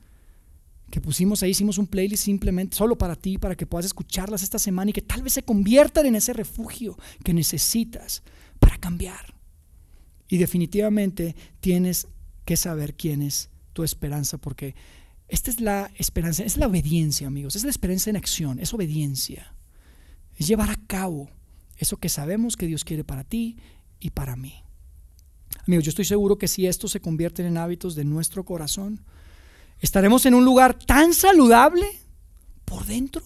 que 0.90 1.00
pusimos 1.00 1.42
ahí, 1.42 1.50
hicimos 1.50 1.76
un 1.76 1.86
playlist 1.86 2.24
simplemente 2.24 2.76
solo 2.76 2.96
para 2.96 3.16
ti, 3.16 3.36
para 3.36 3.57
que 3.57 3.66
puedas 3.66 3.84
escucharlas 3.84 4.42
esta 4.42 4.59
semana 4.59 4.90
y 4.90 4.92
que 4.94 5.02
tal 5.02 5.22
vez 5.22 5.32
se 5.32 5.42
conviertan 5.42 6.07
en 6.07 6.14
ese 6.14 6.32
refugio 6.32 6.96
que 7.22 7.34
necesitas 7.34 8.22
para 8.61 8.78
cambiar. 8.78 9.34
Y 10.29 10.39
definitivamente 10.39 11.37
tienes 11.61 12.09
que 12.45 12.57
saber 12.57 12.95
quién 12.95 13.22
es 13.22 13.51
tu 13.72 13.85
esperanza, 13.85 14.39
porque 14.39 14.75
esta 15.29 15.51
es 15.51 15.61
la 15.61 15.91
esperanza, 15.97 16.45
es 16.45 16.57
la 16.57 16.66
obediencia, 16.66 17.27
amigos, 17.27 17.57
es 17.57 17.64
la 17.64 17.70
esperanza 17.70 18.11
en 18.11 18.16
acción, 18.16 18.59
es 18.59 18.72
obediencia, 18.75 19.55
es 20.37 20.47
llevar 20.47 20.70
a 20.70 20.79
cabo 20.87 21.29
eso 21.77 21.97
que 21.97 22.09
sabemos 22.09 22.57
que 22.57 22.66
Dios 22.66 22.85
quiere 22.85 23.05
para 23.05 23.25
ti 23.25 23.57
y 24.01 24.11
para 24.11 24.37
mí. 24.37 24.64
Amigos, 25.66 25.85
yo 25.85 25.91
estoy 25.91 26.05
seguro 26.05 26.37
que 26.37 26.49
si 26.49 26.66
esto 26.66 26.89
se 26.89 27.01
convierte 27.01 27.47
en 27.47 27.57
hábitos 27.57 27.95
de 27.95 28.05
nuestro 28.05 28.45
corazón, 28.45 29.01
estaremos 29.81 30.27
en 30.27 30.35
un 30.35 30.45
lugar 30.45 30.79
tan 30.79 31.14
saludable 31.14 31.87
por 32.64 32.85
dentro. 32.85 33.22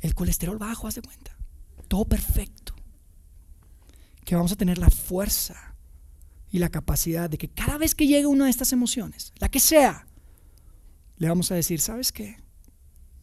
El 0.00 0.14
colesterol 0.14 0.58
bajo, 0.58 0.86
haz 0.86 0.96
de 0.96 1.02
cuenta. 1.02 1.36
Todo 1.88 2.04
perfecto. 2.04 2.67
Que 4.28 4.34
vamos 4.34 4.52
a 4.52 4.56
tener 4.56 4.76
la 4.76 4.90
fuerza 4.90 5.74
y 6.50 6.58
la 6.58 6.68
capacidad 6.68 7.30
de 7.30 7.38
que 7.38 7.48
cada 7.48 7.78
vez 7.78 7.94
que 7.94 8.06
llegue 8.06 8.26
una 8.26 8.44
de 8.44 8.50
estas 8.50 8.74
emociones, 8.74 9.32
la 9.38 9.48
que 9.48 9.58
sea, 9.58 10.06
le 11.16 11.30
vamos 11.30 11.50
a 11.50 11.54
decir, 11.54 11.80
¿sabes 11.80 12.12
qué? 12.12 12.36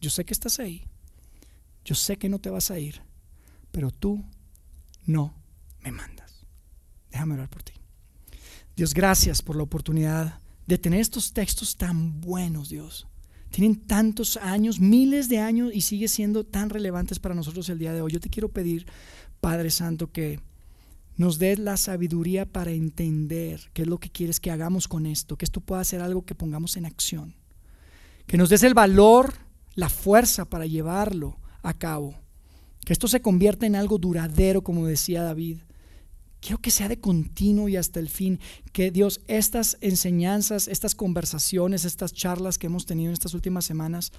Yo 0.00 0.10
sé 0.10 0.24
que 0.24 0.32
estás 0.32 0.58
ahí. 0.58 0.82
Yo 1.84 1.94
sé 1.94 2.16
que 2.16 2.28
no 2.28 2.40
te 2.40 2.50
vas 2.50 2.72
a 2.72 2.80
ir, 2.80 3.02
pero 3.70 3.92
tú 3.92 4.24
no 5.04 5.32
me 5.78 5.92
mandas. 5.92 6.44
Déjame 7.12 7.34
orar 7.34 7.50
por 7.50 7.62
ti. 7.62 7.74
Dios, 8.74 8.92
gracias 8.92 9.42
por 9.42 9.54
la 9.54 9.62
oportunidad 9.62 10.40
de 10.66 10.76
tener 10.76 10.98
estos 10.98 11.32
textos 11.32 11.76
tan 11.76 12.20
buenos, 12.20 12.68
Dios. 12.68 13.06
Tienen 13.50 13.76
tantos 13.86 14.38
años, 14.38 14.80
miles 14.80 15.28
de 15.28 15.38
años 15.38 15.70
y 15.72 15.82
sigue 15.82 16.08
siendo 16.08 16.42
tan 16.42 16.68
relevantes 16.68 17.20
para 17.20 17.36
nosotros 17.36 17.68
el 17.68 17.78
día 17.78 17.92
de 17.92 18.00
hoy. 18.00 18.10
Yo 18.10 18.18
te 18.18 18.28
quiero 18.28 18.48
pedir, 18.48 18.88
Padre 19.40 19.70
Santo, 19.70 20.10
que 20.10 20.40
nos 21.16 21.38
des 21.38 21.58
la 21.58 21.76
sabiduría 21.76 22.44
para 22.44 22.72
entender 22.72 23.70
qué 23.72 23.82
es 23.82 23.88
lo 23.88 23.98
que 23.98 24.10
quieres 24.10 24.38
que 24.38 24.50
hagamos 24.50 24.86
con 24.86 25.06
esto, 25.06 25.36
que 25.36 25.44
esto 25.44 25.60
pueda 25.60 25.82
ser 25.84 26.00
algo 26.00 26.24
que 26.24 26.34
pongamos 26.34 26.76
en 26.76 26.84
acción. 26.84 27.34
Que 28.26 28.36
nos 28.36 28.50
des 28.50 28.62
el 28.64 28.74
valor, 28.74 29.34
la 29.74 29.88
fuerza 29.88 30.44
para 30.44 30.66
llevarlo 30.66 31.38
a 31.62 31.72
cabo. 31.74 32.14
Que 32.84 32.92
esto 32.92 33.08
se 33.08 33.22
convierta 33.22 33.66
en 33.66 33.76
algo 33.76 33.98
duradero, 33.98 34.62
como 34.62 34.86
decía 34.86 35.22
David. 35.22 35.60
Quiero 36.40 36.58
que 36.58 36.70
sea 36.70 36.88
de 36.88 37.00
continuo 37.00 37.68
y 37.68 37.76
hasta 37.76 37.98
el 37.98 38.08
fin. 38.08 38.38
Que 38.72 38.90
Dios, 38.90 39.20
estas 39.26 39.78
enseñanzas, 39.80 40.68
estas 40.68 40.94
conversaciones, 40.94 41.84
estas 41.84 42.12
charlas 42.12 42.58
que 42.58 42.66
hemos 42.66 42.84
tenido 42.84 43.08
en 43.08 43.14
estas 43.14 43.34
últimas 43.34 43.64
semanas, 43.64 44.12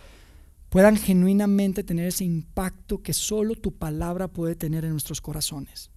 puedan 0.69 0.97
genuinamente 0.97 1.83
tener 1.83 2.07
ese 2.07 2.25
impacto 2.25 3.01
que 3.03 3.13
solo 3.13 3.55
tu 3.55 3.73
palabra 3.73 4.27
puede 4.27 4.55
tener 4.55 4.83
en 4.83 4.91
nuestros 4.91 5.21
corazones. 5.21 5.91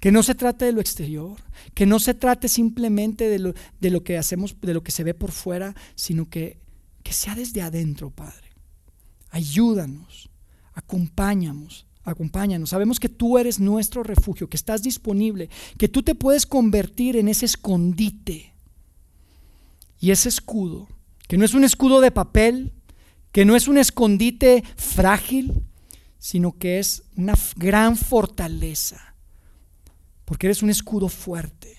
Que 0.00 0.10
no 0.10 0.22
se 0.22 0.34
trate 0.34 0.64
de 0.64 0.72
lo 0.72 0.80
exterior, 0.80 1.36
que 1.74 1.86
no 1.86 1.98
se 1.98 2.14
trate 2.14 2.48
simplemente 2.48 3.28
de 3.28 3.38
lo, 3.38 3.54
de 3.80 3.90
lo 3.90 4.02
que 4.02 4.16
hacemos, 4.16 4.56
de 4.60 4.74
lo 4.74 4.82
que 4.82 4.92
se 4.92 5.04
ve 5.04 5.14
por 5.14 5.30
fuera, 5.30 5.74
sino 5.94 6.28
que, 6.28 6.58
que 7.02 7.12
sea 7.12 7.34
desde 7.34 7.62
adentro, 7.62 8.10
Padre. 8.10 8.48
Ayúdanos, 9.30 10.30
acompáñanos, 10.72 11.86
acompáñanos. 12.02 12.70
Sabemos 12.70 12.98
que 12.98 13.08
tú 13.08 13.38
eres 13.38 13.60
nuestro 13.60 14.02
refugio, 14.02 14.48
que 14.48 14.56
estás 14.56 14.82
disponible, 14.82 15.50
que 15.78 15.88
tú 15.88 16.02
te 16.02 16.14
puedes 16.14 16.46
convertir 16.46 17.16
en 17.16 17.28
ese 17.28 17.44
escondite 17.44 18.54
y 20.00 20.10
ese 20.10 20.30
escudo, 20.30 20.88
que 21.28 21.36
no 21.36 21.44
es 21.44 21.54
un 21.54 21.64
escudo 21.64 22.00
de 22.00 22.10
papel, 22.10 22.72
que 23.32 23.44
no 23.44 23.54
es 23.54 23.68
un 23.68 23.78
escondite 23.78 24.64
frágil, 24.76 25.62
sino 26.18 26.58
que 26.58 26.78
es 26.78 27.04
una 27.16 27.34
gran 27.56 27.96
fortaleza 27.96 29.09
porque 30.30 30.46
eres 30.46 30.62
un 30.62 30.70
escudo 30.70 31.08
fuerte 31.08 31.76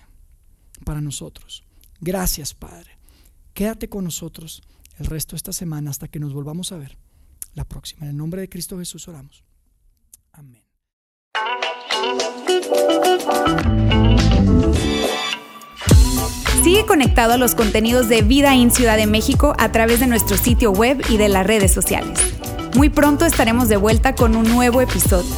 para 0.84 1.00
nosotros. 1.00 1.64
Gracias, 2.02 2.54
Padre. 2.54 2.98
Quédate 3.54 3.88
con 3.88 4.04
nosotros 4.04 4.62
el 4.98 5.06
resto 5.06 5.32
de 5.32 5.38
esta 5.38 5.54
semana 5.54 5.90
hasta 5.90 6.10
que 6.10 6.20
nos 6.20 6.34
volvamos 6.34 6.74
a 6.74 6.78
ver 6.78 6.98
la 7.54 7.64
próxima. 7.64 8.04
En 8.04 8.10
el 8.10 8.18
nombre 8.18 8.42
de 8.42 8.50
Cristo 8.50 8.78
Jesús 8.78 9.08
oramos. 9.08 9.46
Amén. 10.34 10.66
Sigue 16.62 16.86
conectado 16.86 17.32
a 17.32 17.38
los 17.38 17.56
contenidos 17.56 18.10
de 18.10 18.22
Vida 18.22 18.54
en 18.54 18.70
Ciudad 18.70 18.98
de 18.98 19.08
México 19.08 19.56
a 19.60 19.72
través 19.72 20.02
de 20.02 20.08
nuestro 20.08 20.36
sitio 20.36 20.72
web 20.74 21.02
y 21.10 21.16
de 21.16 21.30
las 21.30 21.48
redes 21.48 21.72
sociales. 21.72 22.20
Muy 22.76 22.90
pronto 22.90 23.26
estaremos 23.26 23.70
de 23.70 23.78
vuelta 23.78 24.14
con 24.14 24.36
un 24.36 24.44
nuevo 24.44 24.82
episodio. 24.82 25.38